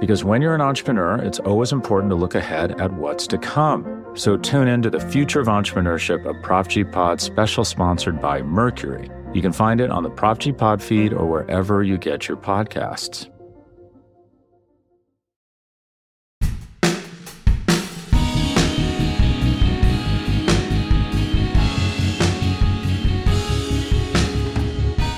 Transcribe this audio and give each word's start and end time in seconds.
Because 0.00 0.24
when 0.24 0.42
you're 0.42 0.54
an 0.54 0.60
entrepreneur, 0.60 1.16
it's 1.16 1.38
always 1.38 1.72
important 1.72 2.10
to 2.10 2.16
look 2.16 2.34
ahead 2.34 2.80
at 2.80 2.92
what's 2.92 3.26
to 3.28 3.38
come. 3.38 4.04
So 4.14 4.36
tune 4.36 4.68
in 4.68 4.82
to 4.82 4.90
the 4.90 5.00
Future 5.00 5.40
of 5.40 5.46
Entrepreneurship, 5.46 6.24
a 6.28 6.34
Prop 6.42 6.68
G 6.68 6.84
Pod 6.84 7.20
special 7.20 7.64
sponsored 7.64 8.20
by 8.20 8.42
Mercury. 8.42 9.08
You 9.32 9.42
can 9.42 9.52
find 9.52 9.80
it 9.80 9.90
on 9.90 10.02
the 10.02 10.10
Prop 10.10 10.38
G 10.38 10.52
Pod 10.52 10.82
feed 10.82 11.12
or 11.12 11.26
wherever 11.26 11.82
you 11.82 11.96
get 11.96 12.28
your 12.28 12.36
podcasts. 12.36 13.30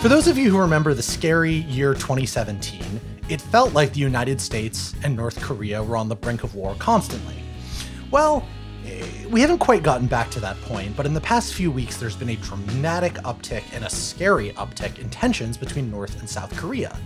For 0.07 0.11
those 0.11 0.29
of 0.29 0.39
you 0.39 0.51
who 0.51 0.59
remember 0.61 0.95
the 0.95 1.03
scary 1.03 1.55
year 1.55 1.93
2017, 1.93 3.01
it 3.29 3.41
felt 3.41 3.73
like 3.73 3.93
the 3.93 4.01
United 4.01 4.41
States 4.41 4.95
and 5.03 5.17
North 5.17 5.41
Korea 5.41 5.83
were 5.83 5.97
on 5.97 6.09
the 6.09 6.17
brink 6.17 6.45
of 6.45 6.55
war 6.55 6.77
constantly. 6.79 7.37
Well, 8.11 8.47
eh, 8.87 9.27
we 9.31 9.41
haven't 9.41 9.59
quite 9.59 9.83
gotten 9.83 10.07
back 10.07 10.31
to 10.31 10.41
that 10.41 10.61
point, 10.63 10.97
but 10.97 11.07
in 11.07 11.15
the 11.15 11.21
past 11.21 11.55
few 11.55 11.71
weeks, 11.71 11.97
there's 11.97 12.17
been 12.17 12.31
a 12.31 12.37
dramatic 12.37 13.15
uptick 13.15 13.65
and 13.73 13.85
a 13.85 13.91
scary 13.91 14.53
uptick 14.53 14.99
in 14.99 15.11
tensions 15.11 15.57
between 15.57 15.91
North 15.91 16.19
and 16.21 16.29
South 16.29 16.57
Korea. 16.57 16.97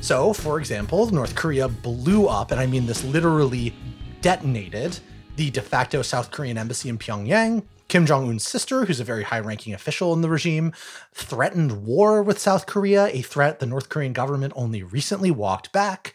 So, 0.00 0.32
for 0.32 0.58
example, 0.58 1.06
North 1.10 1.34
Korea 1.34 1.68
blew 1.68 2.28
up, 2.28 2.50
and 2.50 2.60
I 2.60 2.66
mean 2.66 2.86
this 2.86 3.04
literally 3.04 3.74
detonated, 4.20 4.98
the 5.36 5.50
de 5.50 5.60
facto 5.60 6.02
South 6.02 6.30
Korean 6.30 6.58
embassy 6.58 6.88
in 6.88 6.98
Pyongyang. 6.98 7.64
Kim 7.92 8.06
Jong 8.06 8.26
un's 8.30 8.48
sister, 8.48 8.86
who's 8.86 9.00
a 9.00 9.04
very 9.04 9.22
high 9.22 9.40
ranking 9.40 9.74
official 9.74 10.14
in 10.14 10.22
the 10.22 10.30
regime, 10.30 10.72
threatened 11.12 11.84
war 11.84 12.22
with 12.22 12.38
South 12.38 12.64
Korea, 12.64 13.08
a 13.08 13.20
threat 13.20 13.58
the 13.58 13.66
North 13.66 13.90
Korean 13.90 14.14
government 14.14 14.54
only 14.56 14.82
recently 14.82 15.30
walked 15.30 15.72
back. 15.72 16.14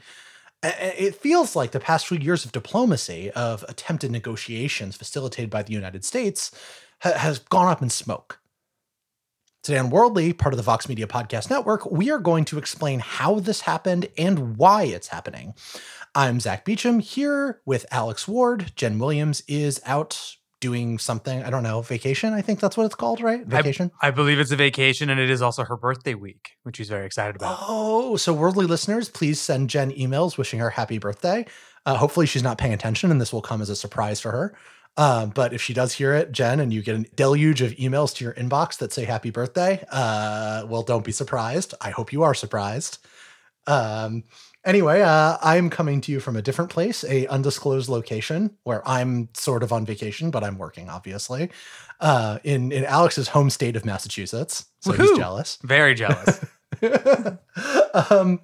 It 0.63 1.13
feels 1.13 1.55
like 1.55 1.73
the 1.73 1.79
past 1.79 2.07
few 2.07 2.17
years 2.17 2.45
of 2.45 2.51
diplomacy, 2.51 3.29
of 3.29 3.63
attempted 3.69 4.09
negotiations 4.09 4.97
facilitated 4.97 5.51
by 5.51 5.61
the 5.61 5.71
United 5.71 6.03
States, 6.03 6.49
ha- 7.01 7.13
has 7.13 7.37
gone 7.37 7.67
up 7.67 7.83
in 7.83 7.91
smoke. 7.91 8.39
Today 9.61 9.77
on 9.77 9.91
Worldly, 9.91 10.33
part 10.33 10.53
of 10.53 10.57
the 10.57 10.63
Vox 10.63 10.89
Media 10.89 11.05
Podcast 11.05 11.51
Network, 11.51 11.91
we 11.91 12.09
are 12.09 12.17
going 12.17 12.45
to 12.45 12.57
explain 12.57 13.01
how 13.01 13.39
this 13.39 13.61
happened 13.61 14.07
and 14.17 14.57
why 14.57 14.85
it's 14.85 15.09
happening. 15.09 15.53
I'm 16.15 16.39
Zack 16.39 16.65
Beauchamp 16.65 17.03
here 17.03 17.61
with 17.67 17.85
Alex 17.91 18.27
Ward. 18.27 18.71
Jenn 18.75 18.97
Williams 18.97 19.43
is 19.47 19.79
out 19.85 20.36
doing 20.59 20.97
something. 20.97 21.43
I 21.43 21.49
don't 21.49 21.63
know, 21.63 21.81
vacation. 21.81 22.33
I 22.33 22.41
think 22.41 22.59
that's 22.59 22.75
what 22.75 22.85
it's 22.85 22.95
called, 22.95 23.21
right? 23.21 23.45
Vacation. 23.45 23.91
I, 24.01 24.07
I, 24.07 24.11
believe 24.11 24.39
it's 24.39 24.51
a 24.51 24.55
vacation, 24.55 25.09
and 25.09 25.19
it 25.19 25.29
is 25.29 25.41
also 25.41 25.63
her 25.63 25.77
birthday 25.77 26.13
week, 26.13 26.51
which 26.63 26.77
she's 26.77 26.89
very 26.89 27.05
excited 27.05 27.35
about. 27.35 27.59
Oh, 27.61 28.15
so 28.17 28.33
worldly 28.33 28.65
listeners, 28.65 29.09
please 29.09 29.39
send 29.39 29.69
Jenn 29.69 29.91
emails 29.91 30.37
wishing 30.37 30.59
her 30.59 30.71
happy 30.71 30.97
birthday. 30.97 31.45
Uh, 31.85 31.95
hopefully, 31.95 32.25
she's 32.25 32.43
not 32.43 32.57
paying 32.57 32.73
attention, 32.73 33.11
and 33.11 33.21
this 33.21 33.31
will 33.31 33.41
come 33.41 33.61
as 33.61 33.69
a 33.69 33.75
surprise 33.75 34.19
for 34.19 34.31
her. 34.31 34.57
Um, 34.97 35.29
but 35.29 35.53
if 35.53 35.61
she 35.61 35.73
does 35.73 35.93
hear 35.93 36.13
it, 36.15 36.31
Jenn, 36.31 36.59
and 36.59 36.73
you 36.73 36.81
get 36.81 36.95
a 36.95 37.03
deluge 37.15 37.61
of 37.61 37.71
emails 37.73 38.15
to 38.15 38.23
your 38.23 38.33
inbox 38.33 38.77
that 38.79 38.91
say 38.91 39.05
happy 39.05 39.29
birthday, 39.29 39.85
uh, 39.91 40.65
well, 40.67 40.81
don't 40.81 41.05
be 41.05 41.11
surprised. 41.11 41.75
I 41.79 41.91
hope 41.91 42.11
you 42.11 42.23
are 42.23 42.33
surprised. 42.33 42.97
Um, 43.67 44.23
Anyway, 44.67 45.01
uh, 45.01 45.37
I'm 45.41 45.69
coming 45.69 46.01
to 46.01 46.11
you 46.11 46.19
from 46.19 46.35
a 46.35 46.41
different 46.41 46.69
place, 46.69 47.05
a 47.05 47.25
undisclosed 47.27 47.87
location 47.87 48.57
where 48.65 48.85
I'm 48.85 49.29
sort 49.33 49.63
of 49.63 49.71
on 49.71 49.85
vacation, 49.85 50.29
but 50.29 50.43
I'm 50.43 50.57
working, 50.57 50.89
obviously, 50.89 51.51
uh, 52.01 52.39
in 52.43 52.73
in 52.73 52.83
Alex's 52.83 53.29
home 53.29 53.49
state 53.49 53.77
of 53.77 53.85
Massachusetts. 53.85 54.65
So 54.81 54.91
Woo-hoo! 54.91 55.03
he's 55.03 55.17
jealous. 55.17 55.57
Very 55.63 55.95
jealous. 55.95 56.43
um, 58.11 58.41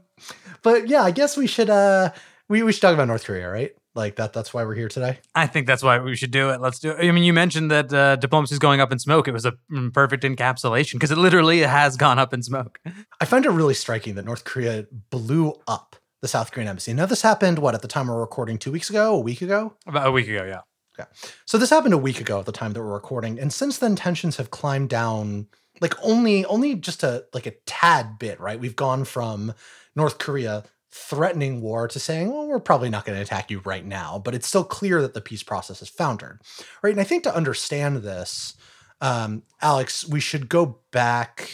but 0.61 0.87
yeah, 0.87 1.01
I 1.01 1.11
guess 1.11 1.35
we 1.35 1.45
should 1.45 1.69
uh, 1.69 2.13
we 2.47 2.63
we 2.63 2.71
should 2.71 2.81
talk 2.81 2.93
about 2.93 3.09
North 3.09 3.25
Korea, 3.25 3.51
right? 3.51 3.75
Like 3.93 4.15
that. 4.15 4.31
That's 4.31 4.53
why 4.53 4.63
we're 4.63 4.75
here 4.75 4.87
today. 4.87 5.19
I 5.35 5.45
think 5.45 5.67
that's 5.67 5.83
why 5.83 5.99
we 5.99 6.15
should 6.15 6.31
do 6.31 6.51
it. 6.51 6.61
Let's 6.61 6.79
do 6.79 6.91
it. 6.91 7.05
I 7.05 7.11
mean, 7.11 7.25
you 7.25 7.33
mentioned 7.33 7.69
that 7.71 7.93
uh, 7.93 8.15
diplomacy 8.15 8.55
is 8.55 8.59
going 8.59 8.79
up 8.79 8.93
in 8.93 8.97
smoke. 8.97 9.27
It 9.27 9.33
was 9.33 9.45
a 9.45 9.55
perfect 9.91 10.23
encapsulation 10.23 10.93
because 10.93 11.11
it 11.11 11.17
literally 11.17 11.59
has 11.59 11.97
gone 11.97 12.17
up 12.17 12.33
in 12.33 12.43
smoke. 12.43 12.79
I 13.19 13.25
find 13.25 13.45
it 13.45 13.49
really 13.49 13.73
striking 13.73 14.15
that 14.15 14.23
North 14.23 14.45
Korea 14.45 14.87
blew 15.09 15.59
up 15.67 15.97
the 16.23 16.29
South 16.29 16.53
Korean 16.53 16.69
embassy. 16.69 16.93
Now, 16.93 17.05
this 17.05 17.21
happened, 17.21 17.59
what, 17.59 17.75
at 17.75 17.81
the 17.81 17.87
time 17.89 18.07
we're 18.07 18.17
recording, 18.17 18.57
two 18.57 18.71
weeks 18.71 18.89
ago, 18.89 19.13
a 19.13 19.19
week 19.19 19.41
ago? 19.41 19.73
About 19.85 20.07
a 20.07 20.11
week 20.11 20.29
ago, 20.29 20.45
yeah. 20.45 20.61
Okay. 20.97 21.09
So 21.45 21.57
this 21.57 21.69
happened 21.69 21.93
a 21.93 21.97
week 21.97 22.21
ago 22.21 22.39
at 22.39 22.45
the 22.45 22.53
time 22.53 22.71
that 22.71 22.79
we're 22.79 22.93
recording. 22.93 23.37
And 23.37 23.51
since 23.51 23.77
then, 23.77 23.97
tensions 23.97 24.37
have 24.37 24.49
climbed 24.49 24.87
down 24.87 25.47
like 25.81 25.95
only 26.01 26.45
only 26.45 26.75
just 26.75 27.03
a 27.03 27.25
like 27.33 27.45
a 27.45 27.51
tad 27.65 28.19
bit, 28.19 28.39
right? 28.39 28.57
We've 28.57 28.75
gone 28.75 29.03
from 29.03 29.53
North 29.97 30.17
Korea 30.17 30.63
threatening 30.91 31.59
war 31.59 31.89
to 31.89 31.99
saying, 31.99 32.31
well, 32.31 32.47
we're 32.47 32.59
probably 32.59 32.89
not 32.89 33.03
going 33.03 33.17
to 33.17 33.21
attack 33.21 33.51
you 33.51 33.59
right 33.65 33.85
now, 33.85 34.21
but 34.23 34.33
it's 34.33 34.47
still 34.47 34.63
clear 34.63 35.01
that 35.01 35.13
the 35.13 35.19
peace 35.19 35.43
process 35.43 35.79
has 35.79 35.89
foundered. 35.89 36.39
Right. 36.81 36.91
And 36.91 37.01
I 37.01 37.03
think 37.03 37.23
to 37.23 37.35
understand 37.35 37.97
this, 37.97 38.55
um, 39.01 39.43
Alex, 39.61 40.07
we 40.07 40.21
should 40.21 40.47
go 40.47 40.79
back, 40.91 41.49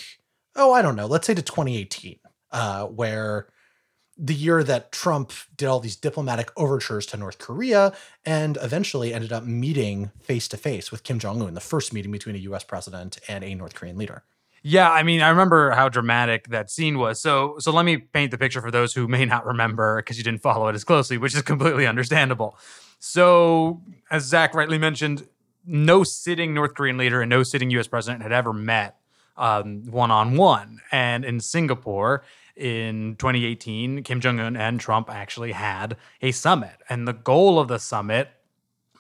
oh, 0.56 0.74
I 0.74 0.84
don't 0.84 0.96
know, 0.98 1.08
let's 1.08 1.26
say 1.26 1.34
to 1.34 1.42
2018, 1.42 2.20
uh, 2.52 2.86
where 2.86 3.48
the 4.22 4.34
year 4.34 4.64
that 4.64 4.92
Trump 4.92 5.32
did 5.56 5.68
all 5.68 5.80
these 5.80 5.96
diplomatic 5.96 6.52
overtures 6.58 7.06
to 7.08 7.18
North 7.18 7.38
Korea 7.38 7.94
and 8.26 8.58
eventually 8.62 9.14
ended 9.14 9.32
up 9.32 9.46
meeting 9.46 10.12
face 10.22 10.50
to 10.50 10.58
face 10.58 10.92
with 10.92 11.04
Kim 11.04 11.20
Jong 11.20 11.42
un, 11.42 11.54
the 11.54 11.62
first 11.62 11.94
meeting 11.94 12.12
between 12.12 12.36
a 12.36 12.40
US 12.40 12.66
president 12.66 13.18
and 13.30 13.44
a 13.44 13.56
North 13.56 13.74
Korean 13.74 13.98
leader. 13.98 14.24
Yeah, 14.62 14.92
I 14.92 15.04
mean, 15.04 15.22
I 15.22 15.30
remember 15.30 15.72
how 15.72 15.88
dramatic 15.88 16.50
that 16.50 16.70
scene 16.70 16.98
was. 16.98 17.22
So, 17.22 17.56
so 17.60 17.72
let 17.72 17.86
me 17.86 17.98
paint 17.98 18.32
the 18.32 18.38
picture 18.38 18.60
for 18.62 18.72
those 18.72 18.94
who 18.94 19.08
may 19.08 19.24
not 19.24 19.46
remember 19.46 19.98
because 19.98 20.18
you 20.18 20.24
didn't 20.24 20.42
follow 20.42 20.68
it 20.68 20.76
as 20.76 20.84
closely, 20.84 21.18
which 21.18 21.34
is 21.34 21.42
completely 21.42 21.88
understandable. 21.88 22.58
So, 23.00 23.82
as 24.12 24.26
Zack 24.26 24.54
rightly 24.54 24.78
mentioned, 24.78 25.26
no 25.66 26.04
sitting 26.04 26.54
North 26.54 26.74
Korean 26.74 26.98
leader 26.98 27.22
and 27.22 27.30
no 27.30 27.44
sitting 27.44 27.70
U.S. 27.72 27.88
president 27.88 28.22
had 28.22 28.34
ever 28.34 28.52
met 28.52 28.98
one 29.38 30.12
on 30.12 30.36
one. 30.36 30.82
And 30.92 31.24
in 31.24 31.40
Singapore, 31.40 32.24
in 32.60 33.16
2018, 33.18 34.04
Kim 34.04 34.20
Jong 34.20 34.40
un 34.40 34.56
and 34.56 34.80
Trump 34.80 35.10
actually 35.10 35.54
had 35.54 35.98
a 36.22 36.32
summit. 36.32 36.76
And 36.90 37.08
the 37.08 37.14
goal 37.14 37.60
of 37.60 37.68
the 37.68 37.80
summit, 37.80 38.30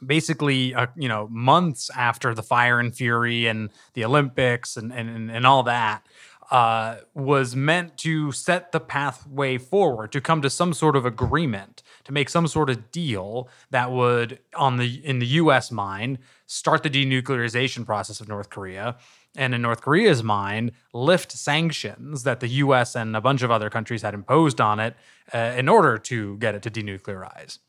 basically, 0.05 0.73
uh, 0.73 0.87
you 0.95 1.09
know, 1.09 1.27
months 1.29 1.91
after 1.95 2.33
the 2.33 2.43
fire 2.43 2.79
and 2.79 2.95
fury 2.95 3.47
and 3.47 3.69
the 3.93 4.05
Olympics 4.05 4.77
and, 4.77 4.93
and, 4.93 5.29
and 5.29 5.45
all 5.45 5.63
that, 5.63 6.05
uh, 6.51 6.97
was 7.13 7.55
meant 7.55 7.95
to 7.97 8.31
set 8.31 8.71
the 8.71 8.79
pathway 8.79 9.57
forward 9.57 10.11
to 10.11 10.19
come 10.19 10.41
to 10.41 10.49
some 10.49 10.73
sort 10.73 10.95
of 10.95 11.05
agreement 11.05 11.83
to 12.03 12.11
make 12.11 12.27
some 12.27 12.47
sort 12.47 12.71
of 12.71 12.91
deal 12.91 13.47
that 13.69 13.91
would 13.91 14.39
on 14.55 14.77
the 14.77 15.05
in 15.05 15.19
the 15.19 15.27
US 15.27 15.69
mind 15.69 16.17
start 16.47 16.81
the 16.81 16.89
denuclearization 16.89 17.85
process 17.85 18.19
of 18.19 18.27
North 18.27 18.49
Korea 18.49 18.97
and 19.35 19.53
in 19.53 19.61
North 19.61 19.81
Korea's 19.81 20.23
mind, 20.23 20.71
lift 20.93 21.31
sanctions 21.31 22.23
that 22.23 22.39
the 22.39 22.47
US 22.47 22.95
and 22.95 23.15
a 23.15 23.21
bunch 23.21 23.41
of 23.43 23.51
other 23.51 23.69
countries 23.69 24.01
had 24.01 24.13
imposed 24.13 24.59
on 24.61 24.79
it 24.79 24.95
uh, 25.33 25.53
in 25.57 25.69
order 25.69 25.97
to 25.97 26.37
get 26.37 26.55
it 26.55 26.61
to 26.63 26.71
denuclearize. 26.71 27.59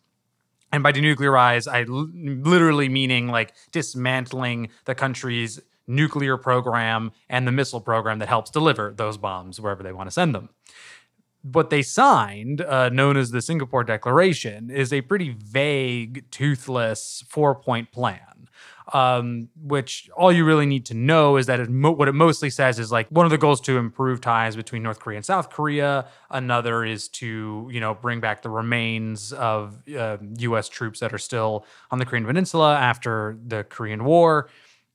And 0.73 0.83
by 0.83 0.93
denuclearize, 0.93 1.71
I 1.71 1.83
l- 1.83 2.09
literally 2.15 2.89
meaning 2.89 3.29
like 3.29 3.53
dismantling 3.73 4.71
the 4.85 4.95
country's 4.95 5.61
nuclear 5.87 6.37
program 6.37 7.11
and 7.29 7.47
the 7.47 7.53
missile 7.53 7.81
program 7.81 8.21
that 8.21 8.29
helps 8.29 8.51
deliver 8.51 8.93
those 8.97 9.17
bombs 9.19 9.61
wherever 9.61 9.83
they 9.83 9.93
want 9.93 10.09
to 10.09 10.13
send 10.13 10.35
them. 10.35 10.51
what 11.43 11.71
they 11.71 11.83
signed, 11.83 12.61
uh, 12.61 12.89
known 12.91 13.17
as 13.17 13.31
the 13.31 13.41
Singapore 13.41 13.83
Declaration, 13.85 14.71
is 14.71 14.93
a 14.93 15.01
pretty 15.03 15.31
vague, 15.39 16.31
toothless 16.31 17.25
four 17.29 17.55
point 17.55 17.93
plan. 17.93 18.40
Um, 18.93 19.49
which 19.63 20.11
all 20.17 20.33
you 20.33 20.45
really 20.45 20.67
need 20.67 20.87
to 20.87 20.95
know 20.95 21.37
is 21.37 21.47
that 21.47 21.61
it 21.61 21.71
mo- 21.71 21.93
what 21.93 22.09
it 22.09 22.13
mostly 22.13 22.51
says 22.51 22.79
is 22.81 22.91
like 22.91 23.09
one 23.09 23.25
of 23.25 23.31
the 23.31 23.39
goals 23.39 23.61
to 23.63 23.79
improve 23.79 24.21
ties 24.21 24.57
between 24.57 24.83
North 24.83 24.99
Korea 24.99 25.19
and 25.19 25.25
South 25.25 25.51
Korea. 25.51 26.09
Another 26.29 26.85
is 26.85 27.09
to 27.09 27.69
you 27.71 27.79
know 27.79 27.95
bring 27.95 28.21
back 28.21 28.43
the 28.43 28.51
remains 28.51 29.33
of 29.33 29.81
uh, 29.97 30.17
U.S. 30.39 30.69
troops 30.69 31.01
that 31.01 31.13
are 31.13 31.19
still 31.19 31.65
on 31.91 31.99
the 31.99 32.05
Korean 32.05 32.27
Peninsula 32.27 32.77
after 32.77 33.39
the 33.47 33.65
Korean 33.65 34.05
War. 34.05 34.49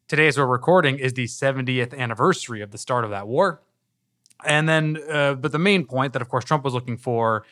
Today, 0.07 0.27
as 0.27 0.37
we're 0.37 0.45
recording, 0.45 0.99
is 0.99 1.13
the 1.13 1.25
70th 1.25 1.97
anniversary 1.97 2.61
of 2.61 2.69
the 2.69 2.77
start 2.77 3.05
of 3.05 3.09
that 3.09 3.27
war. 3.27 3.61
And 4.45 4.69
then, 4.69 4.99
uh, 5.09 5.33
but 5.33 5.51
the 5.51 5.59
main 5.59 5.85
point 5.85 6.13
that, 6.13 6.21
of 6.21 6.29
course, 6.29 6.45
Trump 6.45 6.63
was 6.63 6.75
looking 6.75 6.97
for 6.97 7.43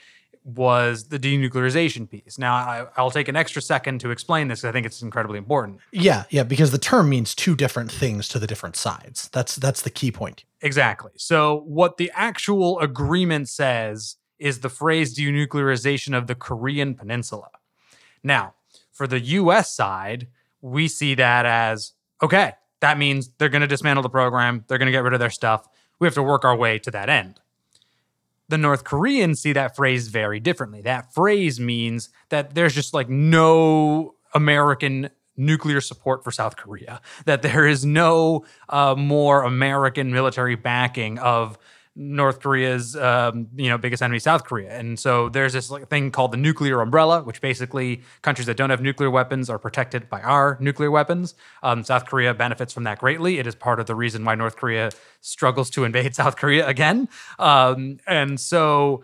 was 0.45 1.05
the 1.05 1.17
denuclearization 1.17 2.09
piece. 2.09 2.37
Now, 2.37 2.53
I, 2.53 2.87
I'll 2.97 3.11
take 3.11 3.27
an 3.27 3.35
extra 3.35 3.61
second 3.61 3.99
to 4.01 4.11
explain 4.11 4.49
this 4.49 4.63
I 4.63 4.71
think 4.71 4.85
it's 4.85 5.01
incredibly 5.01 5.37
important. 5.37 5.79
Yeah, 5.91 6.23
yeah, 6.29 6.43
because 6.43 6.71
the 6.71 6.77
term 6.77 7.09
means 7.09 7.33
two 7.33 7.55
different 7.55 7.91
things 7.91 8.27
to 8.29 8.39
the 8.39 8.47
different 8.47 8.75
sides. 8.75 9.29
That's 9.31 9.55
that's 9.55 9.81
the 9.81 9.89
key 9.89 10.11
point. 10.11 10.43
Exactly. 10.61 11.11
So, 11.15 11.61
what 11.65 11.97
the 11.97 12.11
actual 12.13 12.79
agreement 12.79 13.49
says 13.49 14.17
is 14.39 14.59
the 14.59 14.69
phrase 14.69 15.17
denuclearization 15.17 16.17
of 16.17 16.27
the 16.27 16.35
Korean 16.35 16.95
Peninsula. 16.95 17.49
Now, 18.23 18.55
for 18.91 19.07
the 19.07 19.19
US 19.19 19.73
side, 19.73 20.27
we 20.61 20.87
see 20.87 21.15
that 21.15 21.45
as 21.45 21.93
okay, 22.21 22.53
that 22.81 22.97
means 22.97 23.29
they're 23.37 23.49
going 23.49 23.61
to 23.61 23.67
dismantle 23.67 24.03
the 24.03 24.09
program, 24.09 24.65
they're 24.67 24.77
going 24.77 24.87
to 24.87 24.91
get 24.91 25.03
rid 25.03 25.13
of 25.13 25.19
their 25.19 25.29
stuff. 25.29 25.67
We 25.99 26.07
have 26.07 26.15
to 26.15 26.23
work 26.23 26.43
our 26.43 26.55
way 26.55 26.79
to 26.79 26.91
that 26.91 27.09
end. 27.09 27.39
The 28.49 28.57
North 28.57 28.83
Koreans 28.83 29.41
see 29.41 29.53
that 29.53 29.75
phrase 29.75 30.09
very 30.09 30.39
differently. 30.39 30.81
That 30.81 31.13
phrase 31.13 31.59
means 31.59 32.09
that 32.29 32.55
there's 32.55 32.75
just 32.75 32.93
like 32.93 33.09
no 33.09 34.15
American 34.33 35.09
nuclear 35.35 35.81
support 35.81 36.23
for 36.23 36.31
South 36.31 36.55
Korea, 36.55 37.01
that 37.25 37.41
there 37.41 37.65
is 37.65 37.85
no 37.85 38.45
uh, 38.69 38.95
more 38.95 39.43
American 39.43 40.11
military 40.11 40.55
backing 40.55 41.17
of 41.19 41.57
North 41.95 42.39
Korea's 42.39 42.95
um, 42.95 43.47
you 43.55 43.69
know 43.69 43.77
biggest 43.77 44.01
enemy, 44.01 44.19
South 44.19 44.43
Korea, 44.43 44.77
and 44.77 44.99
so 44.99 45.29
there's 45.29 45.53
this 45.53 45.69
like, 45.69 45.87
thing 45.89 46.09
called 46.11 46.31
the 46.31 46.37
nuclear 46.37 46.81
umbrella, 46.81 47.21
which 47.23 47.39
basically 47.39 48.01
countries 48.21 48.47
that 48.47 48.57
don't 48.57 48.71
have 48.71 48.81
nuclear 48.81 49.11
weapons 49.11 49.49
are 49.49 49.59
protected 49.59 50.09
by 50.09 50.21
our 50.21 50.57
nuclear 50.59 50.89
weapons. 50.89 51.35
Um, 51.61 51.83
South 51.83 52.05
Korea 52.05 52.33
benefits 52.33 52.73
from 52.73 52.83
that 52.85 52.99
greatly. 52.99 53.37
It 53.37 53.45
is 53.45 53.53
part 53.53 53.79
of 53.79 53.85
the 53.85 53.95
reason 53.95 54.25
why 54.25 54.35
North 54.35 54.55
Korea 54.55 54.89
struggles 55.21 55.69
to 55.71 55.83
invade 55.83 56.15
South 56.21 56.35
Korea 56.35 56.67
again, 56.67 57.09
um, 57.37 57.99
and 58.07 58.39
so 58.39 59.03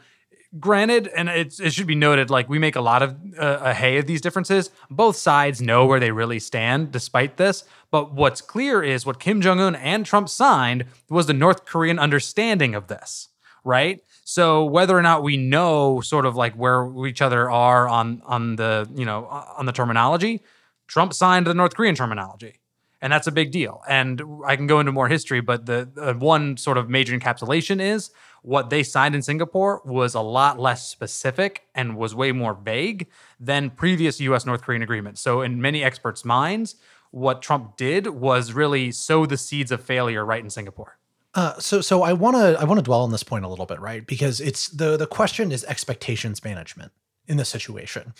granted, 0.57 1.07
and 1.09 1.29
it, 1.29 1.59
it 1.59 1.73
should 1.73 1.87
be 1.87 1.95
noted, 1.95 2.29
like 2.29 2.49
we 2.49 2.57
make 2.57 2.75
a 2.75 2.81
lot 2.81 3.01
of 3.01 3.15
uh, 3.37 3.59
a 3.61 3.73
hay 3.73 3.97
of 3.97 4.07
these 4.07 4.21
differences. 4.21 4.71
Both 4.89 5.15
sides 5.15 5.61
know 5.61 5.85
where 5.85 5.99
they 5.99 6.11
really 6.11 6.39
stand, 6.39 6.91
despite 6.91 7.37
this. 7.37 7.63
But 7.91 8.13
what's 8.13 8.41
clear 8.41 8.81
is 8.81 9.05
what 9.05 9.19
Kim 9.19 9.41
Jong 9.41 9.59
Un 9.59 9.75
and 9.75 10.05
Trump 10.05 10.29
signed 10.29 10.85
was 11.09 11.27
the 11.27 11.33
North 11.33 11.65
Korean 11.65 11.99
understanding 11.99 12.73
of 12.75 12.87
this, 12.87 13.29
right? 13.63 14.01
So 14.23 14.63
whether 14.63 14.97
or 14.97 15.01
not 15.01 15.23
we 15.23 15.37
know 15.37 16.01
sort 16.01 16.25
of 16.25 16.35
like 16.35 16.53
where 16.53 16.91
each 17.05 17.21
other 17.21 17.49
are 17.49 17.87
on 17.87 18.21
on 18.25 18.55
the 18.55 18.89
you 18.95 19.05
know 19.05 19.25
on 19.25 19.65
the 19.65 19.71
terminology, 19.71 20.43
Trump 20.87 21.13
signed 21.13 21.47
the 21.47 21.53
North 21.53 21.75
Korean 21.75 21.95
terminology 21.95 22.58
and 23.01 23.13
that's 23.13 23.27
a 23.27 23.31
big 23.31 23.51
deal. 23.51 23.81
And 23.87 24.21
I 24.45 24.55
can 24.55 24.67
go 24.67 24.79
into 24.79 24.91
more 24.91 25.07
history, 25.07 25.41
but 25.41 25.65
the, 25.65 26.15
one 26.19 26.57
sort 26.57 26.77
of 26.77 26.89
major 26.89 27.17
encapsulation 27.17 27.81
is 27.81 28.11
what 28.41 28.69
they 28.69 28.83
signed 28.83 29.15
in 29.15 29.21
Singapore 29.21 29.81
was 29.85 30.13
a 30.13 30.21
lot 30.21 30.59
less 30.59 30.87
specific 30.87 31.63
and 31.75 31.97
was 31.97 32.15
way 32.15 32.31
more 32.31 32.53
vague 32.53 33.07
than 33.39 33.69
previous 33.69 34.19
US 34.21 34.45
North 34.45 34.61
Korean 34.61 34.81
agreements. 34.81 35.21
So, 35.21 35.41
in 35.41 35.61
many 35.61 35.83
experts' 35.83 36.23
minds, 36.23 36.75
what 37.11 37.41
Trump 37.41 37.77
did 37.77 38.07
was 38.07 38.53
really 38.53 38.91
sow 38.91 39.25
the 39.25 39.37
seeds 39.37 39.71
of 39.71 39.83
failure 39.83 40.25
right 40.25 40.43
in 40.43 40.49
Singapore. 40.49 40.97
Uh, 41.35 41.57
so, 41.59 41.81
so 41.81 42.01
I 42.01 42.13
want 42.13 42.35
to 42.37 42.59
I 42.59 42.63
want 42.63 42.79
to 42.79 42.83
dwell 42.83 43.01
on 43.01 43.11
this 43.11 43.23
point 43.23 43.45
a 43.45 43.47
little 43.47 43.65
bit, 43.65 43.79
right? 43.79 44.05
Because 44.05 44.39
it's 44.41 44.67
the 44.69 44.97
the 44.97 45.07
question 45.07 45.51
is 45.51 45.63
expectations 45.65 46.43
management 46.43 46.91
in 47.27 47.37
this 47.37 47.49
situation, 47.49 48.13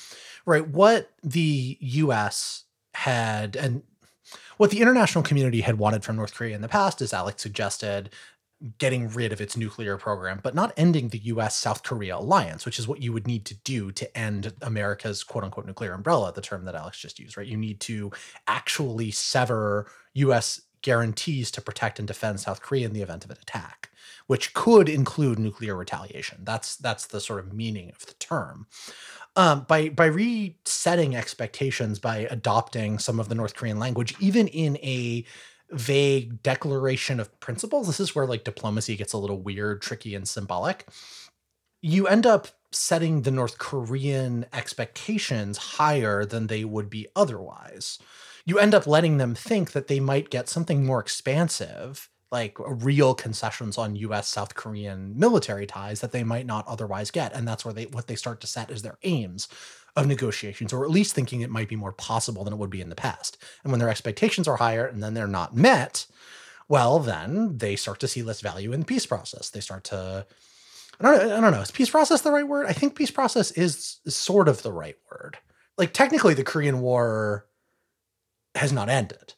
right? 0.46 0.68
What 0.68 1.12
the 1.24 1.78
U.S. 1.80 2.66
had 2.94 3.56
and 3.56 3.84
what 4.60 4.72
the 4.72 4.82
international 4.82 5.24
community 5.24 5.62
had 5.62 5.78
wanted 5.78 6.04
from 6.04 6.18
North 6.18 6.34
Korea 6.36 6.54
in 6.54 6.62
the 6.62 6.68
past, 6.68 7.02
as 7.02 7.14
Alex 7.14 7.42
suggested, 7.42 8.10
getting 8.78 9.08
rid 9.08 9.32
of 9.32 9.40
its 9.40 9.56
nuclear 9.56 9.96
program, 9.96 10.42
but 10.44 10.54
not 10.54 10.74
ending 10.76 11.08
the 11.08 11.20
US 11.20 11.56
South 11.56 11.82
Korea 11.82 12.18
alliance, 12.18 12.66
which 12.66 12.78
is 12.78 12.86
what 12.86 13.02
you 13.02 13.14
would 13.14 13.26
need 13.26 13.46
to 13.46 13.56
do 13.56 13.90
to 13.94 14.18
end 14.18 14.52
America's 14.62 15.24
quote 15.24 15.46
unquote 15.46 15.66
nuclear 15.66 15.94
umbrella, 15.94 16.34
the 16.34 16.42
term 16.42 16.66
that 16.66 16.76
Alex 16.76 17.00
just 17.00 17.20
used, 17.20 17.38
right? 17.38 17.48
You 17.48 17.56
need 17.56 17.80
to 17.80 18.12
actually 18.48 19.12
sever 19.12 19.90
US 20.16 20.60
guarantees 20.82 21.52
to 21.52 21.62
protect 21.62 21.98
and 21.98 22.08
defend 22.08 22.42
South 22.42 22.62
Korea 22.62 22.86
in 22.86 22.92
the 22.92 23.02
event 23.02 23.24
of 23.24 23.32
an 23.32 23.38
attack, 23.42 23.92
which 24.28 24.54
could 24.54 24.90
include 24.90 25.40
nuclear 25.40 25.74
retaliation. 25.74 26.40
That's 26.44 26.76
that's 26.76 27.08
the 27.08 27.22
sort 27.22 27.40
of 27.40 27.54
meaning 27.54 27.92
of 27.92 28.06
the 28.08 28.14
term. 28.16 28.68
Um, 29.40 29.66
by 29.70 29.88
by 29.88 30.08
resetting 30.08 31.16
expectations 31.16 31.98
by 31.98 32.28
adopting 32.30 33.00
some 33.00 33.22
of 33.22 33.30
the 33.30 33.36
North 33.36 33.56
Korean 33.56 33.80
language, 33.80 34.14
even 34.20 34.50
in 34.50 34.76
a 34.84 35.24
vague 35.72 36.44
declaration 36.44 37.22
of 37.22 37.40
principles. 37.40 37.88
This 37.88 38.02
is 38.02 38.14
where 38.14 38.26
like 38.26 38.44
diplomacy 38.44 38.98
gets 38.98 39.14
a 39.14 39.18
little 39.18 39.40
weird, 39.40 39.82
tricky, 39.82 40.14
and 40.14 40.28
symbolic. 40.28 40.90
You 41.82 42.06
end 42.06 42.26
up 42.26 42.50
setting 42.74 43.22
the 43.22 43.32
North 43.32 43.60
Korean 43.60 44.46
expectations 44.52 45.58
higher 45.58 46.26
than 46.26 46.48
they 46.48 46.66
would 46.66 46.90
be 46.90 47.08
otherwise. 47.16 47.98
You 48.46 48.60
end 48.60 48.76
up 48.76 48.88
letting 48.88 49.20
them 49.20 49.36
think 49.36 49.72
that 49.72 49.88
they 49.88 50.02
might 50.02 50.30
get 50.30 50.50
something 50.50 50.86
more 50.86 51.00
expansive, 51.00 52.10
like 52.32 52.58
real 52.60 53.14
concessions 53.14 53.78
on 53.78 53.96
US 53.96 54.28
South 54.28 54.56
Korean 54.56 55.18
military 55.18 55.66
ties 55.66 56.02
that 56.02 56.12
they 56.12 56.24
might 56.24 56.46
not 56.46 56.68
otherwise 56.68 57.12
get. 57.12 57.34
And 57.34 57.48
that's 57.48 57.66
where 57.66 57.74
they 57.74 57.86
what 57.86 58.08
they 58.08 58.16
start 58.16 58.40
to 58.42 58.48
set 58.48 58.70
as 58.70 58.82
their 58.82 58.98
aims 59.04 59.48
of 59.96 60.08
negotiations, 60.08 60.72
or 60.72 60.84
at 60.84 60.92
least 60.92 61.16
thinking 61.16 61.42
it 61.42 61.50
might 61.50 61.68
be 61.68 61.76
more 61.76 61.92
possible 61.92 62.44
than 62.44 62.54
it 62.54 62.58
would 62.58 62.70
be 62.70 62.82
in 62.82 62.90
the 62.90 62.96
past. 62.96 63.38
And 63.64 63.72
when 63.72 63.80
their 63.80 63.90
expectations 63.90 64.48
are 64.48 64.58
higher 64.58 64.86
and 64.86 65.02
then 65.02 65.14
they're 65.14 65.28
not 65.28 65.56
met, 65.56 66.06
well, 66.68 67.00
then 67.00 67.58
they 67.58 67.76
start 67.76 68.00
to 68.02 68.08
see 68.08 68.22
less 68.22 68.42
value 68.42 68.72
in 68.72 68.82
the 68.82 68.86
peace 68.86 69.06
process. 69.06 69.50
They 69.50 69.60
start 69.60 69.84
to, 69.86 70.26
I 71.00 71.04
don't, 71.04 71.18
know, 71.28 71.38
I 71.38 71.42
don't 71.42 71.52
know, 71.52 71.62
is 71.62 71.72
peace 71.72 71.90
process 71.90 72.22
the 72.22 72.32
right 72.32 72.48
word? 72.48 72.68
I 72.68 72.74
think 72.74 72.96
peace 72.96 73.12
process 73.12 73.52
is, 73.52 74.00
is 74.06 74.16
sort 74.16 74.48
of 74.48 74.62
the 74.62 74.72
right 74.72 74.98
word. 75.12 75.40
Like 75.78 75.94
technically, 75.94 76.36
the 76.36 76.44
Korean 76.44 76.82
War 76.82 77.48
has 78.54 78.72
not 78.72 78.90
ended. 78.90 79.34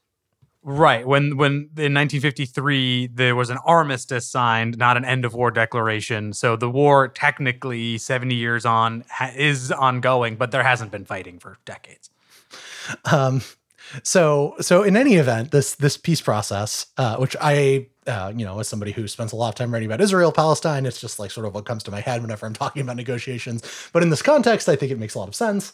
Right. 0.64 1.08
When 1.08 1.38
when 1.38 1.52
in 1.76 1.94
1953 1.94 3.08
there 3.08 3.36
was 3.36 3.50
an 3.50 3.58
armistice 3.66 4.28
signed, 4.28 4.78
not 4.78 4.96
an 4.96 5.04
end 5.04 5.26
of 5.26 5.34
war 5.34 5.50
declaration. 5.50 6.34
So 6.34 6.56
the 6.56 6.70
war 6.70 7.08
technically 7.08 7.98
70 7.98 8.36
years 8.36 8.64
on 8.64 9.04
ha- 9.10 9.32
is 9.36 9.72
ongoing, 9.72 10.36
but 10.36 10.52
there 10.52 10.62
hasn't 10.62 10.92
been 10.92 11.06
fighting 11.06 11.40
for 11.40 11.58
decades. 11.66 12.12
Um 13.06 13.42
so 14.04 14.56
so 14.62 14.84
in 14.84 14.96
any 14.96 15.16
event, 15.16 15.52
this 15.52 15.76
this 15.76 15.98
peace 15.98 16.22
process, 16.22 16.86
uh, 16.98 17.18
which 17.18 17.36
I 17.42 17.88
uh, 18.08 18.34
you 18.36 18.46
know, 18.46 18.60
as 18.60 18.68
somebody 18.68 18.92
who 18.92 19.08
spends 19.08 19.32
a 19.32 19.36
lot 19.36 19.50
of 19.50 19.56
time 19.56 19.72
writing 19.72 19.88
about 19.88 20.02
Israel, 20.02 20.32
Palestine, 20.32 20.86
it's 20.86 21.00
just 21.00 21.20
like 21.20 21.30
sort 21.30 21.46
of 21.46 21.54
what 21.54 21.66
comes 21.66 21.84
to 21.84 21.92
my 21.92 22.02
head 22.02 22.22
whenever 22.22 22.46
I'm 22.46 22.54
talking 22.54 22.82
about 22.82 22.96
negotiations. 22.96 23.64
But 23.94 24.02
in 24.02 24.10
this 24.10 24.24
context, 24.24 24.68
I 24.68 24.76
think 24.76 24.92
it 24.92 24.98
makes 24.98 25.14
a 25.14 25.20
lot 25.20 25.28
of 25.28 25.36
sense 25.36 25.72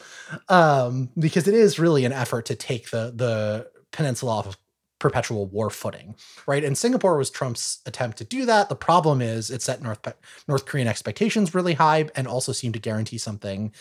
um, 0.50 1.10
because 1.17 1.48
it 1.48 1.53
is 1.53 1.79
really 1.79 2.03
an 2.06 2.12
effort 2.12 2.46
to 2.48 2.56
take 2.56 2.89
the 2.89 3.13
the 3.15 3.70
peninsula 3.91 4.32
off 4.32 4.48
of 4.48 4.58
perpetual 5.00 5.46
war 5.48 5.70
footing, 5.70 6.16
right? 6.46 6.63
And 6.63 6.77
Singapore 6.77 7.18
was 7.18 7.30
Trump's 7.30 7.80
attempt 7.86 8.18
to 8.18 8.24
do 8.24 8.46
that. 8.46 8.70
The 8.70 8.75
problem 8.75 9.22
is 9.22 9.51
it 9.51 9.62
set 9.62 9.82
North 9.82 10.00
North 10.48 10.66
Korean 10.66 10.88
expectations 10.88 11.54
really 11.54 11.74
high 11.74 12.10
and 12.16 12.27
also 12.27 12.51
seemed 12.51 12.74
to 12.74 12.80
guarantee 12.80 13.18
something 13.18 13.74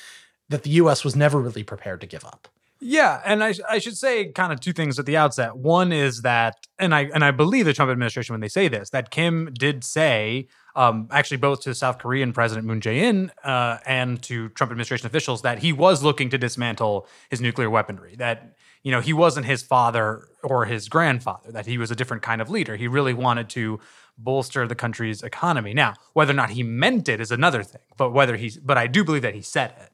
that 0.48 0.62
the 0.62 0.70
US 0.70 1.04
was 1.04 1.16
never 1.16 1.40
really 1.40 1.62
prepared 1.62 2.00
to 2.02 2.06
give 2.06 2.24
up. 2.24 2.48
Yeah, 2.78 3.22
and 3.24 3.42
I, 3.42 3.54
I 3.68 3.78
should 3.78 3.96
say 3.96 4.30
kind 4.32 4.52
of 4.52 4.60
two 4.60 4.74
things 4.74 4.98
at 4.98 5.06
the 5.06 5.16
outset. 5.16 5.56
One 5.56 5.92
is 5.92 6.22
that, 6.22 6.66
and 6.78 6.94
I 6.94 7.08
and 7.14 7.24
I 7.24 7.30
believe 7.30 7.64
the 7.64 7.72
Trump 7.72 7.90
administration 7.90 8.34
when 8.34 8.42
they 8.42 8.48
say 8.48 8.68
this, 8.68 8.90
that 8.90 9.10
Kim 9.10 9.50
did 9.54 9.82
say, 9.82 10.48
um, 10.74 11.08
actually 11.10 11.38
both 11.38 11.62
to 11.62 11.74
South 11.74 11.96
Korean 11.96 12.34
President 12.34 12.66
Moon 12.66 12.82
Jae-in 12.82 13.32
uh, 13.44 13.78
and 13.86 14.22
to 14.24 14.50
Trump 14.50 14.72
administration 14.72 15.06
officials, 15.06 15.40
that 15.40 15.60
he 15.60 15.72
was 15.72 16.02
looking 16.02 16.28
to 16.28 16.36
dismantle 16.36 17.06
his 17.30 17.40
nuclear 17.40 17.70
weaponry. 17.70 18.14
That 18.16 18.55
you 18.86 18.92
know 18.92 19.00
he 19.00 19.12
wasn't 19.12 19.46
his 19.46 19.64
father 19.64 20.28
or 20.44 20.64
his 20.64 20.88
grandfather. 20.88 21.50
That 21.50 21.66
he 21.66 21.76
was 21.76 21.90
a 21.90 21.96
different 21.96 22.22
kind 22.22 22.40
of 22.40 22.48
leader. 22.48 22.76
He 22.76 22.86
really 22.86 23.14
wanted 23.14 23.48
to 23.48 23.80
bolster 24.16 24.68
the 24.68 24.76
country's 24.76 25.24
economy. 25.24 25.74
Now, 25.74 25.94
whether 26.12 26.30
or 26.30 26.36
not 26.36 26.50
he 26.50 26.62
meant 26.62 27.08
it 27.08 27.20
is 27.20 27.32
another 27.32 27.64
thing. 27.64 27.80
But 27.96 28.10
whether 28.12 28.36
he's, 28.36 28.58
but 28.58 28.78
I 28.78 28.86
do 28.86 29.02
believe 29.02 29.22
that 29.22 29.34
he 29.34 29.42
said 29.42 29.74
it. 29.80 29.90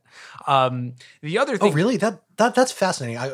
Um, 0.47 0.97
the 1.23 1.39
other 1.39 1.57
thing, 1.57 1.73
oh 1.73 1.75
really? 1.75 1.97
That 1.97 2.21
that 2.37 2.55
that's 2.55 2.71
fascinating. 2.71 3.17
I 3.17 3.31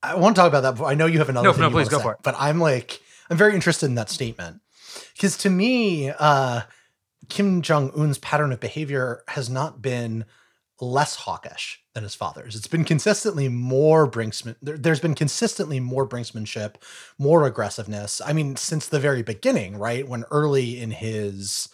I 0.00 0.14
want 0.14 0.36
to 0.36 0.40
talk 0.40 0.48
about 0.48 0.60
that. 0.60 0.76
But 0.76 0.84
I 0.84 0.94
know 0.94 1.06
you 1.06 1.18
have 1.18 1.28
another. 1.28 1.48
No, 1.48 1.52
thing 1.52 1.62
no, 1.62 1.70
please 1.70 1.88
go 1.88 1.96
say, 1.96 2.04
for 2.04 2.12
it. 2.12 2.18
But 2.22 2.36
I'm 2.38 2.60
like, 2.60 3.00
I'm 3.30 3.36
very 3.36 3.56
interested 3.56 3.86
in 3.86 3.96
that 3.96 4.10
statement 4.10 4.60
because 5.14 5.36
to 5.38 5.50
me, 5.50 6.10
uh, 6.10 6.60
Kim 7.28 7.62
Jong 7.62 7.90
Un's 7.96 8.18
pattern 8.18 8.52
of 8.52 8.60
behavior 8.60 9.24
has 9.26 9.50
not 9.50 9.82
been 9.82 10.24
less 10.82 11.14
hawkish 11.14 11.80
than 11.94 12.02
his 12.02 12.14
father's. 12.14 12.56
It's 12.56 12.66
been 12.66 12.84
consistently 12.84 13.48
more 13.48 14.10
brinksman. 14.10 14.56
There, 14.60 14.76
has 14.84 15.00
been 15.00 15.14
consistently 15.14 15.78
more 15.78 16.06
brinksmanship, 16.06 16.74
more 17.18 17.46
aggressiveness. 17.46 18.20
I 18.20 18.32
mean, 18.32 18.56
since 18.56 18.88
the 18.88 18.98
very 18.98 19.22
beginning, 19.22 19.76
right? 19.76 20.06
When 20.06 20.24
early 20.30 20.80
in 20.80 20.90
his 20.90 21.68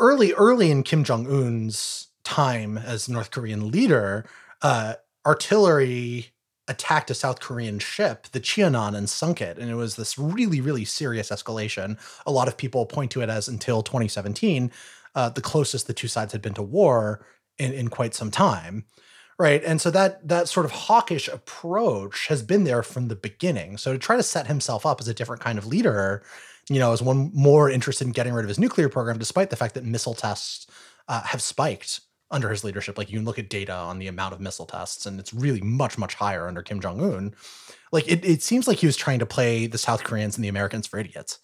early 0.00 0.32
early 0.32 0.70
in 0.70 0.82
Kim 0.82 1.04
Jong 1.04 1.26
Un's 1.26 2.08
time 2.24 2.78
as 2.78 3.08
North 3.08 3.30
Korean 3.30 3.70
leader, 3.70 4.24
uh, 4.62 4.94
artillery 5.26 6.28
attacked 6.68 7.10
a 7.10 7.14
South 7.14 7.40
Korean 7.40 7.78
ship, 7.78 8.28
the 8.32 8.40
Cheonan, 8.40 8.94
and 8.94 9.08
sunk 9.08 9.40
it. 9.40 9.58
And 9.58 9.70
it 9.70 9.74
was 9.74 9.96
this 9.96 10.18
really, 10.18 10.60
really 10.60 10.84
serious 10.84 11.30
escalation. 11.30 11.98
A 12.26 12.32
lot 12.32 12.48
of 12.48 12.56
people 12.56 12.86
point 12.86 13.10
to 13.12 13.22
it 13.22 13.28
as 13.28 13.48
until 13.48 13.82
2017, 13.82 14.70
uh, 15.14 15.30
the 15.30 15.40
closest 15.40 15.86
the 15.86 15.94
two 15.94 16.08
sides 16.08 16.32
had 16.32 16.42
been 16.42 16.54
to 16.54 16.62
war 16.62 17.24
in, 17.58 17.72
in 17.72 17.88
quite 17.88 18.14
some 18.14 18.30
time. 18.30 18.84
Right. 19.38 19.62
And 19.62 19.80
so 19.80 19.92
that 19.92 20.26
that 20.26 20.48
sort 20.48 20.66
of 20.66 20.72
hawkish 20.72 21.28
approach 21.28 22.26
has 22.26 22.42
been 22.42 22.64
there 22.64 22.82
from 22.82 23.06
the 23.06 23.14
beginning. 23.14 23.76
So 23.76 23.92
to 23.92 23.98
try 23.98 24.16
to 24.16 24.22
set 24.22 24.48
himself 24.48 24.84
up 24.84 25.00
as 25.00 25.06
a 25.06 25.14
different 25.14 25.40
kind 25.40 25.58
of 25.58 25.66
leader, 25.66 26.24
you 26.68 26.80
know, 26.80 26.92
as 26.92 27.00
one 27.02 27.30
more 27.32 27.70
interested 27.70 28.06
in 28.06 28.12
getting 28.12 28.32
rid 28.32 28.44
of 28.44 28.48
his 28.48 28.58
nuclear 28.58 28.88
program, 28.88 29.16
despite 29.16 29.50
the 29.50 29.56
fact 29.56 29.74
that 29.74 29.84
missile 29.84 30.14
tests 30.14 30.66
uh, 31.06 31.22
have 31.22 31.40
spiked 31.40 32.00
under 32.30 32.50
his 32.50 32.64
leadership. 32.64 32.98
Like 32.98 33.10
you 33.10 33.18
can 33.18 33.24
look 33.24 33.38
at 33.38 33.48
data 33.48 33.72
on 33.72 33.98
the 33.98 34.08
amount 34.08 34.34
of 34.34 34.40
missile 34.40 34.66
tests, 34.66 35.06
and 35.06 35.18
it's 35.18 35.32
really 35.32 35.60
much, 35.60 35.98
much 35.98 36.14
higher 36.14 36.46
under 36.46 36.62
Kim 36.62 36.80
Jong 36.80 37.00
Un. 37.00 37.34
Like 37.92 38.08
it, 38.08 38.24
it 38.24 38.42
seems 38.42 38.68
like 38.68 38.78
he 38.78 38.86
was 38.86 38.96
trying 38.96 39.18
to 39.20 39.26
play 39.26 39.66
the 39.66 39.78
South 39.78 40.04
Koreans 40.04 40.36
and 40.36 40.44
the 40.44 40.48
Americans 40.48 40.86
for 40.86 40.98
idiots. 40.98 41.38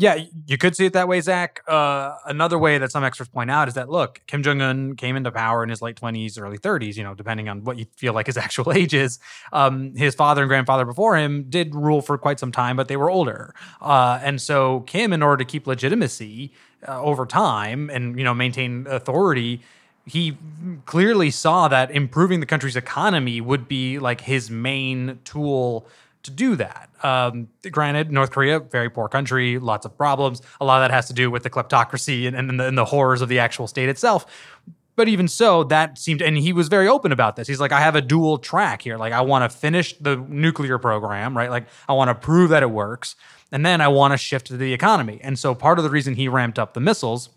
Yeah, 0.00 0.16
you 0.46 0.56
could 0.58 0.76
see 0.76 0.86
it 0.86 0.92
that 0.92 1.08
way, 1.08 1.20
Zack. 1.20 1.60
Uh, 1.66 2.14
another 2.24 2.56
way 2.56 2.78
that 2.78 2.92
some 2.92 3.02
experts 3.02 3.28
point 3.28 3.50
out 3.50 3.66
is 3.66 3.74
that 3.74 3.88
look, 3.90 4.20
Kim 4.28 4.44
Jong 4.44 4.62
Un 4.62 4.94
came 4.94 5.16
into 5.16 5.32
power 5.32 5.64
in 5.64 5.70
his 5.70 5.82
late 5.82 5.96
twenties, 5.96 6.38
early 6.38 6.56
thirties. 6.56 6.96
You 6.96 7.02
know, 7.02 7.14
depending 7.14 7.48
on 7.48 7.64
what 7.64 7.78
you 7.78 7.86
feel 7.96 8.12
like 8.12 8.26
his 8.26 8.36
actual 8.44 8.72
age 8.72 8.94
is. 8.94 9.18
Um, 9.52 9.96
his 9.96 10.14
father 10.14 10.42
and 10.42 10.48
grandfather 10.48 10.84
before 10.84 11.16
him 11.16 11.46
did 11.50 11.74
rule 11.74 12.00
for 12.00 12.16
quite 12.16 12.38
some 12.38 12.52
time, 12.52 12.76
but 12.76 12.86
they 12.86 12.96
were 12.96 13.10
older, 13.10 13.56
uh, 13.80 14.20
and 14.22 14.40
so 14.40 14.80
Kim, 14.86 15.12
in 15.12 15.20
order 15.20 15.38
to 15.38 15.44
keep 15.44 15.66
legitimacy 15.66 16.52
uh, 16.86 17.02
over 17.02 17.26
time 17.26 17.90
and 17.90 18.16
you 18.16 18.22
know 18.22 18.34
maintain 18.34 18.86
authority, 18.88 19.62
he 20.06 20.36
clearly 20.86 21.32
saw 21.32 21.66
that 21.66 21.90
improving 21.90 22.38
the 22.38 22.46
country's 22.46 22.76
economy 22.76 23.40
would 23.40 23.66
be 23.66 23.98
like 23.98 24.20
his 24.20 24.48
main 24.48 25.18
tool 25.24 25.88
to 26.28 26.34
do 26.34 26.56
that. 26.56 26.88
Um, 27.02 27.48
granted, 27.70 28.12
North 28.12 28.30
Korea, 28.30 28.60
very 28.60 28.88
poor 28.88 29.08
country, 29.08 29.58
lots 29.58 29.84
of 29.84 29.96
problems. 29.96 30.40
A 30.60 30.64
lot 30.64 30.82
of 30.82 30.88
that 30.88 30.94
has 30.94 31.06
to 31.08 31.12
do 31.12 31.30
with 31.30 31.42
the 31.42 31.50
kleptocracy 31.50 32.26
and, 32.26 32.36
and, 32.36 32.60
the, 32.60 32.66
and 32.66 32.78
the 32.78 32.84
horrors 32.84 33.20
of 33.20 33.28
the 33.28 33.38
actual 33.38 33.66
state 33.66 33.88
itself. 33.88 34.26
But 34.96 35.08
even 35.08 35.28
so, 35.28 35.62
that 35.64 35.96
seemed, 35.96 36.22
and 36.22 36.36
he 36.36 36.52
was 36.52 36.68
very 36.68 36.88
open 36.88 37.12
about 37.12 37.36
this. 37.36 37.46
He's 37.46 37.60
like, 37.60 37.70
I 37.70 37.80
have 37.80 37.94
a 37.94 38.00
dual 38.00 38.38
track 38.38 38.82
here. 38.82 38.96
Like, 38.96 39.12
I 39.12 39.20
want 39.20 39.48
to 39.48 39.56
finish 39.56 39.96
the 39.98 40.16
nuclear 40.16 40.76
program, 40.78 41.36
right? 41.36 41.50
Like, 41.50 41.68
I 41.88 41.92
want 41.92 42.08
to 42.08 42.16
prove 42.16 42.50
that 42.50 42.64
it 42.64 42.70
works. 42.70 43.14
And 43.52 43.64
then 43.64 43.80
I 43.80 43.88
want 43.88 44.12
to 44.12 44.18
shift 44.18 44.48
to 44.48 44.56
the 44.56 44.72
economy. 44.72 45.20
And 45.22 45.38
so, 45.38 45.54
part 45.54 45.78
of 45.78 45.84
the 45.84 45.90
reason 45.90 46.14
he 46.14 46.28
ramped 46.28 46.58
up 46.58 46.74
the 46.74 46.80
missiles, 46.80 47.30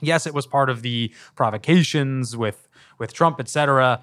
yes, 0.00 0.26
it 0.26 0.32
was 0.32 0.46
part 0.46 0.70
of 0.70 0.82
the 0.82 1.12
provocations 1.36 2.36
with 2.36 2.68
with 2.98 3.12
Trump, 3.12 3.40
et 3.40 3.48
cetera 3.48 4.00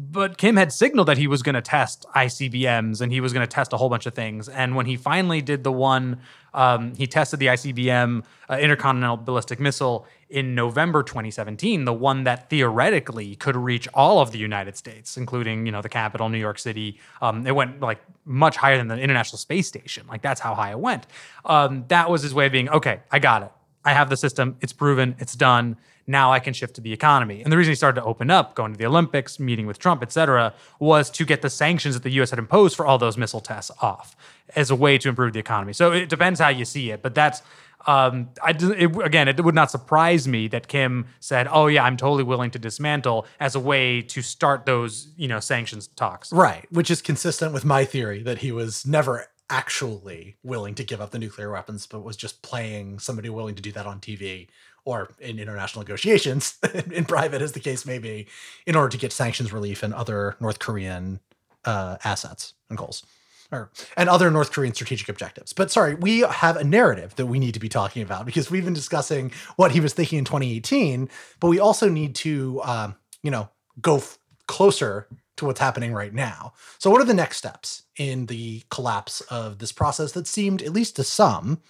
but 0.00 0.38
Kim 0.38 0.56
had 0.56 0.72
signaled 0.72 1.08
that 1.08 1.18
he 1.18 1.26
was 1.26 1.42
going 1.42 1.56
to 1.56 1.60
test 1.60 2.06
ICBMs 2.14 3.00
and 3.00 3.10
he 3.10 3.20
was 3.20 3.32
going 3.32 3.44
to 3.44 3.52
test 3.52 3.72
a 3.72 3.76
whole 3.76 3.88
bunch 3.88 4.06
of 4.06 4.14
things. 4.14 4.48
And 4.48 4.76
when 4.76 4.86
he 4.86 4.96
finally 4.96 5.42
did 5.42 5.64
the 5.64 5.72
one, 5.72 6.20
um, 6.54 6.94
he 6.94 7.08
tested 7.08 7.40
the 7.40 7.46
ICBM 7.46 8.22
uh, 8.48 8.58
intercontinental 8.60 9.16
ballistic 9.16 9.58
missile 9.58 10.06
in 10.30 10.54
November 10.54 11.02
2017, 11.02 11.84
the 11.84 11.92
one 11.92 12.22
that 12.24 12.48
theoretically 12.48 13.34
could 13.34 13.56
reach 13.56 13.88
all 13.92 14.20
of 14.20 14.30
the 14.30 14.38
United 14.38 14.76
States, 14.76 15.16
including 15.16 15.66
you 15.66 15.72
know 15.72 15.82
the 15.82 15.88
capital, 15.88 16.28
New 16.28 16.38
York 16.38 16.60
City. 16.60 17.00
Um, 17.20 17.44
it 17.44 17.54
went 17.54 17.80
like 17.80 18.00
much 18.24 18.56
higher 18.56 18.76
than 18.76 18.86
the 18.86 18.98
International 18.98 19.38
Space 19.38 19.66
Station. 19.66 20.06
Like 20.06 20.22
that's 20.22 20.40
how 20.40 20.54
high 20.54 20.70
it 20.70 20.78
went. 20.78 21.06
Um, 21.44 21.84
that 21.88 22.08
was 22.08 22.22
his 22.22 22.32
way 22.32 22.46
of 22.46 22.52
being 22.52 22.68
okay. 22.68 23.00
I 23.10 23.18
got 23.18 23.42
it. 23.42 23.50
I 23.84 23.94
have 23.94 24.10
the 24.10 24.16
system. 24.16 24.56
It's 24.60 24.72
proven. 24.72 25.16
It's 25.18 25.34
done 25.34 25.76
now 26.08 26.32
I 26.32 26.40
can 26.40 26.54
shift 26.54 26.74
to 26.76 26.80
the 26.80 26.92
economy. 26.92 27.42
And 27.42 27.52
the 27.52 27.56
reason 27.56 27.70
he 27.70 27.76
started 27.76 28.00
to 28.00 28.06
open 28.06 28.30
up, 28.30 28.54
going 28.54 28.72
to 28.72 28.78
the 28.78 28.86
Olympics, 28.86 29.38
meeting 29.38 29.66
with 29.66 29.78
Trump, 29.78 30.02
et 30.02 30.10
cetera, 30.10 30.54
was 30.78 31.10
to 31.10 31.24
get 31.24 31.42
the 31.42 31.50
sanctions 31.50 31.94
that 31.94 32.02
the 32.02 32.10
U.S. 32.12 32.30
had 32.30 32.38
imposed 32.38 32.76
for 32.76 32.86
all 32.86 32.98
those 32.98 33.16
missile 33.16 33.40
tests 33.40 33.70
off 33.82 34.16
as 34.56 34.70
a 34.70 34.76
way 34.76 34.98
to 34.98 35.08
improve 35.08 35.32
the 35.32 35.40
economy. 35.40 35.72
So 35.72 35.92
it 35.92 36.08
depends 36.08 36.40
how 36.40 36.48
you 36.48 36.64
see 36.64 36.90
it, 36.90 37.02
but 37.02 37.14
that's. 37.14 37.42
Um, 37.86 38.30
I, 38.42 38.50
it, 38.50 38.96
again, 39.02 39.28
it 39.28 39.42
would 39.42 39.54
not 39.54 39.70
surprise 39.70 40.26
me 40.26 40.48
that 40.48 40.66
Kim 40.66 41.06
said, 41.20 41.46
"Oh 41.48 41.68
yeah, 41.68 41.84
I'm 41.84 41.96
totally 41.96 42.24
willing 42.24 42.50
to 42.50 42.58
dismantle" 42.58 43.24
as 43.38 43.54
a 43.54 43.60
way 43.60 44.02
to 44.02 44.20
start 44.20 44.66
those, 44.66 45.08
you 45.16 45.28
know, 45.28 45.38
sanctions 45.38 45.86
talks. 45.86 46.32
Right, 46.32 46.66
which 46.70 46.90
is 46.90 47.00
consistent 47.00 47.54
with 47.54 47.64
my 47.64 47.84
theory 47.84 48.20
that 48.24 48.38
he 48.38 48.50
was 48.50 48.84
never 48.84 49.28
actually 49.50 50.36
willing 50.42 50.74
to 50.74 50.84
give 50.84 51.00
up 51.00 51.10
the 51.10 51.18
nuclear 51.18 51.50
weapons, 51.50 51.86
but 51.86 52.00
was 52.00 52.16
just 52.16 52.42
playing 52.42 52.98
somebody 52.98 53.28
willing 53.30 53.54
to 53.54 53.62
do 53.62 53.72
that 53.72 53.86
on 53.86 54.00
TV 54.00 54.48
or 54.84 55.10
in 55.18 55.38
international 55.38 55.82
negotiations, 55.82 56.58
in 56.92 57.04
private 57.04 57.42
as 57.42 57.52
the 57.52 57.60
case 57.60 57.84
may 57.84 57.98
be, 57.98 58.26
in 58.66 58.76
order 58.76 58.88
to 58.88 58.98
get 58.98 59.12
sanctions 59.12 59.52
relief 59.52 59.82
and 59.82 59.94
other 59.94 60.36
North 60.40 60.58
Korean 60.58 61.20
uh, 61.64 61.96
assets 62.04 62.54
and 62.68 62.78
goals. 62.78 63.04
Or, 63.50 63.70
and 63.96 64.10
other 64.10 64.30
North 64.30 64.52
Korean 64.52 64.74
strategic 64.74 65.08
objectives. 65.08 65.54
But 65.54 65.70
sorry, 65.70 65.94
we 65.94 66.20
have 66.20 66.58
a 66.58 66.64
narrative 66.64 67.16
that 67.16 67.26
we 67.26 67.38
need 67.38 67.54
to 67.54 67.60
be 67.60 67.70
talking 67.70 68.02
about 68.02 68.26
because 68.26 68.50
we've 68.50 68.64
been 68.64 68.74
discussing 68.74 69.32
what 69.56 69.72
he 69.72 69.80
was 69.80 69.94
thinking 69.94 70.18
in 70.18 70.26
2018, 70.26 71.08
but 71.40 71.48
we 71.48 71.58
also 71.58 71.88
need 71.88 72.14
to, 72.16 72.60
um, 72.62 72.96
you 73.22 73.30
know, 73.30 73.48
go 73.80 73.96
f- 73.96 74.18
closer 74.48 75.08
to 75.38 75.46
what's 75.46 75.60
happening 75.60 75.94
right 75.94 76.12
now. 76.12 76.52
So, 76.78 76.90
what 76.90 77.00
are 77.00 77.06
the 77.06 77.14
next 77.14 77.38
steps 77.38 77.84
in 77.96 78.26
the 78.26 78.64
collapse 78.70 79.22
of 79.22 79.58
this 79.58 79.72
process 79.72 80.12
that 80.12 80.26
seemed, 80.26 80.60
at 80.60 80.72
least 80.72 80.96
to 80.96 81.04
some, 81.04 81.62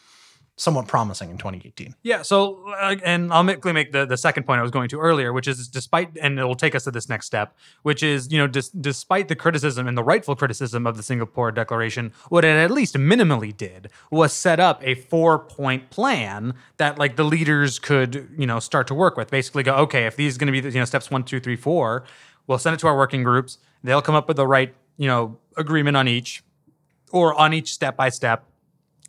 somewhat 0.59 0.89
promising 0.89 1.31
in 1.31 1.39
2018. 1.39 1.95
Yeah. 2.03 2.23
So, 2.23 2.69
uh, 2.81 2.97
and 3.05 3.33
I'll 3.33 3.45
quickly 3.45 3.73
make 3.73 3.93
the, 3.93 4.05
the 4.05 4.17
second 4.17 4.45
point 4.45 4.59
I 4.59 4.63
was 4.63 4.73
going 4.73 4.89
to 4.91 4.99
earlier, 4.99 5.33
which 5.33 5.47
is 5.47 5.69
despite, 5.69 6.17
and 6.21 6.39
it 6.39 6.45
will 6.45 6.57
take 6.57 6.75
us 6.75 6.85
to 6.85 6.91
this 6.91 7.09
next 7.09 7.27
step, 7.27 7.57
which 7.83 8.03
is, 8.03 8.31
you 8.33 8.39
know, 8.39 8.49
dis- 8.49 8.69
despite 8.71 9.29
the 9.29 9.37
criticism 9.37 9.87
and 9.87 9.97
the 9.97 10.03
rightful 10.03 10.35
criticism 10.35 10.87
of 10.87 10.97
the 10.97 11.03
Singapore 11.03 11.53
Declaration, 11.53 12.13
what 12.29 12.45
it 12.45 12.49
at 12.49 12.73
least 12.73 12.97
minimally 12.97 13.57
did 13.57 13.89
was 14.11 14.33
set 14.33 14.59
up 14.59 14.83
a 14.85 14.97
four 14.97 15.39
point 15.39 15.91
plan 15.91 16.55
that, 16.77 16.99
like, 16.99 17.15
the 17.17 17.25
leaders 17.25 17.79
could, 17.79 18.29
you 18.37 18.47
know, 18.47 18.59
start 18.59 18.89
to 18.89 18.95
work 18.95 19.17
with. 19.17 19.31
Basically, 19.31 19.63
go, 19.63 19.77
okay, 19.77 20.07
if 20.07 20.17
these 20.17 20.37
are 20.37 20.39
going 20.41 20.53
to 20.53 20.63
be, 20.63 20.69
you 20.69 20.81
know, 20.81 20.85
steps 20.85 21.11
one, 21.11 21.23
two, 21.23 21.39
three, 21.39 21.57
four, 21.57 22.05
we'll 22.49 22.59
send 22.59 22.75
it 22.75 22.81
to 22.81 22.89
our 22.89 22.97
working 22.97 23.23
groups. 23.23 23.59
They'll 23.85 24.03
come 24.03 24.17
up 24.17 24.27
with 24.27 24.37
the 24.37 24.47
right, 24.47 24.75
you 24.97 25.07
know, 25.07 25.39
agreement 25.57 25.97
on 25.97 26.09
each 26.09 26.43
or 27.13 27.39
on 27.39 27.55
each 27.55 27.73
step 27.73 27.97
by 27.97 28.09
step 28.09 28.45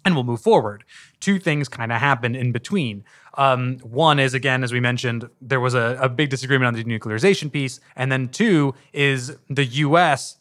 and 0.05 0.15
we'll 0.15 0.23
move 0.23 0.41
forward. 0.41 0.83
Two 1.19 1.39
things 1.39 1.67
kind 1.67 1.91
of 1.91 1.99
happen 1.99 2.35
in 2.35 2.51
between. 2.51 3.03
Um, 3.35 3.79
one 3.79 4.19
is, 4.19 4.33
again, 4.33 4.63
as 4.63 4.73
we 4.73 4.79
mentioned, 4.79 5.29
there 5.41 5.59
was 5.59 5.73
a, 5.73 5.97
a 6.01 6.09
big 6.09 6.29
disagreement 6.29 6.67
on 6.67 6.73
the 6.73 6.83
denuclearization 6.83 7.51
piece. 7.51 7.79
And 7.95 8.11
then 8.11 8.29
two 8.29 8.73
is 8.93 9.35
the 9.49 9.65
US 9.65 10.37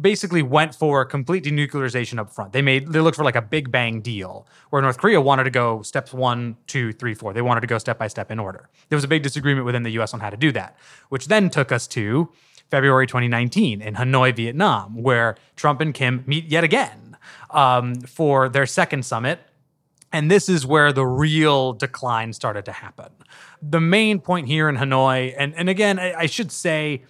basically 0.00 0.42
went 0.42 0.74
for 0.74 1.04
complete 1.04 1.44
denuclearization 1.44 2.18
up 2.18 2.32
front. 2.32 2.52
They 2.52 2.62
made 2.62 2.92
they 2.92 3.00
looked 3.00 3.16
for 3.16 3.24
like 3.24 3.36
a 3.36 3.42
big 3.42 3.72
bang 3.72 4.00
deal, 4.00 4.46
where 4.70 4.80
North 4.80 4.98
Korea 4.98 5.20
wanted 5.20 5.44
to 5.44 5.50
go 5.50 5.82
steps 5.82 6.12
one, 6.12 6.56
two, 6.66 6.92
three, 6.92 7.14
four. 7.14 7.32
They 7.32 7.42
wanted 7.42 7.62
to 7.62 7.66
go 7.66 7.78
step 7.78 7.98
by 7.98 8.06
step 8.08 8.30
in 8.30 8.38
order. 8.38 8.68
There 8.88 8.96
was 8.96 9.04
a 9.04 9.08
big 9.08 9.22
disagreement 9.22 9.66
within 9.66 9.82
the 9.82 9.90
US 10.00 10.14
on 10.14 10.20
how 10.20 10.30
to 10.30 10.36
do 10.36 10.52
that, 10.52 10.76
which 11.08 11.26
then 11.26 11.50
took 11.50 11.72
us 11.72 11.86
to 11.88 12.30
February 12.70 13.06
2019 13.06 13.80
in 13.80 13.94
Hanoi, 13.94 14.36
Vietnam, 14.36 15.02
where 15.02 15.36
Trump 15.56 15.80
and 15.80 15.92
Kim 15.94 16.22
meet 16.26 16.44
yet 16.44 16.62
again 16.62 17.07
um, 17.50 17.94
for 18.02 18.48
their 18.48 18.66
second 18.66 19.04
summit. 19.04 19.40
And 20.12 20.30
this 20.30 20.48
is 20.48 20.64
where 20.64 20.92
the 20.92 21.06
real 21.06 21.74
decline 21.74 22.32
started 22.32 22.64
to 22.64 22.72
happen. 22.72 23.10
The 23.60 23.80
main 23.80 24.20
point 24.20 24.46
here 24.48 24.68
in 24.68 24.76
Hanoi, 24.76 25.34
and, 25.36 25.54
and 25.54 25.68
again, 25.68 25.98
I, 25.98 26.20
I 26.20 26.26
should 26.26 26.50
say, 26.50 27.02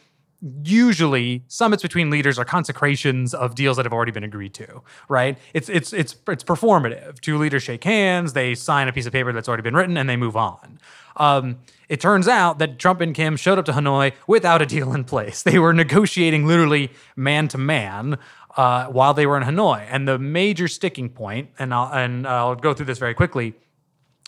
usually 0.63 1.45
summits 1.49 1.83
between 1.83 2.11
leaders 2.11 2.39
are 2.39 2.45
consecrations 2.45 3.35
of 3.35 3.55
deals 3.57 3.77
that 3.77 3.85
have 3.85 3.93
already 3.93 4.13
been 4.13 4.23
agreed 4.23 4.55
to 4.55 4.83
right 5.09 5.37
it's 5.53 5.69
it's 5.69 5.93
it's 5.93 6.15
it's 6.29 6.45
performative 6.45 7.19
two 7.19 7.37
leaders 7.37 7.65
shake 7.65 7.83
hands 7.83 8.35
they 8.35 8.55
sign 8.55 8.87
a 8.87 8.93
piece 8.93 9.05
of 9.05 9.13
paper 9.13 9.33
that's 9.33 9.49
already 9.49 9.65
been 9.65 9.75
written 9.75 9.97
and 9.97 10.09
they 10.09 10.17
move 10.17 10.37
on 10.37 10.79
um, 11.19 11.59
it 11.89 12.01
turns 12.01 12.29
out 12.29 12.59
that 12.59 12.79
Trump 12.79 13.01
and 13.01 13.15
Kim 13.15 13.37
showed 13.37 13.59
up 13.59 13.65
to 13.67 13.73
Hanoi 13.73 14.13
without 14.27 14.63
a 14.63 14.67
deal 14.67 14.95
in 14.95 15.05
place. 15.05 15.43
They 15.43 15.59
were 15.59 15.73
negotiating 15.73 16.47
literally 16.47 16.91
man 17.17 17.49
to 17.49 17.59
man 17.59 18.19
uh, 18.59 18.87
while 18.87 19.15
they 19.15 19.25
were 19.25 19.37
in 19.37 19.45
Hanoi. 19.45 19.87
And 19.89 20.07
the 20.07 20.19
major 20.19 20.67
sticking 20.67 21.09
point, 21.09 21.51
and 21.59 21.73
I'll, 21.73 21.93
and 21.95 22.27
I'll 22.27 22.57
go 22.57 22.75
through 22.75 22.87
this 22.87 22.99
very 22.99 23.15
quickly, 23.15 23.55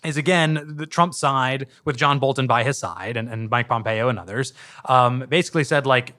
is 0.04 0.16
again 0.16 0.76
the 0.76 0.86
Trump 0.86 1.12
side 1.12 1.66
with 1.84 1.96
John 1.96 2.18
Bolton 2.20 2.46
by 2.46 2.62
his 2.64 2.78
side 2.78 3.18
and, 3.18 3.28
and 3.28 3.50
Mike 3.50 3.68
Pompeo 3.68 4.08
and 4.08 4.18
others 4.18 4.54
um, 4.86 5.26
basically 5.28 5.64
said 5.64 5.84
like 5.84 6.14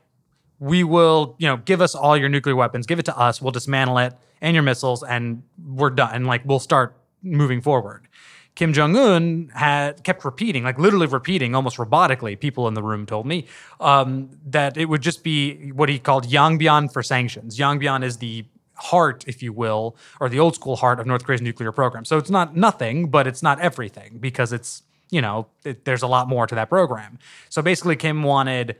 we 0.59 0.83
will 0.83 1.35
you 1.39 1.47
know 1.47 1.57
give 1.57 1.81
us 1.81 1.95
all 1.95 2.15
your 2.15 2.29
nuclear 2.29 2.55
weapons 2.55 2.85
give 2.85 2.99
it 2.99 3.05
to 3.05 3.17
us 3.17 3.41
we'll 3.41 3.49
dismantle 3.51 3.97
it 3.97 4.13
and 4.39 4.53
your 4.53 4.61
missiles 4.61 5.01
and 5.01 5.41
we're 5.65 5.89
done 5.89 6.13
and 6.13 6.27
like 6.27 6.43
we'll 6.45 6.59
start 6.59 6.95
moving 7.23 7.59
forward 7.59 8.07
Kim 8.55 8.73
Jong 8.73 8.95
Un 8.95 9.51
had 9.55 10.03
kept 10.03 10.25
repeating, 10.25 10.63
like 10.63 10.77
literally 10.77 11.07
repeating, 11.07 11.55
almost 11.55 11.77
robotically. 11.77 12.39
People 12.39 12.67
in 12.67 12.73
the 12.73 12.83
room 12.83 13.05
told 13.05 13.25
me 13.25 13.45
um, 13.79 14.29
that 14.45 14.77
it 14.77 14.85
would 14.85 15.01
just 15.01 15.23
be 15.23 15.71
what 15.71 15.89
he 15.89 15.99
called 15.99 16.27
Yongbyon 16.27 16.91
for 16.91 17.01
sanctions. 17.01 17.57
Yongbyon 17.57 18.03
is 18.03 18.17
the 18.17 18.45
heart, 18.75 19.23
if 19.27 19.41
you 19.41 19.53
will, 19.53 19.95
or 20.19 20.27
the 20.27 20.39
old 20.39 20.55
school 20.55 20.75
heart 20.75 20.99
of 20.99 21.05
North 21.05 21.23
Korea's 21.23 21.41
nuclear 21.41 21.71
program. 21.71 22.03
So 22.03 22.17
it's 22.17 22.29
not 22.29 22.55
nothing, 22.55 23.09
but 23.09 23.27
it's 23.27 23.41
not 23.41 23.59
everything 23.59 24.17
because 24.19 24.51
it's 24.51 24.83
you 25.09 25.21
know 25.21 25.47
it, 25.63 25.85
there's 25.85 26.01
a 26.01 26.07
lot 26.07 26.27
more 26.27 26.45
to 26.47 26.55
that 26.55 26.69
program. 26.69 27.19
So 27.49 27.61
basically, 27.61 27.95
Kim 27.95 28.23
wanted 28.23 28.77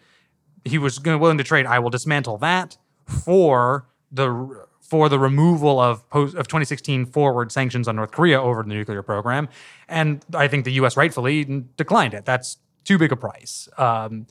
he 0.65 0.77
was 0.77 0.99
willing 1.01 1.37
to 1.37 1.43
trade. 1.43 1.65
I 1.65 1.79
will 1.79 1.89
dismantle 1.89 2.37
that 2.39 2.77
for 3.05 3.87
the 4.11 4.65
for 4.91 5.07
the 5.07 5.17
removal 5.17 5.79
of 5.79 6.07
post, 6.09 6.35
of 6.35 6.49
2016 6.49 7.05
forward 7.05 7.49
sanctions 7.49 7.87
on 7.87 7.95
North 7.95 8.11
Korea 8.11 8.41
over 8.41 8.61
the 8.61 8.67
nuclear 8.67 9.01
program, 9.01 9.47
and 9.87 10.25
I 10.33 10.49
think 10.49 10.65
the 10.65 10.73
U.S. 10.73 10.97
rightfully 10.97 11.45
declined 11.77 12.13
it. 12.13 12.25
That's 12.25 12.57
too 12.83 12.97
big 12.97 13.13
a 13.13 13.15
price. 13.15 13.69
Um, 13.77 14.27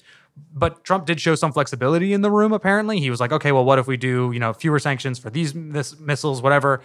but 0.53 0.85
Trump 0.85 1.07
did 1.07 1.19
show 1.19 1.35
some 1.35 1.51
flexibility 1.51 2.13
in 2.13 2.21
the 2.21 2.31
room. 2.31 2.53
Apparently, 2.53 3.01
he 3.01 3.09
was 3.09 3.21
like, 3.21 3.33
"Okay, 3.33 3.53
well, 3.53 3.65
what 3.65 3.79
if 3.79 3.87
we 3.87 3.97
do 3.97 4.33
you 4.35 4.39
know 4.39 4.53
fewer 4.53 4.79
sanctions 4.79 5.19
for 5.19 5.31
these 5.31 5.55
this, 5.55 5.99
missiles, 5.99 6.43
whatever." 6.43 6.83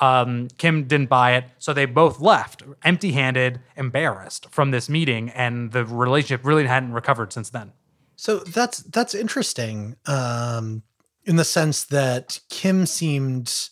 Um, 0.00 0.48
Kim 0.56 0.84
didn't 0.84 1.10
buy 1.10 1.34
it, 1.34 1.44
so 1.58 1.74
they 1.74 1.84
both 1.84 2.20
left 2.20 2.62
empty-handed, 2.82 3.60
embarrassed 3.76 4.48
from 4.50 4.70
this 4.70 4.88
meeting, 4.88 5.28
and 5.30 5.72
the 5.72 5.84
relationship 5.84 6.46
really 6.46 6.66
hadn't 6.66 6.94
recovered 6.94 7.34
since 7.34 7.50
then. 7.50 7.72
So 8.16 8.38
that's 8.38 8.78
that's 8.78 9.14
interesting. 9.14 9.96
Um, 10.06 10.82
in 11.28 11.36
the 11.36 11.44
sense 11.44 11.84
that 11.84 12.40
Kim 12.48 12.86
seemed 12.86 13.68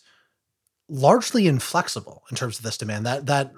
largely 0.87 1.47
inflexible 1.47 2.23
in 2.29 2.37
terms 2.37 2.59
of 2.59 2.63
this 2.63 2.77
demand. 2.77 3.05
That 3.05 3.25
that 3.25 3.51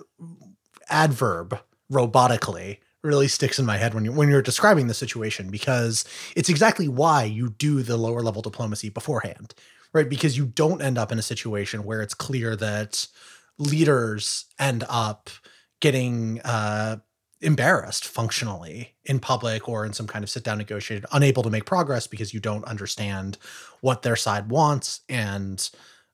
adverb 0.89 1.59
robotically 1.91 2.77
really 3.03 3.27
sticks 3.27 3.59
in 3.59 3.65
my 3.65 3.77
head 3.77 3.93
when 3.93 4.05
you 4.05 4.13
when 4.13 4.29
you're 4.29 4.41
describing 4.41 4.87
the 4.87 4.93
situation 4.93 5.49
because 5.49 6.05
it's 6.35 6.49
exactly 6.49 6.87
why 6.87 7.25
you 7.25 7.49
do 7.49 7.83
the 7.83 7.97
lower 7.97 8.21
level 8.21 8.41
diplomacy 8.41 8.87
beforehand, 8.89 9.53
right? 9.93 10.09
Because 10.09 10.37
you 10.37 10.45
don't 10.45 10.81
end 10.81 10.97
up 10.97 11.11
in 11.11 11.19
a 11.19 11.23
situation 11.23 11.83
where 11.83 12.01
it's 12.01 12.13
clear 12.13 12.55
that 12.55 13.05
leaders 13.57 14.45
end 14.57 14.85
up 14.87 15.29
getting 15.81 16.39
uh, 16.45 16.97
embarrassed 17.41 18.05
functionally 18.05 18.95
in 19.05 19.19
public 19.19 19.69
or 19.69 19.85
in 19.85 19.93
some 19.93 20.07
kind 20.07 20.23
of 20.23 20.29
sit 20.29 20.43
down 20.43 20.57
negotiated, 20.57 21.05
unable 21.11 21.43
to 21.43 21.49
make 21.49 21.65
progress 21.65 22.07
because 22.07 22.33
you 22.33 22.39
don't 22.39 22.65
understand 22.65 23.37
what 23.81 24.01
their 24.01 24.15
side 24.15 24.49
wants 24.49 25.01
and 25.07 25.69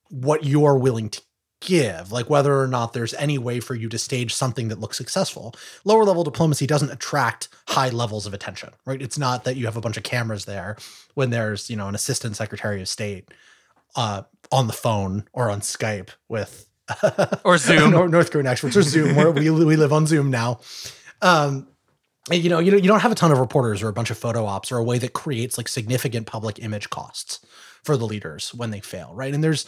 what 0.09 0.43
you're 0.43 0.77
willing 0.77 1.09
to 1.09 1.21
give, 1.61 2.11
like 2.11 2.29
whether 2.29 2.59
or 2.59 2.67
not 2.67 2.93
there's 2.93 3.13
any 3.15 3.37
way 3.37 3.59
for 3.59 3.73
you 3.75 3.89
to 3.89 3.97
stage 3.97 4.33
something 4.33 4.67
that 4.67 4.79
looks 4.79 4.97
successful. 4.97 5.55
Lower 5.83 6.03
level 6.03 6.23
diplomacy 6.23 6.67
doesn't 6.67 6.91
attract 6.91 7.49
high 7.67 7.89
levels 7.89 8.27
of 8.27 8.33
attention, 8.33 8.69
right? 8.85 9.01
It's 9.01 9.17
not 9.17 9.43
that 9.45 9.55
you 9.55 9.65
have 9.65 9.77
a 9.77 9.81
bunch 9.81 9.97
of 9.97 10.03
cameras 10.03 10.45
there 10.45 10.77
when 11.15 11.31
there's, 11.31 11.69
you 11.69 11.75
know, 11.75 11.87
an 11.87 11.95
assistant 11.95 12.35
secretary 12.35 12.81
of 12.81 12.87
state 12.87 13.29
uh, 13.95 14.23
on 14.51 14.67
the 14.67 14.73
phone 14.73 15.27
or 15.33 15.49
on 15.49 15.61
Skype 15.61 16.09
with 16.29 16.67
or 17.43 17.57
Zoom 17.57 18.11
North 18.11 18.31
Korean 18.31 18.45
experts 18.45 18.77
or 18.77 18.83
Zoom. 18.83 19.15
where 19.15 19.31
we 19.31 19.49
we 19.49 19.75
live 19.75 19.91
on 19.91 20.05
Zoom 20.05 20.29
now. 20.29 20.59
Um, 21.25 21.67
you 22.31 22.49
know, 22.49 22.59
you 22.59 22.71
know, 22.71 22.77
you 22.77 22.87
don't 22.87 23.01
have 23.01 23.11
a 23.11 23.15
ton 23.15 23.31
of 23.31 23.39
reporters 23.39 23.83
or 23.83 23.89
a 23.89 23.93
bunch 23.93 24.09
of 24.09 24.17
photo 24.17 24.45
ops 24.45 24.71
or 24.71 24.77
a 24.77 24.83
way 24.83 24.97
that 24.99 25.13
creates 25.13 25.57
like 25.57 25.67
significant 25.67 26.27
public 26.27 26.59
image 26.59 26.89
costs 26.89 27.45
for 27.83 27.97
the 27.97 28.05
leaders 28.05 28.53
when 28.53 28.71
they 28.71 28.79
fail, 28.79 29.11
right? 29.13 29.33
And 29.33 29.43
there's 29.43 29.65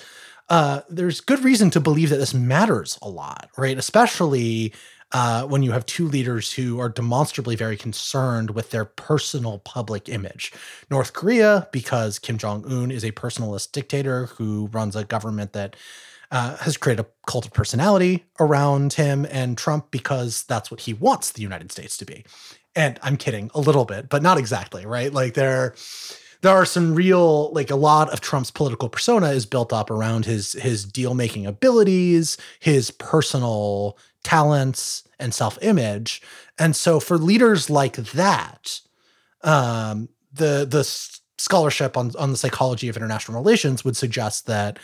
uh, 0.49 0.81
there's 0.89 1.19
good 1.19 1.43
reason 1.43 1.69
to 1.71 1.79
believe 1.79 2.09
that 2.09 2.17
this 2.17 2.33
matters 2.33 2.97
a 3.01 3.09
lot, 3.09 3.49
right? 3.57 3.77
Especially 3.77 4.73
uh, 5.11 5.45
when 5.45 5.61
you 5.61 5.71
have 5.71 5.85
two 5.85 6.07
leaders 6.07 6.53
who 6.53 6.79
are 6.79 6.89
demonstrably 6.89 7.55
very 7.55 7.77
concerned 7.77 8.51
with 8.51 8.71
their 8.71 8.85
personal 8.85 9.59
public 9.59 10.09
image. 10.09 10.51
North 10.89 11.13
Korea, 11.13 11.67
because 11.71 12.19
Kim 12.19 12.37
Jong 12.37 12.65
Un 12.71 12.91
is 12.91 13.03
a 13.03 13.11
personalist 13.11 13.71
dictator 13.71 14.27
who 14.27 14.67
runs 14.71 14.95
a 14.95 15.03
government 15.03 15.53
that 15.53 15.75
uh, 16.31 16.57
has 16.57 16.77
created 16.77 17.05
a 17.05 17.09
cult 17.25 17.45
of 17.45 17.53
personality 17.53 18.25
around 18.39 18.93
him, 18.93 19.25
and 19.29 19.57
Trump 19.57 19.91
because 19.91 20.43
that's 20.43 20.69
what 20.69 20.81
he 20.81 20.93
wants 20.93 21.31
the 21.31 21.41
United 21.41 21.71
States 21.71 21.97
to 21.97 22.05
be. 22.05 22.25
And 22.75 22.99
I'm 23.01 23.17
kidding 23.17 23.49
a 23.53 23.59
little 23.59 23.85
bit, 23.85 24.09
but 24.09 24.21
not 24.21 24.37
exactly, 24.37 24.85
right? 24.85 25.11
Like 25.11 25.33
there, 25.33 25.73
there 26.41 26.53
are 26.53 26.65
some 26.65 26.93
real, 26.93 27.51
like 27.53 27.71
a 27.71 27.75
lot 27.75 28.11
of 28.11 28.21
Trump's 28.21 28.51
political 28.51 28.89
persona 28.89 29.29
is 29.29 29.45
built 29.45 29.73
up 29.73 29.89
around 29.89 30.25
his 30.25 30.53
his 30.53 30.85
deal 30.85 31.13
making 31.13 31.45
abilities, 31.45 32.37
his 32.59 32.91
personal 32.91 33.97
talents, 34.23 35.03
and 35.19 35.33
self 35.33 35.57
image. 35.61 36.21
And 36.59 36.75
so, 36.75 36.99
for 36.99 37.17
leaders 37.17 37.69
like 37.69 37.95
that, 37.95 38.81
um, 39.43 40.09
the 40.31 40.67
the 40.69 40.83
scholarship 41.37 41.97
on 41.97 42.11
on 42.17 42.31
the 42.31 42.37
psychology 42.37 42.89
of 42.89 42.97
international 42.97 43.39
relations 43.39 43.83
would 43.83 43.97
suggest 43.97 44.45
that 44.47 44.77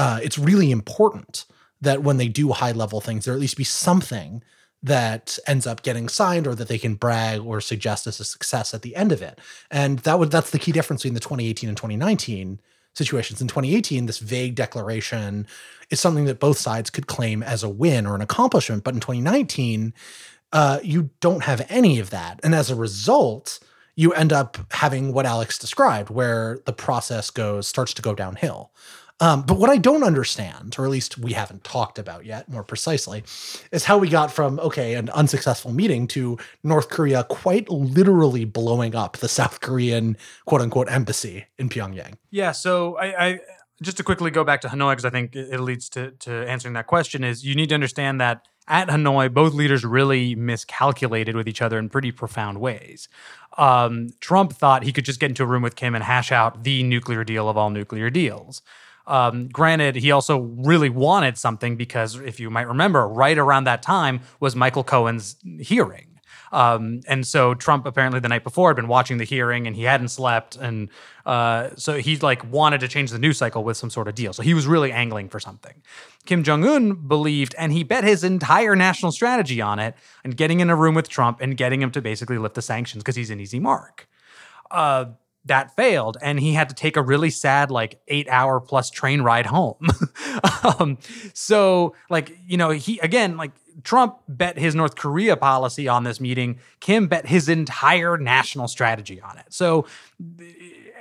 uh, 0.00 0.18
it's 0.22 0.38
really 0.38 0.70
important 0.70 1.44
that 1.82 2.02
when 2.02 2.16
they 2.16 2.26
do 2.26 2.52
high 2.52 2.72
level 2.72 3.02
things, 3.02 3.26
there 3.26 3.34
at 3.34 3.40
least 3.40 3.58
be 3.58 3.64
something 3.64 4.42
that 4.82 5.38
ends 5.46 5.66
up 5.66 5.82
getting 5.82 6.08
signed 6.08 6.46
or 6.46 6.54
that 6.54 6.68
they 6.68 6.78
can 6.78 6.94
brag 6.94 7.38
or 7.40 7.60
suggest 7.60 8.06
as 8.06 8.18
a 8.18 8.24
success 8.24 8.72
at 8.72 8.80
the 8.80 8.96
end 8.96 9.12
of 9.12 9.20
it. 9.20 9.38
And 9.70 9.98
that 10.00 10.18
would 10.18 10.30
that's 10.30 10.52
the 10.52 10.58
key 10.58 10.72
difference 10.72 11.02
between 11.02 11.12
the 11.12 11.20
2018 11.20 11.68
and 11.68 11.76
2019 11.76 12.60
situations. 12.94 13.42
In 13.42 13.48
2018, 13.48 14.06
this 14.06 14.20
vague 14.20 14.54
declaration 14.54 15.46
is 15.90 16.00
something 16.00 16.24
that 16.24 16.40
both 16.40 16.56
sides 16.56 16.88
could 16.88 17.06
claim 17.06 17.42
as 17.42 17.62
a 17.62 17.68
win 17.68 18.06
or 18.06 18.14
an 18.14 18.22
accomplishment. 18.22 18.84
But 18.84 18.94
in 18.94 19.00
2019, 19.00 19.92
uh, 20.54 20.80
you 20.82 21.10
don't 21.20 21.44
have 21.44 21.66
any 21.68 21.98
of 21.98 22.08
that. 22.08 22.40
And 22.42 22.54
as 22.54 22.70
a 22.70 22.74
result, 22.74 23.60
you 23.96 24.14
end 24.14 24.32
up 24.32 24.56
having 24.70 25.12
what 25.12 25.26
Alex 25.26 25.58
described, 25.58 26.08
where 26.08 26.58
the 26.64 26.72
process 26.72 27.28
goes 27.28 27.68
starts 27.68 27.92
to 27.92 28.00
go 28.00 28.14
downhill. 28.14 28.70
Um, 29.20 29.42
but 29.42 29.58
what 29.58 29.68
I 29.68 29.76
don't 29.76 30.02
understand, 30.02 30.76
or 30.78 30.84
at 30.84 30.90
least 30.90 31.18
we 31.18 31.34
haven't 31.34 31.62
talked 31.62 31.98
about 31.98 32.24
yet 32.24 32.48
more 32.48 32.64
precisely, 32.64 33.22
is 33.70 33.84
how 33.84 33.98
we 33.98 34.08
got 34.08 34.32
from, 34.32 34.58
okay, 34.60 34.94
an 34.94 35.10
unsuccessful 35.10 35.72
meeting 35.72 36.06
to 36.08 36.38
North 36.62 36.88
Korea 36.88 37.24
quite 37.24 37.68
literally 37.68 38.46
blowing 38.46 38.94
up 38.94 39.18
the 39.18 39.28
South 39.28 39.60
Korean 39.60 40.16
quote 40.46 40.62
unquote 40.62 40.90
embassy 40.90 41.44
in 41.58 41.68
Pyongyang. 41.68 42.14
Yeah. 42.30 42.52
So 42.52 42.96
I, 42.96 43.26
I 43.26 43.40
just 43.82 43.98
to 43.98 44.02
quickly 44.02 44.30
go 44.30 44.42
back 44.42 44.62
to 44.62 44.68
Hanoi, 44.68 44.92
because 44.92 45.04
I 45.04 45.10
think 45.10 45.36
it 45.36 45.60
leads 45.60 45.88
to, 45.90 46.12
to 46.12 46.46
answering 46.48 46.74
that 46.74 46.86
question, 46.86 47.22
is 47.22 47.44
you 47.44 47.54
need 47.54 47.68
to 47.68 47.74
understand 47.74 48.20
that 48.20 48.46
at 48.68 48.88
Hanoi, 48.88 49.32
both 49.34 49.52
leaders 49.52 49.84
really 49.84 50.34
miscalculated 50.34 51.34
with 51.34 51.48
each 51.48 51.60
other 51.60 51.78
in 51.78 51.88
pretty 51.88 52.12
profound 52.12 52.60
ways. 52.60 53.08
Um, 53.58 54.10
Trump 54.20 54.52
thought 54.52 54.84
he 54.84 54.92
could 54.92 55.04
just 55.04 55.18
get 55.18 55.30
into 55.30 55.42
a 55.42 55.46
room 55.46 55.62
with 55.62 55.76
Kim 55.76 55.94
and 55.94 56.04
hash 56.04 56.30
out 56.30 56.62
the 56.62 56.82
nuclear 56.82 57.24
deal 57.24 57.48
of 57.48 57.56
all 57.56 57.70
nuclear 57.70 58.10
deals. 58.10 58.62
Um, 59.10 59.48
granted, 59.48 59.96
he 59.96 60.12
also 60.12 60.38
really 60.38 60.88
wanted 60.88 61.36
something 61.36 61.76
because, 61.76 62.14
if 62.14 62.38
you 62.38 62.48
might 62.48 62.68
remember, 62.68 63.08
right 63.08 63.36
around 63.36 63.64
that 63.64 63.82
time 63.82 64.20
was 64.38 64.54
Michael 64.54 64.84
Cohen's 64.84 65.36
hearing. 65.58 66.06
Um, 66.52 67.00
and 67.06 67.26
so 67.26 67.54
Trump 67.54 67.86
apparently 67.86 68.18
the 68.20 68.28
night 68.28 68.42
before 68.42 68.70
had 68.70 68.76
been 68.76 68.88
watching 68.88 69.18
the 69.18 69.24
hearing 69.24 69.66
and 69.66 69.76
he 69.76 69.84
hadn't 69.84 70.08
slept, 70.08 70.56
and 70.56 70.88
uh, 71.26 71.70
so 71.76 71.98
he 71.98 72.16
like 72.16 72.44
wanted 72.50 72.80
to 72.80 72.88
change 72.88 73.10
the 73.10 73.18
news 73.18 73.38
cycle 73.38 73.62
with 73.62 73.76
some 73.76 73.90
sort 73.90 74.08
of 74.08 74.14
deal. 74.14 74.32
So 74.32 74.42
he 74.42 74.54
was 74.54 74.66
really 74.66 74.90
angling 74.90 75.28
for 75.28 75.38
something. 75.38 75.82
Kim 76.26 76.42
Jong 76.42 76.64
Un 76.64 76.94
believed, 77.06 77.54
and 77.56 77.72
he 77.72 77.84
bet 77.84 78.04
his 78.04 78.24
entire 78.24 78.74
national 78.74 79.12
strategy 79.12 79.60
on 79.60 79.78
it, 79.78 79.94
and 80.24 80.36
getting 80.36 80.60
in 80.60 80.70
a 80.70 80.76
room 80.76 80.94
with 80.94 81.08
Trump 81.08 81.40
and 81.40 81.56
getting 81.56 81.80
him 81.82 81.90
to 81.92 82.00
basically 82.00 82.38
lift 82.38 82.54
the 82.54 82.62
sanctions 82.62 83.02
because 83.02 83.16
he's 83.16 83.30
an 83.30 83.40
easy 83.40 83.60
mark. 83.60 84.08
Uh, 84.70 85.04
that 85.44 85.74
failed 85.74 86.16
and 86.20 86.38
he 86.38 86.52
had 86.52 86.68
to 86.68 86.74
take 86.74 86.96
a 86.96 87.02
really 87.02 87.30
sad 87.30 87.70
like 87.70 88.00
eight 88.08 88.28
hour 88.28 88.60
plus 88.60 88.90
train 88.90 89.22
ride 89.22 89.46
home. 89.46 89.78
Um, 90.78 90.98
so 91.32 91.94
like 92.08 92.36
you 92.46 92.56
know 92.56 92.70
he 92.70 92.98
again 93.00 93.36
like 93.36 93.50
trump 93.82 94.18
bet 94.28 94.58
his 94.58 94.74
north 94.74 94.94
korea 94.94 95.36
policy 95.36 95.88
on 95.88 96.04
this 96.04 96.20
meeting. 96.20 96.58
Kim 96.80 97.08
bet 97.08 97.26
his 97.26 97.48
entire 97.48 98.16
national 98.16 98.68
strategy 98.68 99.20
on 99.20 99.38
it. 99.38 99.46
So 99.48 99.86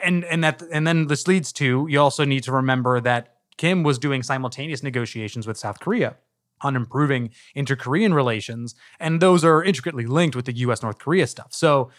and 0.01 0.23
and 0.25 0.43
that 0.43 0.61
and 0.71 0.87
then 0.87 1.07
this 1.07 1.27
leads 1.27 1.51
to 1.53 1.85
you 1.89 1.99
also 1.99 2.25
need 2.25 2.43
to 2.43 2.51
remember 2.51 2.99
that 3.01 3.35
kim 3.57 3.83
was 3.83 3.99
doing 3.99 4.23
simultaneous 4.23 4.81
negotiations 4.81 5.45
with 5.45 5.57
south 5.57 5.79
korea 5.79 6.15
on 6.61 6.75
improving 6.75 7.29
inter-korean 7.55 8.13
relations 8.13 8.75
and 8.99 9.21
those 9.21 9.43
are 9.43 9.63
intricately 9.63 10.05
linked 10.05 10.35
with 10.35 10.45
the 10.45 10.53
us 10.53 10.81
north 10.81 10.97
korea 10.99 11.27
stuff. 11.27 11.53
So 11.53 11.91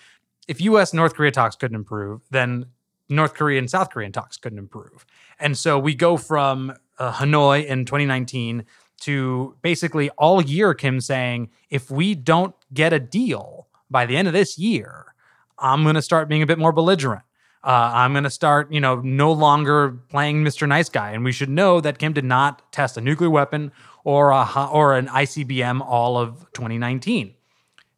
if 0.50 0.60
US 0.62 0.92
North 0.92 1.14
Korea 1.14 1.30
talks 1.30 1.54
couldn't 1.54 1.76
improve, 1.76 2.22
then 2.30 2.66
North 3.08 3.34
Korean 3.34 3.68
South 3.68 3.90
Korean 3.90 4.10
talks 4.10 4.36
couldn't 4.36 4.58
improve. 4.58 5.06
And 5.38 5.56
so 5.56 5.78
we 5.78 5.94
go 5.94 6.16
from 6.16 6.72
uh, 6.98 7.12
Hanoi 7.12 7.64
in 7.64 7.84
2019 7.84 8.64
to 9.02 9.56
basically 9.62 10.10
all 10.10 10.42
year 10.42 10.74
Kim 10.74 11.00
saying, 11.00 11.50
if 11.70 11.88
we 11.88 12.16
don't 12.16 12.52
get 12.74 12.92
a 12.92 12.98
deal 12.98 13.68
by 13.88 14.06
the 14.06 14.16
end 14.16 14.26
of 14.26 14.34
this 14.34 14.58
year, 14.58 15.14
I'm 15.56 15.84
going 15.84 15.94
to 15.94 16.02
start 16.02 16.28
being 16.28 16.42
a 16.42 16.46
bit 16.46 16.58
more 16.58 16.72
belligerent. 16.72 17.22
Uh, 17.62 17.92
I'm 17.94 18.12
going 18.12 18.24
to 18.24 18.30
start, 18.30 18.72
you 18.72 18.80
know, 18.80 18.96
no 18.96 19.30
longer 19.30 20.00
playing 20.08 20.42
Mr. 20.42 20.66
Nice 20.66 20.88
Guy. 20.88 21.12
And 21.12 21.22
we 21.24 21.30
should 21.30 21.50
know 21.50 21.80
that 21.80 21.98
Kim 21.98 22.12
did 22.12 22.24
not 22.24 22.72
test 22.72 22.96
a 22.96 23.00
nuclear 23.00 23.30
weapon 23.30 23.70
or 24.02 24.30
a 24.30 24.68
or 24.72 24.96
an 24.96 25.06
ICBM 25.06 25.80
all 25.80 26.18
of 26.18 26.50
2019. 26.54 27.34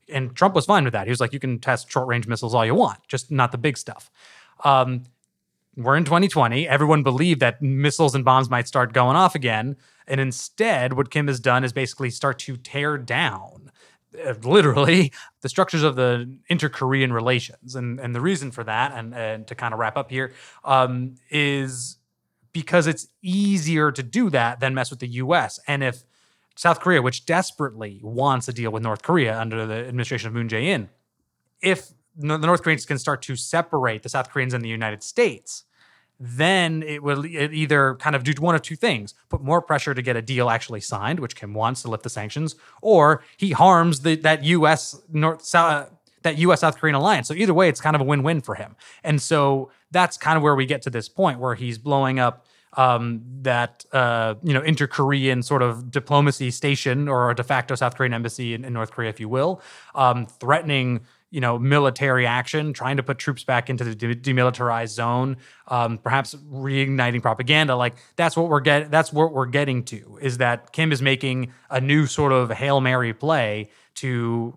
And 0.08 0.34
Trump 0.34 0.54
was 0.54 0.66
fine 0.66 0.84
with 0.84 0.92
that. 0.92 1.06
He 1.06 1.10
was 1.10 1.20
like, 1.20 1.32
you 1.32 1.38
can 1.38 1.58
test 1.58 1.90
short 1.90 2.08
range 2.08 2.26
missiles 2.26 2.54
all 2.54 2.66
you 2.66 2.74
want, 2.74 2.98
just 3.08 3.30
not 3.30 3.52
the 3.52 3.58
big 3.58 3.78
stuff. 3.78 4.10
Um, 4.64 5.04
we're 5.76 5.96
in 5.96 6.04
2020. 6.04 6.68
Everyone 6.68 7.02
believed 7.02 7.40
that 7.40 7.62
missiles 7.62 8.14
and 8.14 8.24
bombs 8.24 8.50
might 8.50 8.68
start 8.68 8.92
going 8.92 9.16
off 9.16 9.34
again. 9.34 9.76
And 10.06 10.20
instead, 10.20 10.92
what 10.94 11.10
Kim 11.10 11.28
has 11.28 11.40
done 11.40 11.64
is 11.64 11.72
basically 11.72 12.10
start 12.10 12.38
to 12.40 12.56
tear 12.56 12.98
down, 12.98 13.70
uh, 14.26 14.34
literally, 14.42 15.12
the 15.40 15.48
structures 15.48 15.82
of 15.82 15.96
the 15.96 16.36
inter 16.48 16.68
Korean 16.68 17.12
relations. 17.12 17.74
And, 17.74 17.98
and 18.00 18.14
the 18.14 18.20
reason 18.20 18.50
for 18.50 18.64
that, 18.64 18.92
and, 18.94 19.14
and 19.14 19.46
to 19.46 19.54
kind 19.54 19.72
of 19.72 19.80
wrap 19.80 19.96
up 19.96 20.10
here, 20.10 20.32
um, 20.64 21.14
is 21.30 21.96
because 22.52 22.86
it's 22.86 23.08
easier 23.22 23.90
to 23.90 24.02
do 24.02 24.28
that 24.30 24.60
than 24.60 24.74
mess 24.74 24.90
with 24.90 25.00
the 25.00 25.08
US. 25.08 25.58
And 25.66 25.82
if 25.82 26.04
South 26.54 26.80
Korea, 26.80 27.02
which 27.02 27.26
desperately 27.26 28.00
wants 28.02 28.48
a 28.48 28.52
deal 28.52 28.70
with 28.70 28.82
North 28.82 29.02
Korea 29.02 29.38
under 29.38 29.66
the 29.66 29.86
administration 29.86 30.28
of 30.28 30.34
Moon 30.34 30.48
Jae 30.48 30.64
in, 30.64 30.88
if 31.60 31.92
the 32.16 32.38
North 32.38 32.62
Koreans 32.62 32.84
can 32.84 32.98
start 32.98 33.22
to 33.22 33.36
separate 33.36 34.02
the 34.02 34.08
South 34.08 34.30
Koreans 34.30 34.52
and 34.52 34.64
the 34.64 34.68
United 34.68 35.02
States, 35.02 35.64
then 36.20 36.82
it 36.82 37.02
will 37.02 37.26
either 37.26 37.96
kind 37.96 38.14
of 38.14 38.22
do 38.22 38.32
one 38.40 38.54
of 38.54 38.62
two 38.62 38.76
things 38.76 39.14
put 39.28 39.42
more 39.42 39.60
pressure 39.60 39.92
to 39.92 40.02
get 40.02 40.14
a 40.16 40.22
deal 40.22 40.50
actually 40.50 40.80
signed, 40.80 41.18
which 41.18 41.34
Kim 41.34 41.52
wants 41.54 41.82
to 41.82 41.88
lift 41.88 42.04
the 42.04 42.10
sanctions, 42.10 42.54
or 42.80 43.24
he 43.36 43.50
harms 43.50 44.00
the, 44.00 44.14
that 44.16 44.44
U.S. 44.44 45.00
North 45.10 45.44
South. 45.44 45.90
That 46.22 46.38
U.S. 46.38 46.60
South 46.60 46.78
Korean 46.78 46.94
alliance. 46.94 47.26
So 47.26 47.34
either 47.34 47.52
way, 47.52 47.68
it's 47.68 47.80
kind 47.80 47.96
of 47.96 48.00
a 48.00 48.04
win-win 48.04 48.42
for 48.42 48.54
him. 48.54 48.76
And 49.02 49.20
so 49.20 49.72
that's 49.90 50.16
kind 50.16 50.36
of 50.36 50.42
where 50.44 50.54
we 50.54 50.66
get 50.66 50.80
to 50.82 50.90
this 50.90 51.08
point 51.08 51.40
where 51.40 51.56
he's 51.56 51.78
blowing 51.78 52.20
up 52.20 52.46
um, 52.74 53.22
that 53.42 53.85
uh, 53.92 54.35
you 54.42 54.54
know 54.54 54.62
inter-Korean 54.62 55.42
sort 55.42 55.62
of 55.62 55.90
diplomacy 55.90 56.50
station 56.50 57.08
or 57.08 57.30
a 57.30 57.35
de 57.35 57.42
facto 57.42 57.74
South 57.74 57.96
Korean 57.96 58.14
embassy 58.14 58.54
in, 58.54 58.64
in 58.64 58.72
North 58.72 58.90
Korea, 58.90 59.11
if 59.11 59.20
you 59.20 59.28
will, 59.28 59.61
um, 59.94 60.26
threatening 60.26 61.00
you 61.30 61.40
know 61.40 61.58
military 61.58 62.26
action, 62.26 62.72
trying 62.72 62.96
to 62.96 63.02
put 63.02 63.18
troops 63.18 63.44
back 63.44 63.68
into 63.68 63.85
the 63.85 63.94
de- 63.94 64.14
demilitarized 64.14 64.90
zone, 64.90 65.37
um, 65.68 65.98
perhaps 65.98 66.35
reigniting 66.35 67.22
propaganda. 67.22 67.76
Like 67.76 67.94
that's 68.16 68.37
what 68.37 68.48
we're 68.48 68.61
getting. 68.61 68.90
That's 68.90 69.12
what 69.12 69.32
we're 69.32 69.46
getting 69.46 69.85
to. 69.85 70.18
Is 70.20 70.38
that 70.38 70.72
Kim 70.72 70.92
is 70.92 71.02
making 71.02 71.52
a 71.70 71.80
new 71.80 72.06
sort 72.06 72.32
of 72.32 72.50
hail 72.50 72.80
mary 72.80 73.12
play 73.12 73.70
to 73.96 74.56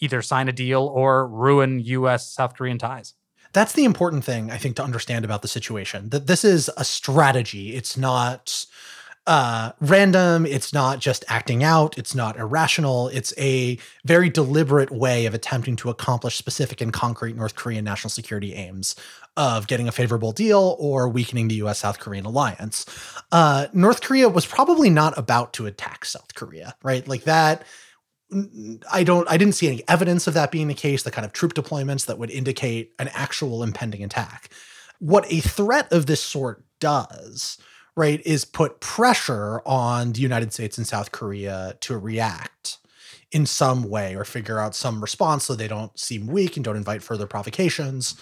either 0.00 0.22
sign 0.22 0.48
a 0.48 0.52
deal 0.52 0.82
or 0.82 1.26
ruin 1.28 1.80
U.S. 1.80 2.30
South 2.30 2.54
Korean 2.56 2.78
ties. 2.78 3.14
That's 3.54 3.72
the 3.72 3.84
important 3.84 4.24
thing 4.24 4.50
I 4.50 4.58
think 4.58 4.76
to 4.76 4.84
understand 4.84 5.24
about 5.24 5.42
the 5.42 5.48
situation. 5.48 6.10
That 6.10 6.26
this 6.26 6.44
is 6.44 6.70
a 6.76 6.84
strategy. 6.84 7.74
It's 7.74 7.96
not 7.96 8.66
uh, 9.26 9.72
random. 9.80 10.44
It's 10.44 10.72
not 10.72 10.98
just 10.98 11.24
acting 11.28 11.64
out. 11.64 11.96
It's 11.96 12.14
not 12.14 12.36
irrational. 12.36 13.08
It's 13.08 13.32
a 13.38 13.78
very 14.04 14.28
deliberate 14.28 14.90
way 14.90 15.24
of 15.24 15.34
attempting 15.34 15.76
to 15.76 15.88
accomplish 15.88 16.36
specific 16.36 16.80
and 16.80 16.92
concrete 16.92 17.36
North 17.36 17.54
Korean 17.54 17.84
national 17.84 18.10
security 18.10 18.54
aims 18.54 18.94
of 19.36 19.66
getting 19.66 19.88
a 19.88 19.92
favorable 19.92 20.32
deal 20.32 20.76
or 20.78 21.08
weakening 21.08 21.48
the 21.48 21.54
US 21.56 21.78
South 21.78 22.00
Korean 22.00 22.26
alliance. 22.26 22.84
Uh, 23.32 23.68
North 23.72 24.02
Korea 24.02 24.28
was 24.28 24.46
probably 24.46 24.90
not 24.90 25.16
about 25.16 25.52
to 25.54 25.66
attack 25.66 26.04
South 26.04 26.34
Korea, 26.34 26.74
right? 26.82 27.06
Like 27.08 27.24
that. 27.24 27.64
I 28.92 29.04
don't 29.04 29.30
I 29.30 29.36
didn't 29.36 29.54
see 29.54 29.68
any 29.68 29.82
evidence 29.88 30.26
of 30.26 30.34
that 30.34 30.50
being 30.50 30.68
the 30.68 30.74
case, 30.74 31.02
the 31.02 31.10
kind 31.10 31.24
of 31.24 31.32
troop 31.32 31.54
deployments 31.54 32.06
that 32.06 32.18
would 32.18 32.30
indicate 32.30 32.92
an 32.98 33.08
actual 33.08 33.62
impending 33.62 34.02
attack. 34.02 34.50
What 34.98 35.30
a 35.30 35.40
threat 35.40 35.92
of 35.92 36.06
this 36.06 36.20
sort 36.20 36.64
does 36.80 37.58
right, 37.96 38.20
is 38.24 38.44
put 38.44 38.80
pressure 38.80 39.60
on 39.64 40.12
the 40.12 40.20
United 40.20 40.52
States 40.52 40.78
and 40.78 40.86
South 40.86 41.12
Korea 41.12 41.76
to 41.80 41.96
react 41.96 42.78
in 43.30 43.46
some 43.46 43.88
way 43.88 44.14
or 44.14 44.24
figure 44.24 44.58
out 44.58 44.74
some 44.74 45.00
response 45.00 45.44
so 45.44 45.54
they 45.54 45.68
don't 45.68 45.98
seem 45.98 46.26
weak 46.26 46.56
and 46.56 46.64
don't 46.64 46.76
invite 46.76 47.02
further 47.02 47.26
provocations. 47.26 48.14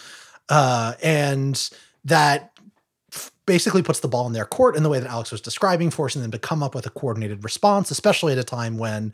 Uh, 0.48 0.94
and 1.02 1.70
that 2.04 2.52
basically 3.44 3.82
puts 3.82 4.00
the 4.00 4.08
ball 4.08 4.26
in 4.26 4.32
their 4.32 4.44
court 4.44 4.76
in 4.76 4.82
the 4.82 4.88
way 4.88 4.98
that 4.98 5.10
Alex 5.10 5.32
was 5.32 5.40
describing, 5.40 5.90
forcing 5.90 6.22
them 6.22 6.30
to 6.30 6.38
come 6.38 6.62
up 6.62 6.74
with 6.74 6.86
a 6.86 6.90
coordinated 6.90 7.44
response, 7.44 7.90
especially 7.90 8.32
at 8.32 8.38
a 8.38 8.44
time 8.44 8.78
when 8.78 9.12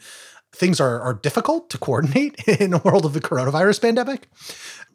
things 0.53 0.81
are, 0.81 1.01
are 1.01 1.15
difficult 1.15 1.71
to 1.71 1.79
coordinate 1.79 2.41
in 2.49 2.73
a 2.73 2.79
world 2.79 3.05
of 3.05 3.13
the 3.13 3.21
coronavirus 3.21 3.83
pandemic, 3.83 4.29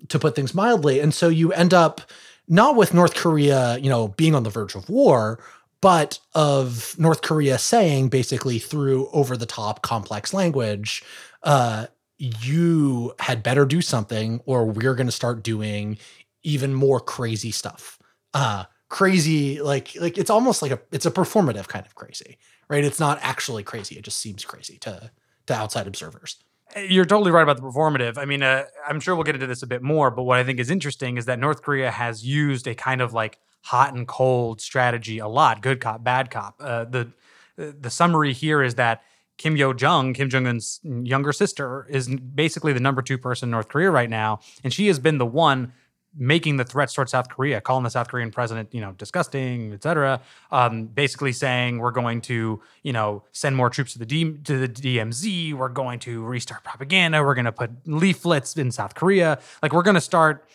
to 0.09 0.19
put 0.19 0.35
things 0.35 0.53
mildly. 0.53 0.99
And 0.99 1.13
so 1.13 1.29
you 1.29 1.51
end 1.53 1.73
up 1.73 2.01
not 2.47 2.75
with 2.75 2.93
North 2.93 3.15
Korea, 3.15 3.77
you 3.77 3.89
know, 3.89 4.09
being 4.09 4.35
on 4.35 4.43
the 4.43 4.49
verge 4.49 4.75
of 4.75 4.89
war, 4.89 5.39
but 5.81 6.19
of 6.33 6.95
North 6.97 7.21
Korea 7.21 7.57
saying 7.57 8.09
basically 8.09 8.59
through 8.59 9.09
over 9.11 9.35
the 9.37 9.45
top 9.45 9.81
complex 9.81 10.33
language, 10.33 11.03
uh, 11.43 11.87
you 12.17 13.13
had 13.19 13.43
better 13.43 13.65
do 13.65 13.81
something 13.81 14.39
or 14.45 14.65
we're 14.65 14.95
going 14.95 15.07
to 15.07 15.11
start 15.11 15.43
doing 15.43 15.97
even 16.43 16.73
more 16.73 16.99
crazy 16.99 17.51
stuff. 17.51 17.99
Uh, 18.33 18.65
crazy 18.89 19.59
like 19.59 19.95
like 19.99 20.19
it's 20.19 20.29
almost 20.29 20.61
like 20.61 20.71
a 20.71 20.79
it's 20.91 21.05
a 21.05 21.11
performative 21.11 21.67
kind 21.67 21.85
of 21.85 21.95
crazy, 21.95 22.37
right? 22.69 22.83
It's 22.83 22.99
not 22.99 23.17
actually 23.21 23.63
crazy. 23.63 23.95
It 23.95 24.03
just 24.03 24.19
seems 24.19 24.45
crazy 24.45 24.77
to 24.79 25.11
to 25.47 25.53
outside 25.53 25.87
observers. 25.87 26.37
You're 26.75 27.05
totally 27.05 27.31
right 27.31 27.43
about 27.43 27.57
the 27.57 27.63
performative. 27.63 28.17
I 28.17 28.25
mean, 28.25 28.41
uh, 28.41 28.63
I'm 28.87 28.99
sure 28.99 29.15
we'll 29.15 29.25
get 29.25 29.35
into 29.35 29.47
this 29.47 29.61
a 29.61 29.67
bit 29.67 29.83
more, 29.83 30.09
but 30.09 30.23
what 30.23 30.39
I 30.39 30.43
think 30.43 30.59
is 30.59 30.71
interesting 30.71 31.17
is 31.17 31.25
that 31.25 31.37
North 31.37 31.61
Korea 31.61 31.91
has 31.91 32.25
used 32.25 32.67
a 32.67 32.73
kind 32.73 33.01
of 33.01 33.13
like 33.13 33.37
hot 33.61 33.93
and 33.93 34.07
cold 34.07 34.59
strategy 34.59 35.19
a 35.19 35.27
lot 35.27 35.61
good 35.61 35.79
cop, 35.79 36.03
bad 36.03 36.31
cop. 36.31 36.55
Uh, 36.59 36.85
the, 36.85 37.13
the 37.55 37.89
summary 37.89 38.33
here 38.33 38.63
is 38.63 38.75
that 38.75 39.03
Kim 39.37 39.55
Yo 39.55 39.73
Jong, 39.73 40.13
Kim 40.13 40.29
Jong 40.29 40.47
Un's 40.47 40.79
younger 40.83 41.31
sister, 41.31 41.87
is 41.89 42.07
basically 42.07 42.73
the 42.73 42.79
number 42.79 43.01
two 43.01 43.17
person 43.17 43.47
in 43.47 43.51
North 43.51 43.67
Korea 43.67 43.89
right 43.89 44.09
now. 44.09 44.39
And 44.63 44.73
she 44.73 44.87
has 44.87 44.99
been 44.99 45.17
the 45.17 45.25
one 45.25 45.73
making 46.15 46.57
the 46.57 46.63
threats 46.63 46.93
towards 46.93 47.11
South 47.11 47.29
Korea, 47.29 47.61
calling 47.61 47.83
the 47.83 47.89
South 47.89 48.07
Korean 48.07 48.31
president, 48.31 48.73
you 48.73 48.81
know, 48.81 48.91
disgusting, 48.93 49.73
et 49.73 49.83
cetera. 49.83 50.21
Um, 50.51 50.85
basically 50.85 51.31
saying 51.31 51.79
we're 51.79 51.91
going 51.91 52.21
to, 52.21 52.61
you 52.83 52.93
know, 52.93 53.23
send 53.31 53.55
more 53.55 53.69
troops 53.69 53.93
to 53.93 53.99
the 53.99 54.05
D- 54.05 54.37
to 54.43 54.59
the 54.59 54.69
DMZ. 54.69 55.53
We're 55.53 55.69
going 55.69 55.99
to 55.99 56.23
restart 56.23 56.63
propaganda. 56.63 57.23
We're 57.23 57.35
going 57.35 57.45
to 57.45 57.51
put 57.51 57.71
leaflets 57.85 58.55
in 58.57 58.71
South 58.71 58.95
Korea. 58.95 59.39
Like 59.61 59.73
we're 59.73 59.83
going 59.83 59.95
to 59.95 60.01
start 60.01 60.47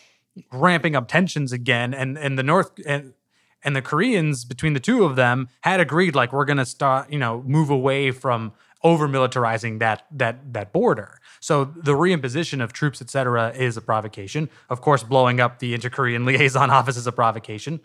ramping 0.51 0.95
up 0.95 1.07
tensions 1.07 1.51
again. 1.51 1.93
And 1.93 2.17
and 2.17 2.37
the 2.37 2.43
North 2.43 2.71
and 2.85 3.13
and 3.63 3.75
the 3.75 3.81
Koreans 3.81 4.45
between 4.45 4.73
the 4.73 4.79
two 4.79 5.03
of 5.03 5.15
them 5.15 5.49
had 5.61 5.79
agreed 5.79 6.15
like 6.15 6.31
we're 6.31 6.45
going 6.45 6.57
to 6.57 6.65
start, 6.65 7.11
you 7.11 7.19
know, 7.19 7.43
move 7.45 7.69
away 7.69 8.11
from 8.11 8.53
over 8.83 9.07
militarizing 9.07 9.79
that 9.79 10.05
that 10.11 10.53
that 10.53 10.71
border. 10.71 11.19
So 11.39 11.65
the 11.65 11.93
reimposition 11.93 12.63
of 12.63 12.73
troops, 12.73 13.01
et 13.01 13.09
cetera, 13.09 13.51
is 13.51 13.77
a 13.77 13.81
provocation. 13.81 14.49
Of 14.69 14.81
course, 14.81 15.03
blowing 15.03 15.39
up 15.39 15.59
the 15.59 15.73
inter-Korean 15.73 16.25
liaison 16.25 16.69
office 16.69 16.97
is 16.97 17.07
a 17.07 17.11
provocation. 17.11 17.79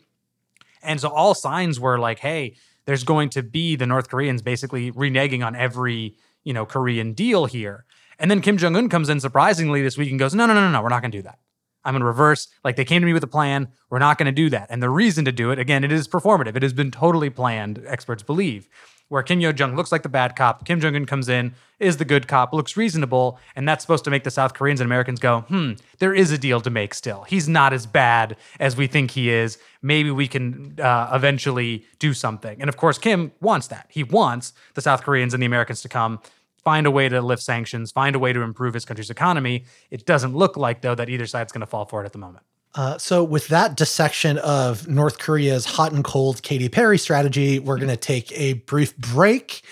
And 0.82 1.00
so 1.00 1.08
all 1.08 1.34
signs 1.34 1.80
were 1.80 1.98
like, 1.98 2.18
hey, 2.18 2.56
there's 2.84 3.04
going 3.04 3.30
to 3.30 3.42
be 3.42 3.76
the 3.76 3.86
North 3.86 4.08
Koreans 4.10 4.42
basically 4.42 4.92
reneging 4.92 5.44
on 5.44 5.56
every, 5.56 6.16
you 6.42 6.52
know, 6.52 6.66
Korean 6.66 7.14
deal 7.14 7.46
here. 7.46 7.84
And 8.18 8.30
then 8.30 8.40
Kim 8.40 8.58
Jong 8.58 8.76
Un 8.76 8.88
comes 8.88 9.08
in 9.08 9.18
surprisingly 9.18 9.82
this 9.82 9.96
week 9.96 10.10
and 10.10 10.18
goes, 10.18 10.34
no, 10.34 10.46
no, 10.46 10.54
no, 10.54 10.60
no, 10.60 10.70
no, 10.70 10.82
we're 10.82 10.90
not 10.90 11.00
going 11.00 11.10
to 11.10 11.18
do 11.18 11.22
that. 11.22 11.38
I'm 11.86 11.96
in 11.96 12.02
reverse. 12.02 12.48
Like 12.62 12.76
they 12.76 12.84
came 12.84 13.02
to 13.02 13.06
me 13.06 13.12
with 13.12 13.24
a 13.24 13.28
plan. 13.28 13.68
We're 13.90 13.98
not 13.98 14.18
going 14.18 14.26
to 14.26 14.32
do 14.32 14.50
that. 14.50 14.68
And 14.70 14.82
the 14.82 14.90
reason 14.90 15.24
to 15.24 15.32
do 15.32 15.50
it, 15.50 15.58
again, 15.58 15.84
it 15.84 15.92
is 15.92 16.08
performative. 16.08 16.56
It 16.56 16.62
has 16.62 16.72
been 16.72 16.90
totally 16.90 17.30
planned, 17.30 17.82
experts 17.86 18.22
believe 18.22 18.68
where 19.14 19.22
Kim 19.22 19.38
Yo 19.38 19.52
Jong 19.52 19.76
looks 19.76 19.92
like 19.92 20.02
the 20.02 20.08
bad 20.08 20.34
cop. 20.34 20.64
Kim 20.64 20.80
Jong 20.80 20.96
Un 20.96 21.06
comes 21.06 21.28
in, 21.28 21.54
is 21.78 21.98
the 21.98 22.04
good 22.04 22.26
cop, 22.26 22.52
looks 22.52 22.76
reasonable, 22.76 23.38
and 23.54 23.68
that's 23.68 23.84
supposed 23.84 24.02
to 24.02 24.10
make 24.10 24.24
the 24.24 24.30
South 24.30 24.54
Koreans 24.54 24.80
and 24.80 24.88
Americans 24.88 25.20
go, 25.20 25.42
hmm, 25.42 25.74
there 26.00 26.12
is 26.12 26.32
a 26.32 26.36
deal 26.36 26.60
to 26.60 26.68
make 26.68 26.92
still. 26.94 27.22
He's 27.22 27.48
not 27.48 27.72
as 27.72 27.86
bad 27.86 28.36
as 28.58 28.76
we 28.76 28.88
think 28.88 29.12
he 29.12 29.30
is. 29.30 29.56
Maybe 29.82 30.10
we 30.10 30.26
can 30.26 30.80
uh, 30.80 31.12
eventually 31.12 31.86
do 32.00 32.12
something. 32.12 32.60
And 32.60 32.68
of 32.68 32.76
course, 32.76 32.98
Kim 32.98 33.30
wants 33.40 33.68
that. 33.68 33.86
He 33.88 34.02
wants 34.02 34.52
the 34.74 34.82
South 34.82 35.04
Koreans 35.04 35.32
and 35.32 35.40
the 35.40 35.46
Americans 35.46 35.80
to 35.82 35.88
come. 35.88 36.18
Find 36.64 36.84
a 36.84 36.90
way 36.90 37.08
to 37.08 37.22
lift 37.22 37.42
sanctions, 37.44 37.92
find 37.92 38.16
a 38.16 38.18
way 38.18 38.32
to 38.32 38.40
improve 38.40 38.74
his 38.74 38.84
country's 38.84 39.10
economy. 39.10 39.64
It 39.92 40.06
doesn't 40.06 40.34
look 40.34 40.56
like, 40.56 40.80
though, 40.80 40.96
that 40.96 41.08
either 41.08 41.26
side's 41.26 41.52
going 41.52 41.60
to 41.60 41.68
fall 41.68 41.84
for 41.84 42.02
it 42.02 42.06
at 42.06 42.12
the 42.12 42.18
moment. 42.18 42.44
Uh, 42.74 42.98
so, 42.98 43.22
with 43.22 43.48
that 43.48 43.76
dissection 43.76 44.38
of 44.38 44.88
North 44.88 45.18
Korea's 45.18 45.64
hot 45.64 45.92
and 45.92 46.02
cold 46.02 46.42
Katy 46.42 46.68
Perry 46.68 46.98
strategy, 46.98 47.60
we're 47.60 47.76
going 47.76 47.88
to 47.88 47.96
take 47.96 48.32
a 48.32 48.54
brief 48.54 48.96
break. 48.96 49.62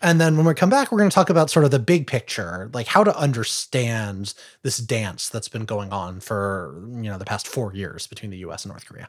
And 0.00 0.20
then 0.20 0.36
when 0.36 0.46
we 0.46 0.54
come 0.54 0.70
back, 0.70 0.90
we're 0.90 0.98
going 0.98 1.10
to 1.10 1.14
talk 1.14 1.30
about 1.30 1.50
sort 1.50 1.64
of 1.64 1.70
the 1.70 1.78
big 1.78 2.06
picture, 2.06 2.70
like 2.72 2.88
how 2.88 3.04
to 3.04 3.16
understand 3.16 4.34
this 4.62 4.78
dance 4.78 5.28
that's 5.28 5.48
been 5.48 5.64
going 5.64 5.92
on 5.92 6.20
for, 6.20 6.74
you 6.88 7.10
know, 7.10 7.18
the 7.18 7.24
past 7.24 7.46
four 7.46 7.72
years 7.74 8.08
between 8.08 8.30
the 8.30 8.38
US 8.38 8.64
and 8.64 8.72
North 8.72 8.86
Korea. 8.86 9.08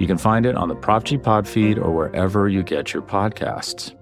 You 0.00 0.06
can 0.06 0.16
find 0.16 0.46
it 0.46 0.56
on 0.56 0.68
the 0.68 0.74
Prop 0.74 1.04
G 1.04 1.18
Pod 1.18 1.46
feed 1.46 1.78
or 1.78 1.92
wherever 1.92 2.48
you 2.48 2.62
get 2.62 2.94
your 2.94 3.02
podcasts. 3.02 3.94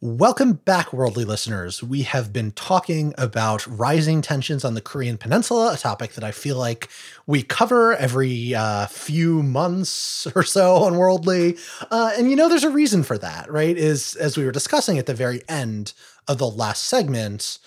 Welcome 0.00 0.52
back, 0.52 0.92
worldly 0.92 1.24
listeners. 1.24 1.82
We 1.82 2.02
have 2.02 2.32
been 2.32 2.52
talking 2.52 3.14
about 3.18 3.66
rising 3.66 4.22
tensions 4.22 4.64
on 4.64 4.74
the 4.74 4.80
Korean 4.80 5.18
Peninsula, 5.18 5.74
a 5.74 5.76
topic 5.76 6.12
that 6.12 6.22
I 6.22 6.30
feel 6.30 6.56
like 6.56 6.88
we 7.26 7.42
cover 7.42 7.96
every 7.96 8.54
uh, 8.54 8.86
few 8.86 9.42
months 9.42 10.24
or 10.36 10.44
so 10.44 10.76
on 10.76 10.98
Worldly. 10.98 11.58
Uh, 11.90 12.12
and 12.16 12.30
you 12.30 12.36
know, 12.36 12.48
there's 12.48 12.62
a 12.62 12.70
reason 12.70 13.02
for 13.02 13.18
that, 13.18 13.50
right? 13.50 13.76
Is 13.76 14.14
as 14.14 14.36
we 14.36 14.44
were 14.44 14.52
discussing 14.52 14.98
at 14.98 15.06
the 15.06 15.14
very 15.14 15.42
end 15.48 15.94
of 16.28 16.38
the 16.38 16.48
last 16.48 16.84
segment, 16.84 17.58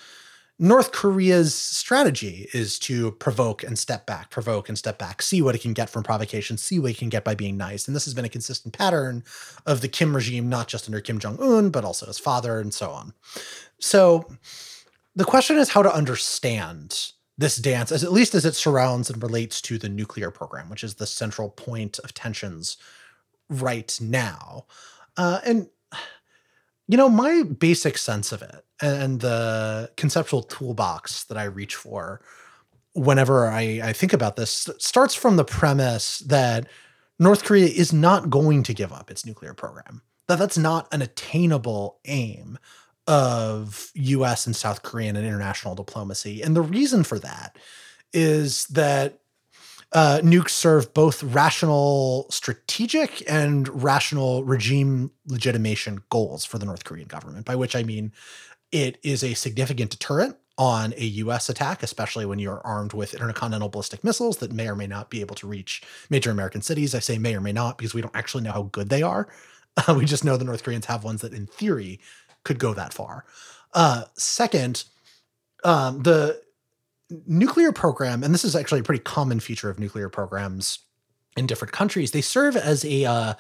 North 0.64 0.92
Korea's 0.92 1.56
strategy 1.56 2.48
is 2.54 2.78
to 2.78 3.14
provoke 3.14 3.64
and 3.64 3.80
step 3.80 4.06
back, 4.06 4.30
provoke 4.30 4.70
and 4.70 4.78
step 4.78 5.00
back, 5.00 5.24
see 5.24 5.42
what 5.42 5.56
it 5.56 5.62
can 5.62 5.74
get 5.74 5.90
from 5.90 6.04
provocation, 6.04 6.56
see 6.56 6.78
what 6.78 6.92
it 6.92 6.98
can 7.00 7.10
get 7.10 7.24
by 7.24 7.34
being 7.34 7.58
nice. 7.58 7.88
And 7.88 7.96
this 7.96 8.06
has 8.06 8.14
been 8.14 8.26
a 8.26 8.30
consistent 8.30 8.78
pattern 8.78 9.24
of 9.66 9.82
the 9.82 9.88
Kim 9.88 10.16
regime, 10.16 10.50
not 10.50 10.68
just 10.68 10.88
under 10.88 11.02
Kim 11.02 11.18
Jong 11.18 11.42
un, 11.42 11.72
but 11.72 11.84
also 11.84 12.06
his 12.06 12.20
father 12.20 12.60
and 12.60 12.72
so 12.72 12.92
on. 12.92 13.14
So 13.80 14.32
the 15.16 15.26
question 15.26 15.58
is 15.58 15.70
how 15.70 15.82
to 15.82 15.92
understand 15.92 17.12
this 17.40 17.56
dance, 17.56 17.92
as 17.92 18.04
at 18.04 18.12
least 18.12 18.36
as 18.36 18.46
it 18.46 18.54
surrounds 18.54 19.10
and 19.10 19.24
relates 19.24 19.62
to 19.62 19.80
the 19.80 19.90
nuclear 19.90 20.30
program, 20.30 20.70
which 20.70 20.84
is 20.84 20.94
the 20.94 21.08
central 21.08 21.50
point 21.50 21.98
of 22.04 22.14
tensions 22.14 22.78
right 23.50 23.98
now. 24.00 24.68
Uh, 25.18 25.40
and 25.44 25.70
you 26.88 26.98
know, 26.98 27.10
my 27.10 27.42
basic 27.42 27.98
sense 27.98 28.32
of 28.32 28.44
it 28.44 28.64
and 28.82 29.20
the 29.20 29.92
conceptual 29.98 30.44
toolbox 30.44 31.26
that 31.26 31.38
I 31.38 31.44
reach 31.44 31.76
for 31.76 32.22
whenever 32.94 33.48
I, 33.48 33.82
I 33.84 33.94
think 33.94 34.14
about 34.14 34.36
this 34.36 34.70
starts 34.78 35.16
from 35.16 35.38
the 35.38 35.46
premise 35.46 36.20
that 36.20 36.68
North 37.20 37.44
Korea 37.44 37.68
is 37.68 37.94
not 37.94 38.30
going 38.30 38.64
to 38.64 38.74
give 38.74 38.92
up 38.92 39.10
its 39.10 39.26
nuclear 39.26 39.54
program. 39.54 40.02
That 40.28 40.40
that's 40.40 40.58
not 40.58 40.88
an 40.94 41.02
attainable 41.02 42.00
aim 42.06 42.58
of 43.08 43.92
US 43.96 44.46
and 44.46 44.56
South 44.56 44.84
Korean 44.84 45.16
and 45.16 45.26
international 45.26 45.76
diplomacy. 45.76 46.42
And 46.42 46.56
the 46.56 46.62
reason 46.62 47.04
for 47.04 47.20
that 47.20 47.58
is 48.14 48.66
that 48.68 49.20
uh, 49.94 50.22
nukes 50.24 50.52
serve 50.52 50.94
both 50.94 51.22
rational 51.22 52.26
strategic 52.30 53.30
and 53.30 53.68
rational 53.84 54.44
regime 54.44 55.12
legitimation 55.28 56.02
goals 56.10 56.46
for 56.46 56.58
the 56.58 56.66
North 56.66 56.86
Korean 56.86 57.08
government, 57.08 57.46
by 57.46 57.56
which 57.56 57.76
I 57.76 57.84
mean 57.84 58.14
it 58.72 58.98
is 59.04 59.24
a 59.24 59.34
significant 59.34 59.92
deterrent 59.92 60.38
on 60.58 60.94
a 60.98 61.06
US 61.06 61.50
attack, 61.50 61.82
especially 61.82 62.26
when 62.26 62.40
you're 62.40 62.62
armed 62.66 62.94
with 62.94 63.14
intercontinental 63.14 63.70
ballistic 63.70 64.04
missiles 64.04 64.38
that 64.38 64.52
may 64.52 64.68
or 64.68 64.76
may 64.76 64.88
not 64.88 65.10
be 65.10 65.22
able 65.22 65.36
to 65.36 65.48
reach 65.48 65.82
major 66.10 66.30
American 66.30 66.62
cities. 66.62 66.94
I 66.94 67.00
say 67.00 67.18
may 67.18 67.36
or 67.36 67.42
may 67.42 67.54
not 67.54 67.78
because 67.78 67.94
we 67.94 68.02
don't 68.02 68.16
actually 68.16 68.44
know 68.44 68.52
how 68.52 68.64
good 68.64 68.90
they 68.90 69.02
are. 69.02 69.28
We 69.96 70.06
just 70.06 70.26
know 70.26 70.36
the 70.36 70.44
North 70.44 70.64
Koreans 70.64 70.86
have 70.88 71.06
ones 71.06 71.22
that, 71.22 71.34
in 71.34 71.48
theory, 71.48 72.02
could 72.44 72.60
go 72.60 72.74
that 72.74 72.94
far. 72.94 73.26
Uh, 73.74 74.04
second, 74.16 74.84
um, 75.64 76.04
the 76.04 76.42
nuclear 77.26 77.72
program, 77.72 78.22
and 78.22 78.34
this 78.34 78.44
is 78.44 78.56
actually 78.56 78.82
a 78.82 78.84
pretty 78.84 79.02
common 79.02 79.40
feature 79.40 79.70
of 79.70 79.80
nuclear 79.80 80.10
programs 80.10 80.80
in 81.38 81.48
different 81.48 81.72
countries, 81.72 82.12
they 82.12 82.22
serve 82.22 82.56
as 82.56 82.84
a 82.84 83.06
uh, 83.06 83.34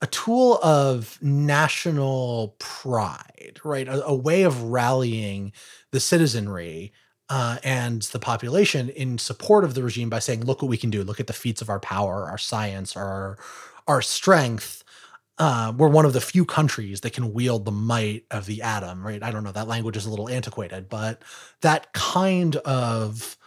a 0.00 0.06
tool 0.06 0.58
of 0.62 1.18
national 1.22 2.56
pride, 2.58 3.58
right? 3.64 3.88
A, 3.88 4.04
a 4.06 4.14
way 4.14 4.42
of 4.42 4.62
rallying 4.64 5.52
the 5.92 6.00
citizenry 6.00 6.92
uh, 7.28 7.58
and 7.64 8.02
the 8.02 8.18
population 8.18 8.88
in 8.90 9.18
support 9.18 9.64
of 9.64 9.74
the 9.74 9.82
regime 9.82 10.08
by 10.08 10.18
saying, 10.20 10.44
"Look 10.44 10.62
what 10.62 10.68
we 10.68 10.76
can 10.76 10.90
do! 10.90 11.02
Look 11.04 11.20
at 11.20 11.26
the 11.26 11.32
feats 11.32 11.60
of 11.62 11.68
our 11.68 11.80
power, 11.80 12.24
our 12.30 12.38
science, 12.38 12.96
our 12.96 13.38
our 13.86 14.02
strength." 14.02 14.84
Uh, 15.38 15.72
we're 15.76 15.88
one 15.88 16.04
of 16.04 16.12
the 16.12 16.20
few 16.20 16.44
countries 16.44 17.00
that 17.02 17.12
can 17.14 17.32
wield 17.32 17.64
the 17.64 17.72
might 17.72 18.24
of 18.30 18.46
the 18.46 18.62
atom, 18.62 19.06
right? 19.06 19.22
I 19.22 19.30
don't 19.30 19.44
know, 19.44 19.52
that 19.52 19.68
language 19.68 19.96
is 19.96 20.04
a 20.04 20.10
little 20.10 20.28
antiquated, 20.28 20.90
but 20.90 21.22
that 21.62 21.92
kind 21.94 22.56
of 22.58 23.37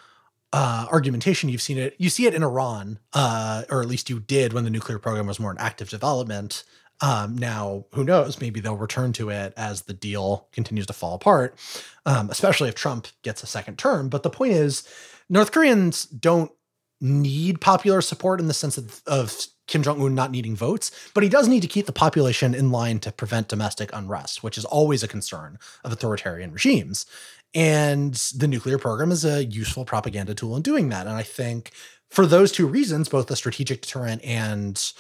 uh, 0.54 0.88
argumentation, 0.92 1.50
you've 1.50 1.62
seen 1.62 1.78
it, 1.78 1.96
you 1.98 2.10
see 2.10 2.26
it 2.26 2.34
in 2.34 2.44
Iran, 2.44 3.00
uh, 3.14 3.64
or 3.70 3.82
at 3.82 3.88
least 3.88 4.10
you 4.10 4.20
did 4.20 4.54
when 4.54 4.64
the 4.64 4.70
nuclear 4.70 5.00
program 5.00 5.28
was 5.28 5.40
more 5.40 5.52
in 5.52 5.58
active 5.58 5.90
development. 5.90 6.64
Um, 7.02 7.36
now, 7.36 7.86
who 7.94 8.04
knows? 8.04 8.40
Maybe 8.40 8.60
they'll 8.60 8.76
return 8.78 9.12
to 9.14 9.30
it 9.30 9.54
as 9.58 9.84
the 9.84 9.94
deal 9.94 10.48
continues 10.52 10.86
to 10.88 10.94
fall 10.94 11.16
apart, 11.16 11.58
um, 12.06 12.30
especially 12.30 12.70
if 12.70 12.76
Trump 12.76 13.08
gets 13.24 13.42
a 13.42 13.48
second 13.48 13.80
term. 13.80 14.08
But 14.08 14.24
the 14.24 14.30
point 14.30 14.54
is, 14.54 14.88
North 15.30 15.52
Koreans 15.52 16.06
don't 16.06 16.52
need 17.00 17.60
popular 17.60 18.02
support 18.02 18.40
in 18.40 18.48
the 18.48 18.54
sense 18.54 18.78
of, 18.78 19.02
of 19.08 19.36
Kim 19.68 19.82
Jong 19.82 20.02
un 20.02 20.14
not 20.14 20.32
needing 20.32 20.56
votes, 20.56 20.92
but 21.14 21.24
he 21.24 21.30
does 21.30 21.48
need 21.48 21.62
to 21.62 21.68
keep 21.68 21.86
the 21.86 21.92
population 21.92 22.54
in 22.54 22.72
line 22.72 23.00
to 23.00 23.12
prevent 23.12 23.48
domestic 23.48 23.90
unrest, 23.94 24.44
which 24.44 24.58
is 24.58 24.66
always 24.66 25.02
a 25.02 25.08
concern 25.08 25.58
of 25.84 25.92
authoritarian 25.92 26.52
regimes. 26.52 27.06
And 27.54 28.14
the 28.36 28.48
nuclear 28.48 28.78
program 28.78 29.12
is 29.12 29.26
a 29.26 29.44
useful 29.44 29.84
propaganda 29.86 30.34
tool 30.34 30.56
in 30.56 30.62
doing 30.62 30.90
that. 30.90 31.08
And 31.08 31.16
I 31.16 31.24
think 31.24 31.72
for 32.10 32.26
those 32.26 32.52
two 32.52 32.68
reasons, 32.68 33.10
both 33.10 33.28
the 33.28 33.36
strategic 33.36 33.82
deterrent 33.82 34.24
and 34.24 34.92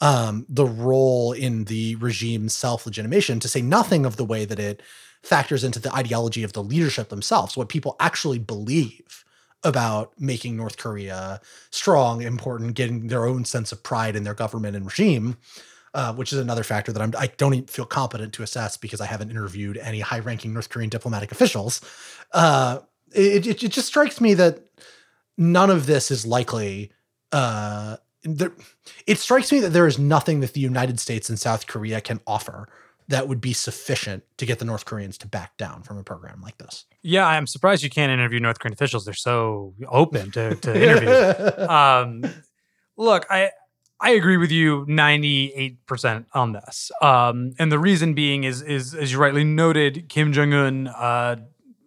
um, 0.00 0.46
the 0.48 0.66
role 0.66 1.32
in 1.32 1.64
the 1.64 1.96
regime's 1.96 2.54
self 2.54 2.86
legitimation, 2.86 3.40
to 3.40 3.48
say 3.48 3.62
nothing 3.62 4.04
of 4.04 4.16
the 4.16 4.24
way 4.24 4.44
that 4.44 4.58
it 4.58 4.82
factors 5.22 5.64
into 5.64 5.80
the 5.80 5.94
ideology 5.94 6.42
of 6.42 6.52
the 6.52 6.62
leadership 6.62 7.08
themselves, 7.08 7.56
what 7.56 7.68
people 7.68 7.96
actually 7.98 8.38
believe 8.38 9.24
about 9.64 10.12
making 10.18 10.56
North 10.56 10.76
Korea 10.76 11.40
strong, 11.70 12.22
important, 12.22 12.74
getting 12.74 13.08
their 13.08 13.26
own 13.26 13.44
sense 13.44 13.72
of 13.72 13.82
pride 13.82 14.14
in 14.14 14.22
their 14.22 14.34
government 14.34 14.76
and 14.76 14.84
regime, 14.84 15.36
uh, 15.96 16.12
which 16.12 16.30
is 16.30 16.38
another 16.38 16.62
factor 16.62 16.92
that 16.92 17.00
I'm, 17.00 17.14
I 17.18 17.28
don't 17.38 17.54
even 17.54 17.66
feel 17.68 17.86
competent 17.86 18.34
to 18.34 18.42
assess 18.42 18.76
because 18.76 19.00
I 19.00 19.06
haven't 19.06 19.30
interviewed 19.30 19.78
any 19.78 20.00
high 20.00 20.18
ranking 20.18 20.52
North 20.52 20.68
Korean 20.68 20.90
diplomatic 20.90 21.32
officials. 21.32 21.80
Uh, 22.32 22.80
it, 23.14 23.46
it, 23.46 23.64
it, 23.64 23.72
just 23.72 23.86
strikes 23.86 24.20
me 24.20 24.34
that 24.34 24.60
none 25.38 25.70
of 25.70 25.86
this 25.86 26.10
is 26.10 26.26
likely. 26.26 26.92
Uh, 27.32 27.96
there, 28.24 28.52
it 29.06 29.18
strikes 29.18 29.50
me 29.50 29.58
that 29.60 29.70
there 29.70 29.86
is 29.86 29.98
nothing 29.98 30.40
that 30.40 30.52
the 30.52 30.60
United 30.60 31.00
States 31.00 31.30
and 31.30 31.40
South 31.40 31.66
Korea 31.66 32.02
can 32.02 32.20
offer 32.26 32.68
that 33.08 33.26
would 33.26 33.40
be 33.40 33.54
sufficient 33.54 34.22
to 34.36 34.44
get 34.44 34.58
the 34.58 34.66
North 34.66 34.84
Koreans 34.84 35.16
to 35.18 35.26
back 35.26 35.56
down 35.56 35.82
from 35.82 35.96
a 35.96 36.02
program 36.02 36.42
like 36.42 36.58
this. 36.58 36.84
Yeah, 37.02 37.26
I'm 37.26 37.46
surprised 37.46 37.82
you 37.82 37.88
can't 37.88 38.12
interview 38.12 38.38
North 38.38 38.58
Korean 38.58 38.74
officials. 38.74 39.06
They're 39.06 39.14
so 39.14 39.72
open 39.88 40.30
to, 40.32 40.56
to 40.56 40.74
interview. 40.74 41.64
um, 41.68 42.22
look, 42.98 43.24
I 43.30 43.52
I 44.00 44.10
agree 44.10 44.36
with 44.36 44.50
you 44.50 44.84
98% 44.86 46.26
on 46.34 46.52
this. 46.52 46.90
Um, 47.00 47.54
and 47.58 47.72
the 47.72 47.78
reason 47.78 48.12
being 48.14 48.44
is 48.44 48.60
is 48.62 48.94
as 48.94 49.12
you 49.12 49.18
rightly 49.18 49.44
noted, 49.44 50.08
Kim 50.08 50.32
Jong 50.32 50.52
Un, 50.52 50.88
uh, 50.88 51.36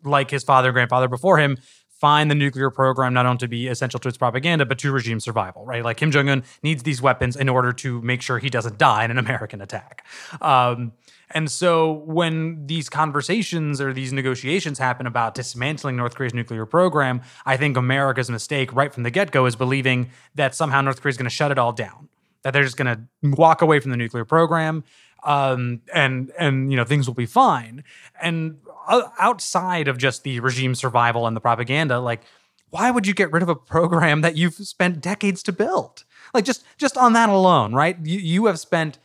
like 0.03 0.31
his 0.31 0.43
father 0.43 0.69
and 0.69 0.73
grandfather 0.73 1.07
before 1.07 1.37
him, 1.37 1.57
find 1.99 2.31
the 2.31 2.35
nuclear 2.35 2.69
program 2.69 3.13
not 3.13 3.25
only 3.25 3.37
to 3.37 3.47
be 3.47 3.67
essential 3.67 3.99
to 3.99 4.07
its 4.07 4.17
propaganda, 4.17 4.65
but 4.65 4.79
to 4.79 4.91
regime 4.91 5.19
survival, 5.19 5.65
right? 5.65 5.83
Like 5.83 5.97
Kim 5.97 6.11
Jong 6.11 6.29
un 6.29 6.43
needs 6.63 6.83
these 6.83 7.01
weapons 7.01 7.35
in 7.35 7.49
order 7.49 7.73
to 7.73 8.01
make 8.01 8.21
sure 8.21 8.39
he 8.39 8.49
doesn't 8.49 8.77
die 8.77 9.03
in 9.03 9.11
an 9.11 9.17
American 9.17 9.61
attack. 9.61 10.05
Um, 10.41 10.93
and 11.31 11.49
so 11.51 11.91
when 12.05 12.65
these 12.65 12.89
conversations 12.89 13.79
or 13.79 13.93
these 13.93 14.11
negotiations 14.11 14.79
happen 14.79 15.05
about 15.05 15.35
dismantling 15.35 15.95
North 15.95 16.15
Korea's 16.15 16.33
nuclear 16.33 16.65
program, 16.65 17.21
I 17.45 17.55
think 17.57 17.77
America's 17.77 18.29
mistake 18.29 18.73
right 18.73 18.93
from 18.93 19.03
the 19.03 19.11
get 19.11 19.31
go 19.31 19.45
is 19.45 19.55
believing 19.55 20.09
that 20.35 20.55
somehow 20.55 20.81
North 20.81 21.01
Korea 21.01 21.11
is 21.11 21.17
going 21.17 21.25
to 21.25 21.35
shut 21.35 21.51
it 21.51 21.59
all 21.59 21.71
down, 21.71 22.09
that 22.41 22.51
they're 22.53 22.63
just 22.63 22.77
going 22.77 22.95
to 22.95 23.29
walk 23.37 23.61
away 23.61 23.79
from 23.79 23.91
the 23.91 23.97
nuclear 23.97 24.25
program. 24.25 24.83
Um, 25.23 25.81
and 25.93 26.31
and 26.39 26.71
you 26.71 26.77
know 26.77 26.85
things 26.85 27.05
will 27.05 27.13
be 27.13 27.25
fine. 27.25 27.83
And 28.21 28.57
outside 28.87 29.87
of 29.87 29.97
just 29.97 30.23
the 30.23 30.39
regime 30.39 30.73
survival 30.73 31.27
and 31.27 31.35
the 31.35 31.41
propaganda, 31.41 31.99
like 31.99 32.21
why 32.69 32.91
would 32.91 33.07
you 33.07 33.13
get 33.13 33.31
rid 33.31 33.43
of 33.43 33.49
a 33.49 33.55
program 33.55 34.21
that 34.21 34.37
you've 34.37 34.53
spent 34.53 35.01
decades 35.01 35.43
to 35.43 35.51
build? 35.51 36.05
Like 36.33 36.45
just 36.45 36.63
just 36.77 36.97
on 36.97 37.13
that 37.13 37.29
alone, 37.29 37.73
right? 37.73 37.97
You 38.03 38.19
you 38.19 38.45
have 38.45 38.59
spent 38.59 38.97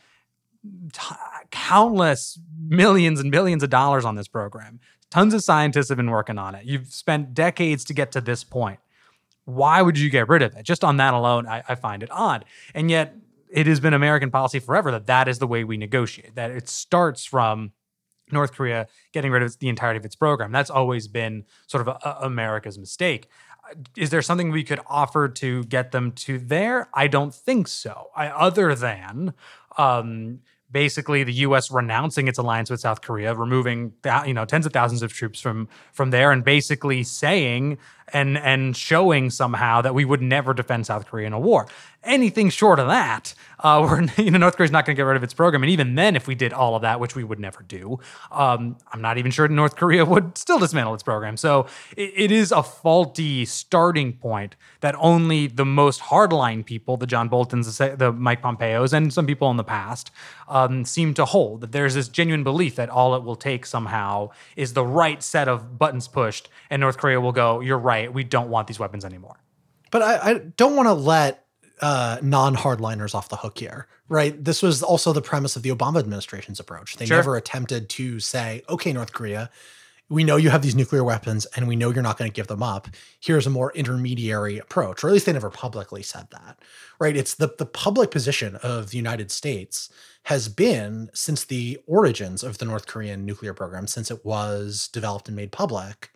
t- 0.93 1.15
countless 1.51 2.39
millions 2.67 3.19
and 3.19 3.31
billions 3.31 3.63
of 3.63 3.69
dollars 3.69 4.05
on 4.05 4.15
this 4.15 4.27
program. 4.27 4.79
Tons 5.09 5.33
of 5.33 5.43
scientists 5.43 5.89
have 5.89 5.97
been 5.97 6.09
working 6.09 6.37
on 6.37 6.55
it. 6.55 6.65
You've 6.65 6.87
spent 6.87 7.33
decades 7.33 7.83
to 7.85 7.93
get 7.93 8.11
to 8.13 8.21
this 8.21 8.43
point. 8.43 8.79
why 9.45 9.81
would 9.81 9.97
you 9.97 10.09
get 10.09 10.27
rid 10.27 10.41
of 10.41 10.55
it? 10.55 10.63
Just 10.63 10.83
on 10.83 10.97
that 10.97 11.13
alone, 11.13 11.47
I, 11.47 11.63
I 11.69 11.75
find 11.75 12.03
it 12.03 12.09
odd. 12.11 12.45
And 12.73 12.89
yet, 12.89 13.15
it 13.49 13.67
has 13.67 13.79
been 13.79 13.93
American 13.93 14.31
policy 14.31 14.59
forever 14.59 14.91
that 14.91 15.05
that 15.05 15.27
is 15.27 15.39
the 15.39 15.47
way 15.47 15.63
we 15.63 15.77
negotiate. 15.77 16.35
That 16.35 16.51
it 16.51 16.67
starts 16.67 17.23
from 17.23 17.71
North 18.31 18.53
Korea 18.53 18.87
getting 19.13 19.31
rid 19.31 19.43
of 19.43 19.59
the 19.59 19.69
entirety 19.69 19.97
of 19.97 20.05
its 20.05 20.15
program. 20.15 20.51
That's 20.51 20.71
always 20.71 21.07
been 21.07 21.45
sort 21.67 21.81
of 21.81 21.87
a, 21.87 21.99
a 22.03 22.25
America's 22.25 22.77
mistake. 22.77 23.29
Is 23.95 24.09
there 24.09 24.21
something 24.21 24.51
we 24.51 24.63
could 24.63 24.79
offer 24.87 25.27
to 25.29 25.63
get 25.65 25.91
them 25.91 26.11
to 26.13 26.37
there? 26.39 26.89
I 26.93 27.07
don't 27.07 27.33
think 27.33 27.67
so. 27.67 28.09
I, 28.15 28.27
other 28.27 28.75
than 28.75 29.33
um, 29.77 30.39
basically 30.75 31.23
the 31.23 31.31
U.S. 31.47 31.71
renouncing 31.71 32.27
its 32.27 32.37
alliance 32.37 32.69
with 32.69 32.81
South 32.81 32.99
Korea, 32.99 33.33
removing 33.33 33.93
you 34.27 34.33
know 34.33 34.43
tens 34.43 34.65
of 34.65 34.73
thousands 34.73 35.03
of 35.03 35.13
troops 35.13 35.39
from 35.39 35.69
from 35.93 36.11
there, 36.11 36.33
and 36.33 36.43
basically 36.43 37.01
saying 37.01 37.77
and 38.13 38.37
and 38.37 38.75
showing 38.77 39.29
somehow 39.29 39.81
that 39.81 39.93
we 39.93 40.05
would 40.05 40.21
never 40.21 40.53
defend 40.53 40.85
South 40.85 41.07
Korea 41.07 41.27
in 41.27 41.33
a 41.33 41.39
war. 41.39 41.67
Anything 42.03 42.51
short 42.51 42.77
of 42.77 42.87
that, 42.87 43.33
uh, 43.59 43.81
we're 43.89 44.07
you 44.21 44.31
know 44.31 44.37
North 44.37 44.57
Korea's 44.57 44.71
not 44.71 44.85
going 44.85 44.95
to 44.95 44.99
get 44.99 45.05
rid 45.05 45.17
of 45.17 45.23
its 45.23 45.33
program, 45.33 45.63
and 45.63 45.71
even 45.71 45.95
then, 45.95 46.15
if 46.15 46.27
we 46.27 46.35
did 46.35 46.53
all 46.53 46.75
of 46.75 46.83
that, 46.83 46.99
which 46.99 47.15
we 47.15 47.23
would 47.23 47.39
never 47.39 47.63
do, 47.63 47.99
um, 48.31 48.77
I'm 48.91 49.01
not 49.01 49.17
even 49.17 49.31
sure 49.31 49.47
North 49.47 49.75
Korea 49.75 50.05
would 50.13 50.37
still 50.37 50.59
dismantle 50.59 50.93
its 50.93 51.03
program. 51.03 51.35
So 51.37 51.67
it, 51.97 52.13
it 52.15 52.31
is 52.31 52.51
a 52.51 52.61
faulty 52.61 53.45
starting 53.45 54.13
point 54.13 54.55
that 54.81 54.95
only 54.99 55.47
the 55.47 55.65
most 55.65 56.01
hardline 56.01 56.63
people, 56.63 56.97
the 56.97 57.07
John 57.07 57.27
Boltons, 57.27 57.77
the, 57.77 57.95
the 57.95 58.11
Mike 58.11 58.41
Pompeos, 58.41 58.93
and 58.93 59.11
some 59.11 59.25
people 59.25 59.49
in 59.49 59.57
the 59.57 59.63
past, 59.63 60.11
um, 60.47 60.85
seem 60.85 61.15
to 61.15 61.25
hold. 61.25 61.61
That 61.61 61.71
there's 61.71 61.95
this 61.95 62.07
genuine 62.07 62.43
belief 62.43 62.75
that 62.75 62.89
all 62.89 63.15
it 63.15 63.23
will 63.23 63.35
take 63.35 63.65
somehow 63.65 64.29
is 64.55 64.73
the 64.73 64.85
right 64.85 65.23
set 65.23 65.47
of 65.47 65.79
buttons 65.79 66.07
pushed, 66.07 66.49
and 66.69 66.81
North 66.81 66.97
Korea 66.97 67.19
will 67.19 67.31
go, 67.31 67.61
"You're 67.61 67.79
right." 67.79 67.94
Right, 67.95 68.13
we 68.13 68.23
don't 68.23 68.49
want 68.49 68.67
these 68.67 68.79
weapons 68.79 69.05
anymore. 69.05 69.37
But 69.91 70.01
I, 70.01 70.31
I 70.31 70.33
don't 70.57 70.75
want 70.75 70.87
to 70.87 70.93
let 70.93 71.45
uh, 71.81 72.17
non-hardliners 72.21 73.15
off 73.15 73.29
the 73.29 73.35
hook 73.35 73.57
here, 73.57 73.87
right? 74.07 74.41
This 74.43 74.61
was 74.61 74.83
also 74.83 75.13
the 75.13 75.21
premise 75.21 75.55
of 75.55 75.63
the 75.63 75.69
Obama 75.69 75.99
administration's 75.99 76.59
approach. 76.59 76.97
They 76.97 77.05
sure. 77.05 77.17
never 77.17 77.35
attempted 77.37 77.89
to 77.89 78.19
say, 78.19 78.63
"Okay, 78.69 78.93
North 78.93 79.13
Korea, 79.13 79.49
we 80.09 80.23
know 80.23 80.37
you 80.37 80.49
have 80.49 80.61
these 80.61 80.75
nuclear 80.75 81.03
weapons, 81.03 81.45
and 81.55 81.67
we 81.67 81.75
know 81.75 81.91
you're 81.91 82.03
not 82.03 82.17
going 82.17 82.29
to 82.29 82.35
give 82.35 82.47
them 82.47 82.63
up. 82.63 82.87
Here's 83.19 83.47
a 83.47 83.49
more 83.49 83.71
intermediary 83.73 84.57
approach," 84.57 85.03
or 85.03 85.07
at 85.07 85.13
least 85.13 85.25
they 85.25 85.33
never 85.33 85.49
publicly 85.49 86.03
said 86.03 86.27
that, 86.31 86.59
right? 86.99 87.15
It's 87.15 87.35
the 87.35 87.53
the 87.57 87.65
public 87.65 88.11
position 88.11 88.55
of 88.57 88.91
the 88.91 88.97
United 88.97 89.31
States 89.31 89.89
has 90.23 90.49
been 90.49 91.09
since 91.13 91.43
the 91.43 91.77
origins 91.85 92.43
of 92.43 92.57
the 92.57 92.65
North 92.65 92.87
Korean 92.87 93.25
nuclear 93.25 93.53
program, 93.53 93.87
since 93.87 94.09
it 94.09 94.25
was 94.25 94.87
developed 94.87 95.27
and 95.27 95.35
made 95.35 95.51
public 95.51 96.09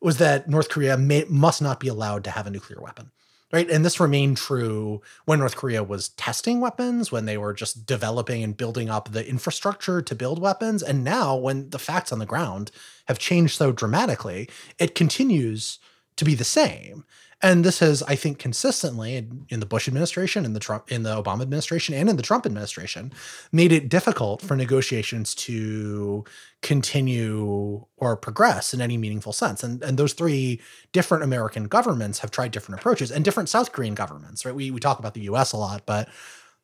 was 0.00 0.18
that 0.18 0.48
North 0.48 0.68
Korea 0.68 0.96
may, 0.96 1.24
must 1.28 1.60
not 1.60 1.80
be 1.80 1.88
allowed 1.88 2.24
to 2.24 2.30
have 2.30 2.46
a 2.46 2.50
nuclear 2.50 2.80
weapon. 2.80 3.10
Right. 3.50 3.70
And 3.70 3.82
this 3.82 3.98
remained 3.98 4.36
true 4.36 5.00
when 5.24 5.38
North 5.38 5.56
Korea 5.56 5.82
was 5.82 6.10
testing 6.10 6.60
weapons, 6.60 7.10
when 7.10 7.24
they 7.24 7.38
were 7.38 7.54
just 7.54 7.86
developing 7.86 8.42
and 8.42 8.54
building 8.54 8.90
up 8.90 9.12
the 9.12 9.26
infrastructure 9.26 10.02
to 10.02 10.14
build 10.14 10.38
weapons. 10.38 10.82
And 10.82 11.02
now, 11.02 11.34
when 11.34 11.70
the 11.70 11.78
facts 11.78 12.12
on 12.12 12.18
the 12.18 12.26
ground 12.26 12.70
have 13.06 13.18
changed 13.18 13.56
so 13.56 13.72
dramatically, 13.72 14.50
it 14.78 14.94
continues 14.94 15.78
to 16.16 16.26
be 16.26 16.34
the 16.34 16.44
same. 16.44 17.04
And 17.40 17.64
this 17.64 17.78
has, 17.78 18.02
I 18.02 18.16
think, 18.16 18.40
consistently 18.40 19.14
in, 19.48 19.60
the 19.60 19.66
Bush 19.66 19.86
administration, 19.86 20.44
in 20.44 20.54
the 20.54 20.60
Trump, 20.60 20.90
in 20.90 21.04
the 21.04 21.22
Obama 21.22 21.42
administration, 21.42 21.94
and 21.94 22.10
in 22.10 22.16
the 22.16 22.22
Trump 22.22 22.44
administration, 22.44 23.12
made 23.52 23.70
it 23.70 23.88
difficult 23.88 24.42
for 24.42 24.56
negotiations 24.56 25.36
to 25.36 26.24
continue 26.62 27.86
or 27.96 28.16
progress 28.16 28.74
in 28.74 28.80
any 28.80 28.96
meaningful 28.96 29.32
sense. 29.32 29.62
And 29.62 29.80
and 29.84 29.96
those 29.96 30.14
three 30.14 30.60
different 30.92 31.22
American 31.22 31.68
governments 31.68 32.18
have 32.20 32.32
tried 32.32 32.50
different 32.50 32.80
approaches, 32.80 33.12
and 33.12 33.24
different 33.24 33.48
South 33.48 33.70
Korean 33.70 33.94
governments. 33.94 34.44
Right? 34.44 34.54
We 34.54 34.72
we 34.72 34.80
talk 34.80 34.98
about 34.98 35.14
the 35.14 35.22
U.S. 35.22 35.52
a 35.52 35.58
lot, 35.58 35.86
but 35.86 36.08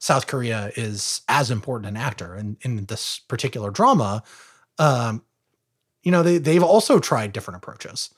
South 0.01 0.27
Korea 0.27 0.73
is 0.75 1.21
as 1.29 1.53
important 1.53 1.89
an 1.89 1.97
actor 1.97 2.35
in 2.35 2.57
in 2.63 2.87
this 2.87 3.21
particular 3.21 3.71
drama. 3.71 4.25
Um, 4.81 5.23
you 6.03 6.11
know, 6.11 6.25
they 6.25 6.39
they've 6.39 6.65
also 6.65 6.99
tried 6.99 7.33
different 7.33 7.59
approaches. 7.59 8.11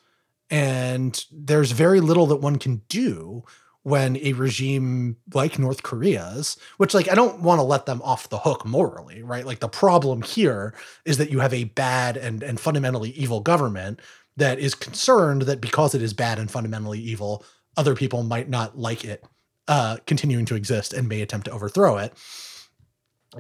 And 0.51 1.25
there's 1.33 1.73
very 1.73 2.01
little 2.01 2.27
that 2.27 2.37
one 2.37 2.57
can 2.57 2.83
do 2.89 3.45
when 3.83 4.17
a 4.17 4.33
regime 4.33 5.17
like 5.33 5.59
North 5.59 5.83
Korea's, 5.83 6.57
which 6.77 6.93
like 6.93 7.09
I 7.09 7.15
don't 7.15 7.41
want 7.41 7.61
to 7.61 7.63
let 7.63 7.87
them 7.87 8.03
off 8.03 8.29
the 8.29 8.39
hook 8.39 8.67
morally, 8.67 9.23
right? 9.23 9.47
Like 9.47 9.61
the 9.61 9.69
problem 9.69 10.23
here 10.23 10.75
is 11.05 11.19
that 11.19 11.31
you 11.31 11.39
have 11.41 11.55
a 11.55 11.65
bad 11.65 12.17
and 12.17 12.43
and 12.43 12.59
fundamentally 12.59 13.11
evil 13.11 13.41
government 13.41 14.01
that 14.37 14.59
is 14.59 14.75
concerned 14.75 15.43
that 15.43 15.61
because 15.61 15.95
it 15.95 16.03
is 16.03 16.13
bad 16.13 16.39
and 16.39 16.51
fundamentally 16.51 16.99
evil, 16.99 17.45
other 17.77 17.95
people 17.95 18.23
might 18.23 18.49
not 18.49 18.77
like 18.77 19.05
it 19.05 19.25
uh, 19.69 19.99
continuing 20.07 20.47
to 20.47 20.55
exist 20.55 20.93
and 20.93 21.09
may 21.09 21.23
attempt 21.23 21.47
to 21.47 21.53
overthrow 21.53 21.97
it. 21.97 22.13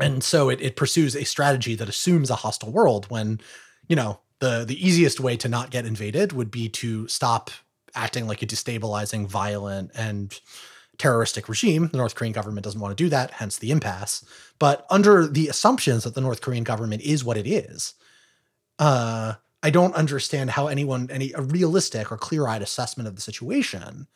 And 0.00 0.22
so 0.22 0.48
it, 0.48 0.60
it 0.60 0.76
pursues 0.76 1.16
a 1.16 1.24
strategy 1.24 1.74
that 1.74 1.88
assumes 1.88 2.30
a 2.30 2.36
hostile 2.36 2.72
world 2.72 3.06
when, 3.08 3.40
you 3.88 3.96
know, 3.96 4.20
the 4.40 4.64
the 4.66 4.86
easiest 4.86 5.20
way 5.20 5.36
to 5.36 5.48
not 5.48 5.70
get 5.70 5.86
invaded 5.86 6.32
would 6.32 6.50
be 6.50 6.68
to 6.68 7.08
stop 7.08 7.50
acting 7.94 8.26
like 8.26 8.42
a 8.42 8.46
destabilizing, 8.46 9.26
violent, 9.26 9.90
and 9.94 10.38
terroristic 10.98 11.48
regime. 11.48 11.88
The 11.88 11.98
North 11.98 12.14
Korean 12.14 12.32
government 12.32 12.64
doesn't 12.64 12.80
want 12.80 12.96
to 12.96 13.02
do 13.02 13.08
that, 13.10 13.32
hence 13.32 13.58
the 13.58 13.70
impasse. 13.70 14.24
But 14.58 14.86
under 14.90 15.26
the 15.26 15.48
assumptions 15.48 16.04
that 16.04 16.14
the 16.14 16.20
North 16.20 16.40
Korean 16.40 16.64
government 16.64 17.02
is 17.02 17.24
what 17.24 17.36
it 17.36 17.46
is, 17.46 17.94
uh, 18.78 19.34
I 19.62 19.70
don't 19.70 19.94
understand 19.94 20.50
how 20.50 20.68
anyone, 20.68 21.08
any 21.10 21.32
a 21.32 21.42
realistic 21.42 22.12
or 22.12 22.16
clear-eyed 22.16 22.62
assessment 22.62 23.08
of 23.08 23.16
the 23.16 23.22
situation, 23.22 24.06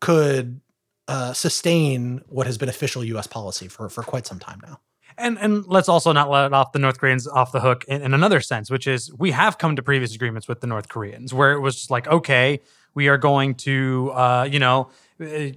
could 0.00 0.60
uh, 1.08 1.32
sustain 1.32 2.22
what 2.28 2.46
has 2.46 2.56
been 2.56 2.68
official 2.68 3.04
U.S. 3.04 3.26
policy 3.26 3.68
for 3.68 3.88
for 3.88 4.02
quite 4.02 4.26
some 4.26 4.38
time 4.38 4.60
now. 4.64 4.80
And 5.20 5.38
and 5.38 5.66
let's 5.66 5.88
also 5.88 6.12
not 6.12 6.30
let 6.30 6.52
off 6.52 6.72
the 6.72 6.78
North 6.78 6.98
Koreans 6.98 7.26
off 7.26 7.52
the 7.52 7.60
hook 7.60 7.84
in, 7.86 8.02
in, 8.02 8.14
another 8.14 8.40
sense, 8.40 8.70
which 8.70 8.86
is 8.86 9.12
we 9.14 9.30
have 9.32 9.58
come 9.58 9.76
to 9.76 9.82
previous 9.82 10.14
agreements 10.14 10.48
with 10.48 10.60
the 10.60 10.66
North 10.66 10.88
Koreans 10.88 11.34
where 11.34 11.52
it 11.52 11.60
was 11.60 11.76
just 11.76 11.90
like, 11.90 12.08
okay, 12.08 12.60
we 12.94 13.08
are 13.08 13.18
going 13.18 13.54
to, 13.56 14.10
uh, 14.14 14.48
you 14.50 14.58
know, 14.58 14.90
uh, 15.20 15.50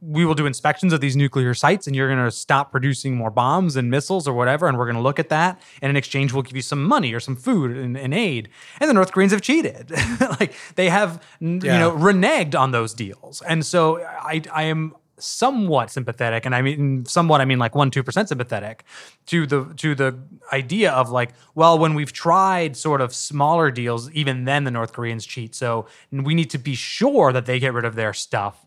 we 0.00 0.24
will 0.24 0.34
do 0.34 0.44
inspections 0.44 0.92
of 0.92 1.00
these 1.00 1.16
nuclear 1.16 1.54
sites 1.54 1.86
and 1.86 1.96
you're 1.96 2.08
going 2.08 2.22
to 2.22 2.30
stop 2.30 2.70
producing 2.70 3.16
more 3.16 3.30
bombs 3.30 3.76
and 3.76 3.90
missiles 3.90 4.28
or 4.28 4.34
whatever. 4.34 4.68
And 4.68 4.76
we're 4.76 4.84
going 4.84 4.96
to 4.96 5.02
look 5.02 5.18
at 5.18 5.30
that. 5.30 5.60
And 5.80 5.90
in 5.90 5.96
exchange, 5.96 6.32
we'll 6.32 6.42
give 6.42 6.56
you 6.56 6.62
some 6.62 6.84
money 6.84 7.14
or 7.14 7.20
some 7.20 7.36
food 7.36 7.76
and, 7.76 7.96
and 7.96 8.12
aid. 8.12 8.50
And 8.80 8.90
the 8.90 8.94
North 8.94 9.12
Koreans 9.12 9.32
have 9.32 9.40
cheated. 9.40 9.90
like 10.20 10.54
they 10.74 10.90
have, 10.90 11.22
yeah. 11.40 11.48
you 11.48 11.60
know, 11.60 11.92
reneged 11.92 12.58
on 12.58 12.72
those 12.72 12.92
deals. 12.92 13.40
And 13.42 13.64
so 13.64 14.02
I, 14.02 14.42
I 14.52 14.64
am 14.64 14.94
somewhat 15.18 15.90
sympathetic, 15.90 16.44
and 16.44 16.54
I 16.54 16.62
mean 16.62 17.04
somewhat, 17.06 17.40
I 17.40 17.44
mean 17.44 17.58
like 17.58 17.74
one 17.74 17.90
two 17.90 18.02
percent 18.02 18.28
sympathetic 18.28 18.84
to 19.26 19.46
the 19.46 19.72
to 19.76 19.94
the 19.94 20.18
idea 20.52 20.92
of 20.92 21.10
like, 21.10 21.30
well, 21.54 21.78
when 21.78 21.94
we've 21.94 22.12
tried 22.12 22.76
sort 22.76 23.00
of 23.00 23.14
smaller 23.14 23.70
deals, 23.70 24.10
even 24.12 24.44
then 24.44 24.64
the 24.64 24.70
North 24.70 24.92
Koreans 24.92 25.24
cheat. 25.26 25.54
So 25.54 25.86
we 26.10 26.34
need 26.34 26.50
to 26.50 26.58
be 26.58 26.74
sure 26.74 27.32
that 27.32 27.46
they 27.46 27.58
get 27.58 27.72
rid 27.72 27.84
of 27.84 27.94
their 27.94 28.12
stuff 28.12 28.63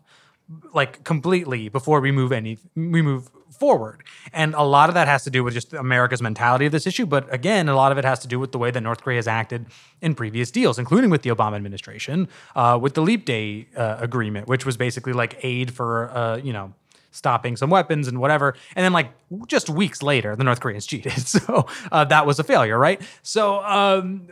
like 0.72 1.04
completely 1.04 1.68
before 1.68 2.00
we 2.00 2.10
move 2.10 2.32
any 2.32 2.58
we 2.74 3.02
move 3.02 3.30
forward. 3.50 4.02
And 4.32 4.54
a 4.54 4.62
lot 4.62 4.88
of 4.88 4.94
that 4.94 5.08
has 5.08 5.24
to 5.24 5.30
do 5.30 5.42
with 5.42 5.54
just 5.54 5.72
America's 5.72 6.22
mentality 6.22 6.66
of 6.66 6.72
this 6.72 6.86
issue. 6.86 7.06
But 7.06 7.32
again, 7.32 7.68
a 7.68 7.74
lot 7.74 7.92
of 7.92 7.98
it 7.98 8.04
has 8.04 8.18
to 8.20 8.28
do 8.28 8.38
with 8.38 8.52
the 8.52 8.58
way 8.58 8.70
that 8.70 8.80
North 8.80 9.02
Korea 9.02 9.16
has 9.16 9.26
acted 9.26 9.66
in 10.00 10.14
previous 10.14 10.50
deals, 10.50 10.78
including 10.78 11.10
with 11.10 11.22
the 11.22 11.30
Obama 11.30 11.56
administration, 11.56 12.28
uh, 12.54 12.78
with 12.80 12.94
the 12.94 13.02
Leap 13.02 13.24
Day 13.24 13.66
uh, 13.76 13.96
agreement, 14.00 14.48
which 14.48 14.64
was 14.64 14.76
basically 14.76 15.12
like 15.12 15.38
aid 15.42 15.72
for, 15.72 16.10
uh, 16.10 16.36
you 16.36 16.52
know, 16.52 16.72
stopping 17.10 17.56
some 17.56 17.70
weapons 17.70 18.06
and 18.06 18.20
whatever. 18.20 18.54
And 18.76 18.84
then, 18.84 18.92
like, 18.92 19.10
just 19.46 19.68
weeks 19.68 20.02
later, 20.02 20.36
the 20.36 20.44
North 20.44 20.60
Koreans 20.60 20.86
cheated. 20.90 21.12
So 21.12 21.66
uh, 21.90 22.04
that 22.04 22.26
was 22.26 22.38
a 22.38 22.44
failure, 22.44 22.78
right? 22.78 23.00
So, 23.22 23.62
um, 23.64 24.28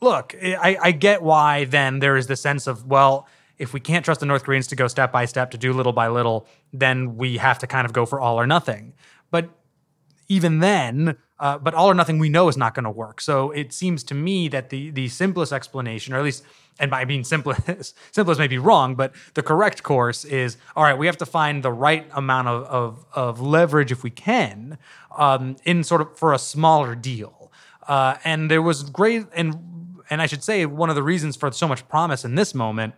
look, 0.00 0.34
I, 0.42 0.78
I 0.80 0.92
get 0.92 1.22
why 1.22 1.64
then 1.64 1.98
there 1.98 2.16
is 2.16 2.26
the 2.26 2.36
sense 2.36 2.66
of, 2.66 2.86
well, 2.86 3.28
if 3.58 3.72
we 3.72 3.80
can't 3.80 4.04
trust 4.04 4.20
the 4.20 4.26
North 4.26 4.44
Koreans 4.44 4.66
to 4.68 4.76
go 4.76 4.88
step 4.88 5.12
by 5.12 5.24
step, 5.24 5.50
to 5.52 5.58
do 5.58 5.72
little 5.72 5.92
by 5.92 6.08
little, 6.08 6.46
then 6.72 7.16
we 7.16 7.38
have 7.38 7.58
to 7.60 7.66
kind 7.66 7.84
of 7.84 7.92
go 7.92 8.06
for 8.06 8.20
all 8.20 8.38
or 8.38 8.46
nothing. 8.46 8.94
But 9.30 9.50
even 10.28 10.60
then, 10.60 11.16
uh, 11.38 11.58
but 11.58 11.74
all 11.74 11.90
or 11.90 11.94
nothing 11.94 12.18
we 12.18 12.28
know 12.28 12.48
is 12.48 12.56
not 12.56 12.74
going 12.74 12.84
to 12.84 12.90
work. 12.90 13.20
So 13.20 13.50
it 13.50 13.72
seems 13.72 14.02
to 14.04 14.14
me 14.14 14.48
that 14.48 14.70
the 14.70 14.90
the 14.90 15.08
simplest 15.08 15.52
explanation, 15.52 16.14
or 16.14 16.18
at 16.18 16.24
least, 16.24 16.44
and 16.78 16.90
by 16.90 17.04
being 17.04 17.24
simplest, 17.24 17.94
simplest 18.12 18.38
may 18.38 18.48
be 18.48 18.58
wrong, 18.58 18.94
but 18.94 19.14
the 19.34 19.42
correct 19.42 19.82
course 19.82 20.24
is 20.24 20.56
all 20.74 20.82
right. 20.82 20.96
We 20.96 21.06
have 21.06 21.18
to 21.18 21.26
find 21.26 21.62
the 21.62 21.72
right 21.72 22.08
amount 22.12 22.48
of 22.48 22.64
of, 22.64 23.06
of 23.12 23.40
leverage 23.40 23.92
if 23.92 24.02
we 24.02 24.10
can 24.10 24.78
um, 25.16 25.56
in 25.64 25.84
sort 25.84 26.00
of 26.00 26.18
for 26.18 26.32
a 26.32 26.38
smaller 26.38 26.94
deal. 26.94 27.52
Uh, 27.86 28.16
and 28.24 28.50
there 28.50 28.62
was 28.62 28.82
great 28.82 29.26
and 29.34 30.02
and 30.10 30.22
I 30.22 30.26
should 30.26 30.42
say 30.42 30.66
one 30.66 30.88
of 30.88 30.96
the 30.96 31.02
reasons 31.02 31.36
for 31.36 31.52
so 31.52 31.68
much 31.68 31.86
promise 31.88 32.24
in 32.24 32.34
this 32.34 32.54
moment 32.54 32.94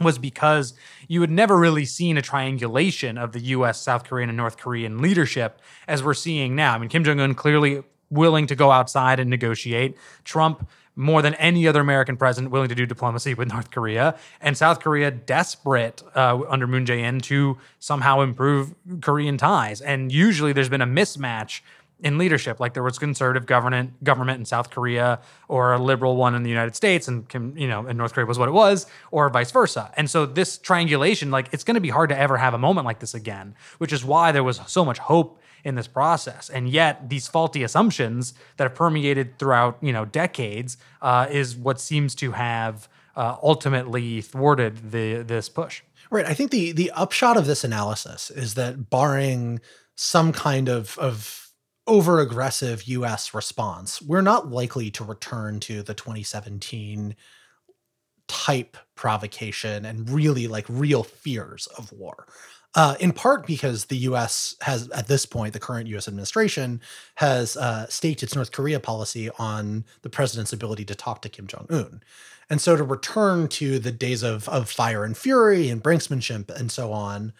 was 0.00 0.18
because 0.18 0.74
you 1.08 1.20
had 1.20 1.30
never 1.30 1.56
really 1.56 1.84
seen 1.84 2.16
a 2.16 2.22
triangulation 2.22 3.16
of 3.16 3.32
the 3.32 3.40
US, 3.40 3.80
South 3.80 4.04
Korean, 4.04 4.28
and 4.28 4.36
North 4.36 4.58
Korean 4.58 5.00
leadership 5.00 5.60
as 5.88 6.02
we're 6.02 6.14
seeing 6.14 6.54
now. 6.54 6.74
I 6.74 6.78
mean, 6.78 6.88
Kim 6.88 7.04
Jong 7.04 7.20
un 7.20 7.34
clearly 7.34 7.82
willing 8.10 8.46
to 8.46 8.54
go 8.54 8.70
outside 8.70 9.18
and 9.18 9.30
negotiate. 9.30 9.96
Trump 10.24 10.68
more 10.96 11.20
than 11.20 11.34
any 11.34 11.68
other 11.68 11.80
American 11.80 12.16
president 12.16 12.50
willing 12.50 12.70
to 12.70 12.74
do 12.74 12.86
diplomacy 12.86 13.34
with 13.34 13.48
North 13.52 13.70
Korea, 13.70 14.18
and 14.40 14.56
South 14.56 14.80
Korea 14.80 15.10
desperate 15.10 16.02
uh, 16.14 16.40
under 16.48 16.66
Moon 16.66 16.86
Jae-in 16.86 17.20
to 17.20 17.58
somehow 17.78 18.22
improve 18.22 18.74
Korean 19.02 19.36
ties. 19.36 19.80
And 19.80 20.10
usually, 20.10 20.52
there's 20.52 20.70
been 20.70 20.80
a 20.80 20.86
mismatch 20.86 21.60
in 22.00 22.18
leadership. 22.18 22.60
Like 22.60 22.74
there 22.74 22.82
was 22.82 22.98
conservative 22.98 23.46
government 23.46 24.02
government 24.04 24.38
in 24.38 24.44
South 24.44 24.70
Korea 24.70 25.20
or 25.48 25.72
a 25.72 25.78
liberal 25.78 26.16
one 26.16 26.34
in 26.34 26.42
the 26.42 26.50
United 26.50 26.76
States, 26.76 27.08
and 27.08 27.26
you 27.56 27.68
know, 27.68 27.86
in 27.86 27.96
North 27.96 28.12
Korea 28.12 28.26
was 28.26 28.38
what 28.38 28.48
it 28.48 28.52
was, 28.52 28.86
or 29.10 29.28
vice 29.30 29.50
versa. 29.50 29.92
And 29.96 30.10
so 30.10 30.26
this 30.26 30.58
triangulation, 30.58 31.30
like 31.30 31.48
it's 31.52 31.64
going 31.64 31.76
to 31.76 31.80
be 31.80 31.88
hard 31.88 32.10
to 32.10 32.18
ever 32.18 32.36
have 32.36 32.54
a 32.54 32.58
moment 32.58 32.84
like 32.84 32.98
this 32.98 33.14
again, 33.14 33.54
which 33.78 33.92
is 33.92 34.04
why 34.04 34.32
there 34.32 34.44
was 34.44 34.60
so 34.66 34.84
much 34.84 34.98
hope 34.98 35.40
in 35.64 35.74
this 35.74 35.88
process. 35.88 36.50
And 36.50 36.68
yet, 36.68 37.08
these 37.08 37.26
faulty 37.26 37.62
assumptions 37.62 38.34
that 38.56 38.64
have 38.64 38.74
permeated 38.74 39.38
throughout 39.38 39.78
you 39.80 39.92
know 39.92 40.04
decades 40.04 40.76
uh, 41.00 41.26
is 41.30 41.56
what 41.56 41.80
seems 41.80 42.14
to 42.16 42.32
have 42.32 42.88
uh, 43.16 43.36
ultimately 43.42 44.20
thwarted 44.20 44.92
the 44.92 45.22
this 45.22 45.48
push. 45.48 45.82
Right. 46.10 46.26
I 46.26 46.34
think 46.34 46.50
the 46.50 46.72
the 46.72 46.90
upshot 46.90 47.36
of 47.36 47.46
this 47.46 47.64
analysis 47.64 48.30
is 48.30 48.54
that 48.54 48.90
barring 48.90 49.60
some 49.96 50.32
kind 50.32 50.68
of 50.68 50.98
of 50.98 51.45
over 51.86 52.20
aggressive 52.20 52.84
US 52.84 53.34
response, 53.34 54.02
we're 54.02 54.20
not 54.22 54.50
likely 54.50 54.90
to 54.92 55.04
return 55.04 55.60
to 55.60 55.82
the 55.82 55.94
2017 55.94 57.14
type 58.28 58.76
provocation 58.94 59.84
and 59.84 60.10
really 60.10 60.48
like 60.48 60.66
real 60.68 61.02
fears 61.02 61.66
of 61.78 61.92
war. 61.92 62.26
Uh, 62.74 62.94
in 63.00 63.10
part 63.10 63.46
because 63.46 63.86
the 63.86 63.96
U.S. 63.98 64.54
has, 64.60 64.90
at 64.90 65.08
this 65.08 65.24
point, 65.24 65.54
the 65.54 65.58
current 65.58 65.86
U.S. 65.88 66.08
administration 66.08 66.82
has 67.14 67.56
uh, 67.56 67.86
staked 67.88 68.22
its 68.22 68.34
North 68.34 68.52
Korea 68.52 68.78
policy 68.78 69.30
on 69.38 69.86
the 70.02 70.10
president's 70.10 70.52
ability 70.52 70.84
to 70.84 70.94
talk 70.94 71.22
to 71.22 71.30
Kim 71.30 71.46
Jong 71.46 71.66
Un, 71.70 72.02
and 72.50 72.60
so 72.60 72.76
to 72.76 72.84
return 72.84 73.48
to 73.48 73.78
the 73.78 73.92
days 73.92 74.22
of 74.22 74.46
of 74.50 74.68
fire 74.68 75.04
and 75.04 75.16
fury 75.16 75.70
and 75.70 75.82
brinksmanship 75.82 76.50
and 76.50 76.70
so 76.70 76.92
on 76.92 77.32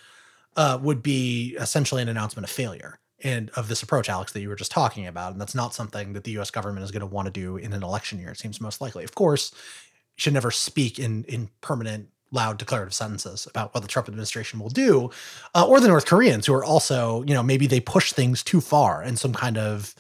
uh, 0.57 0.79
would 0.81 1.03
be 1.03 1.55
essentially 1.61 2.01
an 2.01 2.09
announcement 2.09 2.49
of 2.49 2.51
failure 2.51 2.99
and 3.27 3.51
of 3.51 3.69
this 3.69 3.83
approach, 3.83 4.09
Alex, 4.09 4.33
that 4.33 4.41
you 4.41 4.49
were 4.49 4.57
just 4.57 4.71
talking 4.71 5.07
about. 5.07 5.33
And 5.33 5.41
that's 5.41 5.55
not 5.55 5.75
something 5.75 6.13
that 6.13 6.25
the 6.25 6.39
US 6.39 6.51
government 6.51 6.85
is 6.85 6.91
going 6.91 7.01
to 7.01 7.07
want 7.07 7.27
to 7.27 7.33
do 7.33 7.57
in 7.57 7.73
an 7.73 7.83
election 7.83 8.19
year, 8.19 8.31
it 8.31 8.39
seems 8.39 8.61
most 8.61 8.81
likely. 8.81 9.05
Of 9.05 9.15
course, 9.15 9.53
you 9.53 10.21
should 10.21 10.35
never 10.35 10.51
speak 10.51 10.99
in 10.99 11.25
in 11.25 11.51
permanent 11.61 12.09
loud 12.33 12.59
declarative 12.59 12.95
sentences 12.95 13.47
about 13.47 13.73
what 13.75 13.83
the 13.83 13.89
Trump 13.89 14.09
administration 14.09 14.59
will 14.59 14.69
do, 14.69 15.11
uh, 15.55 15.67
or 15.67 15.81
the 15.81 15.89
North 15.89 16.07
Koreans 16.07 16.47
who 16.47 16.55
are 16.55 16.65
also, 16.65 17.23
you 17.23 17.35
know, 17.35 17.43
maybe 17.43 17.67
they 17.67 17.81
push 17.81 18.13
things 18.13 18.43
too 18.43 18.61
far 18.61 19.03
and 19.03 19.19
some 19.19 19.33
kind 19.33 19.59
of 19.59 19.95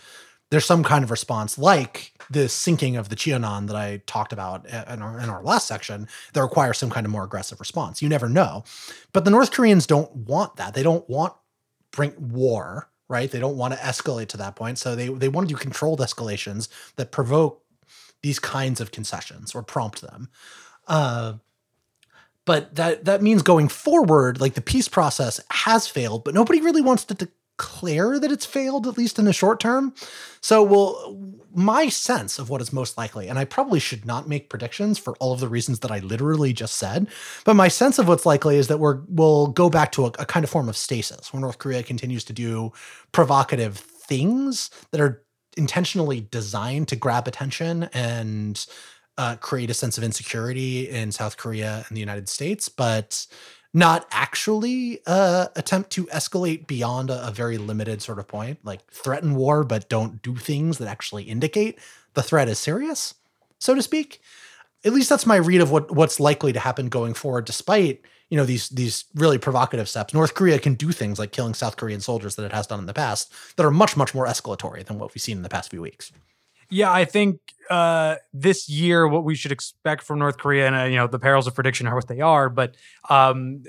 there's 0.50 0.64
some 0.64 0.84
kind 0.84 1.02
of 1.02 1.10
response 1.10 1.58
like 1.58 2.12
the 2.30 2.48
sinking 2.48 2.96
of 2.96 3.08
the 3.08 3.16
Cheonan 3.16 3.66
that 3.66 3.74
I 3.74 4.00
talked 4.06 4.32
about 4.32 4.64
in 4.66 5.02
our, 5.02 5.18
in 5.18 5.28
our 5.28 5.42
last 5.42 5.66
section 5.66 6.06
that 6.32 6.42
requires 6.42 6.78
some 6.78 6.90
kind 6.90 7.04
of 7.04 7.10
more 7.10 7.24
aggressive 7.24 7.58
response. 7.58 8.00
You 8.00 8.08
never 8.08 8.28
know. 8.28 8.62
But 9.12 9.24
the 9.24 9.30
North 9.32 9.50
Koreans 9.50 9.86
don't 9.86 10.14
want 10.14 10.56
that. 10.56 10.74
They 10.74 10.84
don't 10.84 11.08
want 11.10 11.34
bring 11.90 12.12
war 12.32 12.88
right? 13.08 13.30
They 13.30 13.38
don't 13.38 13.56
want 13.56 13.74
to 13.74 13.80
escalate 13.80 14.28
to 14.28 14.36
that 14.38 14.56
point. 14.56 14.78
So 14.78 14.94
they, 14.94 15.08
they 15.08 15.28
want 15.28 15.48
to 15.48 15.54
do 15.54 15.58
controlled 15.58 16.00
escalations 16.00 16.68
that 16.96 17.12
provoke 17.12 17.62
these 18.22 18.38
kinds 18.38 18.80
of 18.80 18.90
concessions 18.90 19.54
or 19.54 19.62
prompt 19.62 20.00
them. 20.00 20.28
Uh, 20.86 21.34
but 22.44 22.76
that 22.76 23.04
that 23.04 23.22
means 23.22 23.42
going 23.42 23.68
forward, 23.68 24.40
like 24.40 24.54
the 24.54 24.60
peace 24.60 24.88
process 24.88 25.40
has 25.50 25.88
failed, 25.88 26.24
but 26.24 26.32
nobody 26.32 26.60
really 26.60 26.80
wants 26.80 27.04
to 27.06 27.28
declare 27.56 28.18
that 28.18 28.32
it's 28.32 28.46
failed, 28.46 28.86
at 28.86 28.98
least 28.98 29.18
in 29.18 29.24
the 29.24 29.32
short 29.32 29.60
term. 29.60 29.94
So, 30.40 30.62
well, 30.62 31.16
my 31.54 31.88
sense 31.88 32.38
of 32.38 32.50
what 32.50 32.60
is 32.60 32.72
most 32.72 32.98
likely, 32.98 33.28
and 33.28 33.38
I 33.38 33.44
probably 33.44 33.80
should 33.80 34.04
not 34.04 34.28
make 34.28 34.50
predictions 34.50 34.98
for 34.98 35.14
all 35.16 35.32
of 35.32 35.40
the 35.40 35.48
reasons 35.48 35.80
that 35.80 35.90
I 35.90 36.00
literally 36.00 36.52
just 36.52 36.74
said, 36.74 37.08
but 37.44 37.54
my 37.54 37.68
sense 37.68 37.98
of 37.98 38.08
what's 38.08 38.26
likely 38.26 38.56
is 38.56 38.68
that 38.68 38.78
we're 38.78 39.00
we'll 39.08 39.48
go 39.48 39.70
back 39.70 39.92
to 39.92 40.06
a, 40.06 40.12
a 40.18 40.26
kind 40.26 40.44
of 40.44 40.50
form 40.50 40.68
of 40.68 40.76
stasis 40.76 41.32
where 41.32 41.40
North 41.40 41.58
Korea 41.58 41.82
continues 41.82 42.24
to 42.24 42.32
do 42.32 42.72
provocative 43.12 43.78
things 43.78 44.70
that 44.92 45.00
are 45.00 45.22
intentionally 45.56 46.26
designed 46.30 46.88
to 46.88 46.96
grab 46.96 47.26
attention 47.26 47.84
and 47.94 48.66
uh, 49.16 49.36
create 49.36 49.70
a 49.70 49.74
sense 49.74 49.96
of 49.96 50.04
insecurity 50.04 50.90
in 50.90 51.10
South 51.10 51.38
Korea 51.38 51.86
and 51.88 51.96
the 51.96 52.00
United 52.00 52.28
States, 52.28 52.68
but 52.68 53.26
not 53.74 54.06
actually 54.10 55.00
uh, 55.06 55.48
attempt 55.56 55.90
to 55.90 56.06
escalate 56.06 56.66
beyond 56.66 57.10
a, 57.10 57.28
a, 57.28 57.30
very 57.30 57.58
limited 57.58 58.00
sort 58.00 58.18
of 58.18 58.26
point, 58.26 58.58
like 58.64 58.86
threaten 58.90 59.34
war, 59.34 59.64
but 59.64 59.88
don't 59.88 60.22
do 60.22 60.36
things 60.36 60.78
that 60.78 60.88
actually 60.88 61.24
indicate 61.24 61.78
the 62.14 62.22
threat 62.22 62.48
is 62.48 62.58
serious, 62.58 63.14
so 63.58 63.74
to 63.74 63.82
speak. 63.82 64.20
At 64.84 64.92
least 64.92 65.08
that's 65.08 65.26
my 65.26 65.36
read 65.36 65.60
of 65.60 65.70
what 65.70 65.94
what's 65.94 66.18
likely 66.18 66.52
to 66.52 66.60
happen 66.60 66.88
going 66.88 67.14
forward, 67.14 67.44
despite 67.44 68.02
you 68.30 68.36
know 68.36 68.44
these 68.44 68.68
these 68.70 69.04
really 69.14 69.38
provocative 69.38 69.88
steps. 69.88 70.14
North 70.14 70.34
Korea 70.34 70.58
can 70.58 70.74
do 70.74 70.92
things 70.92 71.18
like 71.18 71.32
killing 71.32 71.54
South 71.54 71.76
Korean 71.76 72.00
soldiers 72.00 72.36
that 72.36 72.44
it 72.44 72.52
has 72.52 72.66
done 72.66 72.80
in 72.80 72.86
the 72.86 72.94
past 72.94 73.32
that 73.56 73.66
are 73.66 73.70
much 73.70 73.96
much 73.96 74.14
more 74.14 74.26
escalatory 74.26 74.84
than 74.84 74.98
what 74.98 75.14
we've 75.14 75.22
seen 75.22 75.36
in 75.36 75.42
the 75.42 75.48
past 75.48 75.70
few 75.70 75.82
weeks. 75.82 76.12
Yeah, 76.68 76.92
I 76.92 77.04
think 77.04 77.40
uh, 77.70 78.16
this 78.32 78.68
year 78.68 79.06
what 79.06 79.24
we 79.24 79.34
should 79.34 79.52
expect 79.52 80.02
from 80.02 80.18
North 80.18 80.38
Korea, 80.38 80.66
and 80.66 80.76
uh, 80.76 80.84
you 80.84 80.96
know 80.96 81.06
the 81.06 81.18
perils 81.18 81.46
of 81.46 81.54
prediction 81.54 81.86
are 81.86 81.94
what 81.94 82.08
they 82.08 82.20
are, 82.20 82.48
but 82.48 82.76
um, 83.08 83.62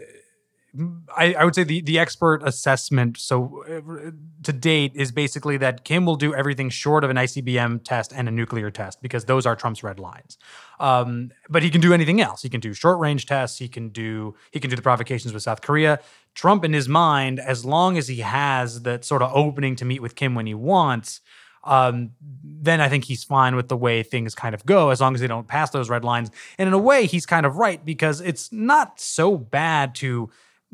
I, 1.16 1.34
I, 1.34 1.46
would 1.46 1.56
say 1.56 1.64
the 1.64 1.82
the 1.82 1.98
expert 1.98 2.42
assessment 2.44 3.18
so 3.18 3.64
uh, 3.68 4.12
to 4.44 4.54
date 4.54 4.92
is 4.96 5.12
basically 5.12 5.58
that 5.58 5.84
Kim 5.86 6.06
will 6.06 6.16
do 6.16 6.36
everything 6.36 6.70
short 6.70 7.04
of 7.04 7.10
an 7.10 7.18
ICBM 7.18 7.84
test 7.84 8.14
and 8.14 8.28
a 8.28 8.32
nuclear 8.32 8.70
test 8.70 9.02
because 9.02 9.26
those 9.26 9.46
are 9.46 9.56
Trump's 9.56 9.82
red 9.82 10.00
lines. 10.00 10.38
Um, 10.80 11.32
but 11.50 11.64
he 11.64 11.70
can 11.70 11.82
do 11.82 11.94
anything 11.94 12.22
else. 12.22 12.42
He 12.42 12.50
can 12.50 12.60
do 12.60 12.74
short 12.74 13.00
range 13.00 13.26
tests. 13.26 13.58
He 13.58 13.68
can 13.68 13.90
do 13.90 14.36
he 14.52 14.60
can 14.60 14.70
do 14.70 14.76
the 14.76 14.82
provocations 14.82 15.34
with 15.34 15.44
South 15.44 15.62
Korea. 15.62 16.00
Trump, 16.36 16.64
in 16.64 16.74
his 16.74 16.88
mind, 16.88 17.40
as 17.40 17.66
long 17.66 17.98
as 17.98 18.08
he 18.08 18.18
has 18.18 18.84
that 18.84 19.04
sort 19.04 19.24
of 19.24 19.32
opening 19.34 19.76
to 19.78 19.86
meet 19.86 20.02
with 20.02 20.16
Kim 20.16 20.36
when 20.36 20.46
he 20.46 20.54
wants 20.54 21.22
um, 21.68 22.12
then 22.44 22.82
I 22.82 22.90
think 22.90 23.04
he's 23.04 23.24
fine 23.24 23.56
with 23.56 23.68
the 23.68 23.78
way 23.78 24.04
things 24.04 24.34
kind 24.34 24.56
of 24.56 24.66
go 24.66 24.90
as 24.90 25.00
long 25.00 25.14
as 25.14 25.22
they 25.22 25.28
don't 25.28 25.48
pass 25.48 25.70
those 25.70 25.90
red 25.90 26.04
lines. 26.04 26.32
And 26.58 26.68
in 26.68 26.74
a 26.74 26.80
way, 26.80 27.06
he's 27.06 27.26
kind 27.26 27.46
of 27.46 27.58
right 27.58 27.84
because 27.84 28.22
it's 28.22 28.52
not 28.52 29.00
so 29.00 29.38
bad 29.38 29.94
to 29.96 30.30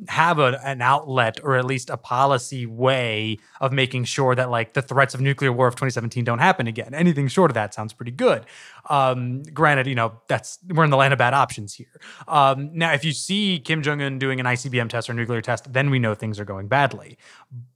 have 0.07 0.39
a, 0.39 0.59
an 0.65 0.81
outlet 0.81 1.39
or 1.43 1.55
at 1.55 1.65
least 1.65 1.89
a 1.89 1.97
policy 1.97 2.65
way 2.65 3.37
of 3.61 3.71
making 3.71 4.03
sure 4.05 4.33
that 4.33 4.49
like 4.49 4.73
the 4.73 4.81
threats 4.81 5.13
of 5.13 5.21
nuclear 5.21 5.51
war 5.51 5.67
of 5.67 5.75
2017 5.75 6.23
don't 6.23 6.39
happen 6.39 6.65
again. 6.65 6.95
Anything 6.95 7.27
short 7.27 7.51
of 7.51 7.55
that 7.55 7.75
sounds 7.75 7.93
pretty 7.93 8.11
good. 8.11 8.45
Um, 8.89 9.43
granted, 9.43 9.85
you 9.85 9.95
know 9.95 10.19
that's 10.27 10.57
we're 10.67 10.83
in 10.83 10.89
the 10.89 10.97
land 10.97 11.13
of 11.13 11.19
bad 11.19 11.33
options 11.33 11.75
here. 11.75 11.99
Um, 12.27 12.71
now, 12.73 12.93
if 12.93 13.05
you 13.05 13.11
see 13.11 13.59
Kim 13.59 13.83
Jong 13.83 14.01
Un 14.01 14.17
doing 14.17 14.39
an 14.39 14.47
ICBM 14.47 14.89
test 14.89 15.09
or 15.09 15.13
nuclear 15.13 15.41
test, 15.41 15.71
then 15.71 15.91
we 15.91 15.99
know 15.99 16.15
things 16.15 16.39
are 16.39 16.45
going 16.45 16.67
badly. 16.67 17.17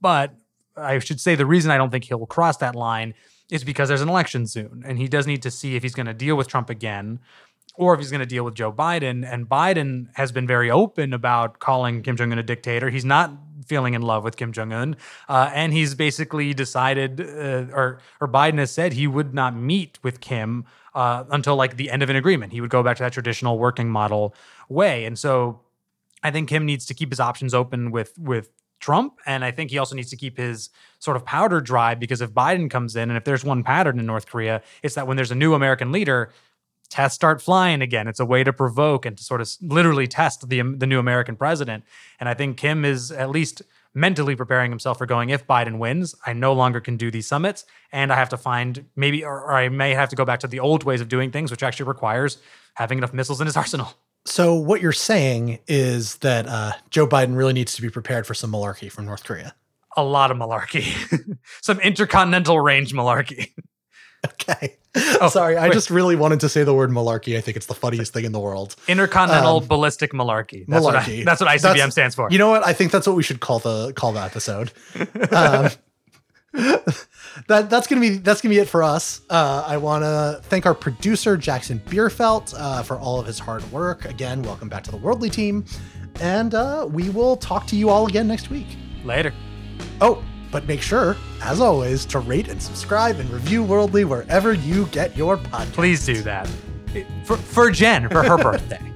But 0.00 0.34
I 0.78 0.98
should 0.98 1.20
say 1.20 1.34
the 1.34 1.46
reason 1.46 1.70
I 1.70 1.76
don't 1.76 1.90
think 1.90 2.04
he'll 2.04 2.26
cross 2.26 2.56
that 2.58 2.74
line 2.74 3.14
is 3.50 3.64
because 3.64 3.88
there's 3.88 4.02
an 4.02 4.08
election 4.08 4.46
soon, 4.46 4.82
and 4.86 4.98
he 4.98 5.08
does 5.08 5.26
need 5.26 5.42
to 5.42 5.50
see 5.50 5.76
if 5.76 5.82
he's 5.82 5.94
going 5.94 6.06
to 6.06 6.14
deal 6.14 6.36
with 6.36 6.48
Trump 6.48 6.70
again 6.70 7.20
or 7.78 7.94
if 7.94 8.00
he's 8.00 8.10
going 8.10 8.20
to 8.20 8.26
deal 8.26 8.44
with 8.44 8.54
Joe 8.54 8.72
Biden. 8.72 9.24
And 9.30 9.48
Biden 9.48 10.08
has 10.14 10.32
been 10.32 10.46
very 10.46 10.70
open 10.70 11.14
about 11.14 11.60
calling 11.60 12.02
Kim 12.02 12.16
Jong 12.16 12.32
un 12.32 12.38
a 12.38 12.42
dictator. 12.42 12.90
He's 12.90 13.04
not 13.04 13.30
feeling 13.66 13.94
in 13.94 14.02
love 14.02 14.24
with 14.24 14.36
Kim 14.36 14.52
Jong 14.52 14.72
Un, 14.72 14.96
uh, 15.28 15.50
and 15.54 15.72
he's 15.72 15.94
basically 15.94 16.52
decided, 16.52 17.20
uh, 17.20 17.72
or 17.72 18.00
or 18.20 18.28
Biden 18.28 18.58
has 18.58 18.70
said 18.70 18.92
he 18.92 19.06
would 19.06 19.32
not 19.32 19.56
meet 19.56 19.98
with 20.02 20.20
Kim 20.20 20.64
uh, 20.94 21.24
until 21.30 21.54
like 21.54 21.76
the 21.76 21.90
end 21.90 22.02
of 22.02 22.10
an 22.10 22.16
agreement. 22.16 22.52
He 22.52 22.60
would 22.60 22.70
go 22.70 22.82
back 22.82 22.96
to 22.96 23.04
that 23.04 23.12
traditional 23.12 23.58
working 23.58 23.88
model 23.88 24.34
way, 24.68 25.04
and 25.04 25.18
so. 25.18 25.60
I 26.20 26.32
think 26.32 26.48
Kim 26.48 26.66
needs 26.66 26.84
to 26.86 26.94
keep 26.94 27.10
his 27.10 27.20
options 27.20 27.54
open 27.54 27.92
with 27.92 28.18
with 28.18 28.50
Trump. 28.80 29.18
And 29.26 29.44
I 29.44 29.50
think 29.50 29.70
he 29.70 29.78
also 29.78 29.94
needs 29.94 30.10
to 30.10 30.16
keep 30.16 30.36
his 30.36 30.70
sort 30.98 31.16
of 31.16 31.24
powder 31.24 31.60
dry 31.60 31.94
because 31.94 32.20
if 32.20 32.30
Biden 32.30 32.70
comes 32.70 32.96
in 32.96 33.10
and 33.10 33.16
if 33.16 33.24
there's 33.24 33.44
one 33.44 33.62
pattern 33.62 33.98
in 33.98 34.06
North 34.06 34.26
Korea, 34.26 34.62
it's 34.82 34.94
that 34.94 35.06
when 35.06 35.16
there's 35.16 35.30
a 35.30 35.36
new 35.36 35.54
American 35.54 35.92
leader, 35.92 36.30
tests 36.88 37.14
start 37.14 37.42
flying 37.42 37.82
again. 37.82 38.08
It's 38.08 38.20
a 38.20 38.26
way 38.26 38.44
to 38.44 38.52
provoke 38.52 39.04
and 39.04 39.16
to 39.16 39.24
sort 39.24 39.40
of 39.40 39.50
literally 39.60 40.06
test 40.06 40.48
the, 40.48 40.62
the 40.62 40.86
new 40.86 40.98
American 40.98 41.36
president. 41.36 41.84
And 42.18 42.28
I 42.28 42.34
think 42.34 42.56
Kim 42.56 42.84
is 42.84 43.10
at 43.12 43.30
least 43.30 43.62
mentally 43.94 44.36
preparing 44.36 44.70
himself 44.70 44.98
for 44.98 45.06
going 45.06 45.30
if 45.30 45.46
Biden 45.46 45.78
wins, 45.78 46.14
I 46.24 46.32
no 46.32 46.52
longer 46.52 46.80
can 46.80 46.96
do 46.96 47.10
these 47.10 47.26
summits. 47.26 47.64
And 47.92 48.12
I 48.12 48.16
have 48.16 48.28
to 48.30 48.36
find 48.36 48.86
maybe, 48.96 49.24
or, 49.24 49.40
or 49.42 49.54
I 49.54 49.68
may 49.68 49.94
have 49.94 50.08
to 50.10 50.16
go 50.16 50.24
back 50.24 50.40
to 50.40 50.46
the 50.46 50.60
old 50.60 50.84
ways 50.84 51.00
of 51.00 51.08
doing 51.08 51.30
things, 51.30 51.50
which 51.50 51.62
actually 51.62 51.86
requires 51.86 52.38
having 52.74 52.98
enough 52.98 53.12
missiles 53.12 53.40
in 53.40 53.46
his 53.46 53.56
arsenal. 53.62 53.94
So 54.28 54.54
what 54.54 54.80
you're 54.80 54.92
saying 54.92 55.58
is 55.66 56.16
that 56.16 56.46
uh, 56.46 56.72
Joe 56.90 57.06
Biden 57.06 57.36
really 57.36 57.54
needs 57.54 57.74
to 57.76 57.82
be 57.82 57.88
prepared 57.88 58.26
for 58.26 58.34
some 58.34 58.52
malarkey 58.52 58.92
from 58.92 59.06
North 59.06 59.24
Korea. 59.24 59.54
A 59.96 60.04
lot 60.04 60.30
of 60.30 60.36
malarkey, 60.36 61.38
some 61.62 61.80
intercontinental 61.80 62.60
range 62.60 62.92
malarkey. 62.92 63.52
Okay. 64.26 64.76
Oh, 65.20 65.28
Sorry, 65.28 65.56
I 65.56 65.68
just 65.68 65.90
really 65.90 66.16
wanted 66.16 66.40
to 66.40 66.48
say 66.48 66.64
the 66.64 66.74
word 66.74 66.90
malarkey. 66.90 67.36
I 67.36 67.40
think 67.40 67.56
it's 67.56 67.66
the 67.66 67.74
funniest 67.74 68.12
thing 68.12 68.24
in 68.24 68.32
the 68.32 68.40
world. 68.40 68.74
Intercontinental 68.88 69.58
um, 69.58 69.66
ballistic 69.68 70.12
malarkey. 70.12 70.66
That's 70.66 70.84
malarkey. 70.84 70.84
What 70.84 70.96
I, 70.96 71.24
that's 71.24 71.40
what 71.40 71.50
ICBM 71.50 71.76
that's, 71.76 71.92
stands 71.92 72.14
for. 72.16 72.28
You 72.30 72.38
know 72.38 72.50
what? 72.50 72.66
I 72.66 72.72
think 72.72 72.90
that's 72.90 73.06
what 73.06 73.14
we 73.14 73.22
should 73.22 73.38
call 73.38 73.60
the 73.60 73.92
call 73.92 74.12
the 74.12 74.20
episode. 74.20 74.72
um, 75.30 75.70
that 76.52 77.68
that's 77.68 77.86
gonna 77.86 78.00
be 78.00 78.10
that's 78.18 78.40
gonna 78.40 78.54
be 78.54 78.58
it 78.58 78.68
for 78.68 78.82
us. 78.82 79.20
Uh, 79.28 79.64
I 79.66 79.76
want 79.76 80.02
to 80.02 80.40
thank 80.44 80.64
our 80.66 80.74
producer 80.74 81.36
Jackson 81.36 81.80
Bierfeldt 81.86 82.54
uh, 82.56 82.82
for 82.82 82.98
all 82.98 83.20
of 83.20 83.26
his 83.26 83.38
hard 83.38 83.70
work. 83.70 84.06
Again, 84.06 84.42
welcome 84.42 84.68
back 84.68 84.82
to 84.84 84.90
the 84.90 84.96
Worldly 84.96 85.30
team, 85.30 85.64
and 86.20 86.54
uh, 86.54 86.86
we 86.90 87.10
will 87.10 87.36
talk 87.36 87.66
to 87.68 87.76
you 87.76 87.90
all 87.90 88.06
again 88.06 88.26
next 88.26 88.50
week. 88.50 88.66
Later. 89.04 89.32
Oh, 90.00 90.24
but 90.50 90.66
make 90.66 90.80
sure, 90.80 91.16
as 91.42 91.60
always, 91.60 92.06
to 92.06 92.18
rate 92.20 92.48
and 92.48 92.62
subscribe 92.62 93.18
and 93.20 93.28
review 93.30 93.62
Worldly 93.62 94.04
wherever 94.06 94.54
you 94.54 94.86
get 94.86 95.16
your 95.16 95.36
podcast. 95.36 95.72
Please 95.74 96.06
do 96.06 96.22
that 96.22 96.48
for 97.24 97.36
for 97.36 97.70
Jenn 97.70 98.08
for 98.08 98.22
her 98.22 98.38
birthday. 98.42 98.92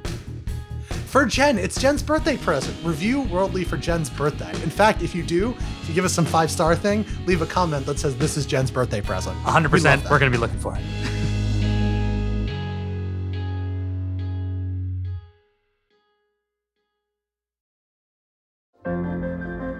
For 1.13 1.27
Jenn, 1.27 1.59
it's 1.59 1.79
Jenn's 1.79 2.03
birthday 2.03 2.39
present. 2.39 2.75
Review 2.83 3.21
Worldly 3.25 3.65
for 3.65 3.77
Jenn's 3.77 4.09
birthday. 4.09 4.51
In 4.63 4.71
fact, 4.71 5.03
if 5.03 5.15
you 5.15 5.23
do, 5.23 5.51
if 5.83 5.87
you 5.87 5.95
give 5.95 6.07
us 6.07 6.15
some 6.15 6.25
five 6.25 6.51
star 6.51 6.75
thing, 6.75 7.05
leave 7.27 7.43
a 7.43 7.47
comment 7.47 7.85
that 7.85 7.99
says 7.99 8.17
this 8.17 8.39
is 8.39 8.47
Jenn's 8.47 8.71
birthday 8.71 9.03
present. 9.03 9.37
100%. 9.41 10.05
We 10.05 10.09
we're 10.09 10.19
going 10.19 10.33
to 10.33 10.39
be 10.39 10.41
looking 10.41 10.59
for 10.59 10.75
it. 10.75 10.83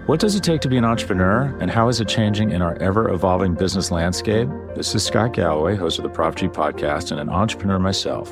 What 0.05 0.19
does 0.19 0.35
it 0.35 0.43
take 0.43 0.59
to 0.61 0.69
be 0.69 0.77
an 0.77 0.83
entrepreneur, 0.83 1.57
and 1.59 1.71
how 1.71 1.87
is 1.87 2.01
it 2.01 2.09
changing 2.09 2.51
in 2.51 2.61
our 2.61 2.75
ever 2.79 3.09
evolving 3.09 3.55
business 3.55 3.89
landscape? 3.89 4.49
This 4.75 4.93
is 4.93 5.03
Scott 5.03 5.31
Galloway, 5.31 5.77
host 5.77 5.97
of 5.97 6.03
the 6.03 6.09
Prop 6.09 6.35
G 6.35 6.47
podcast, 6.47 7.11
and 7.11 7.21
an 7.21 7.29
entrepreneur 7.29 7.79
myself. 7.79 8.31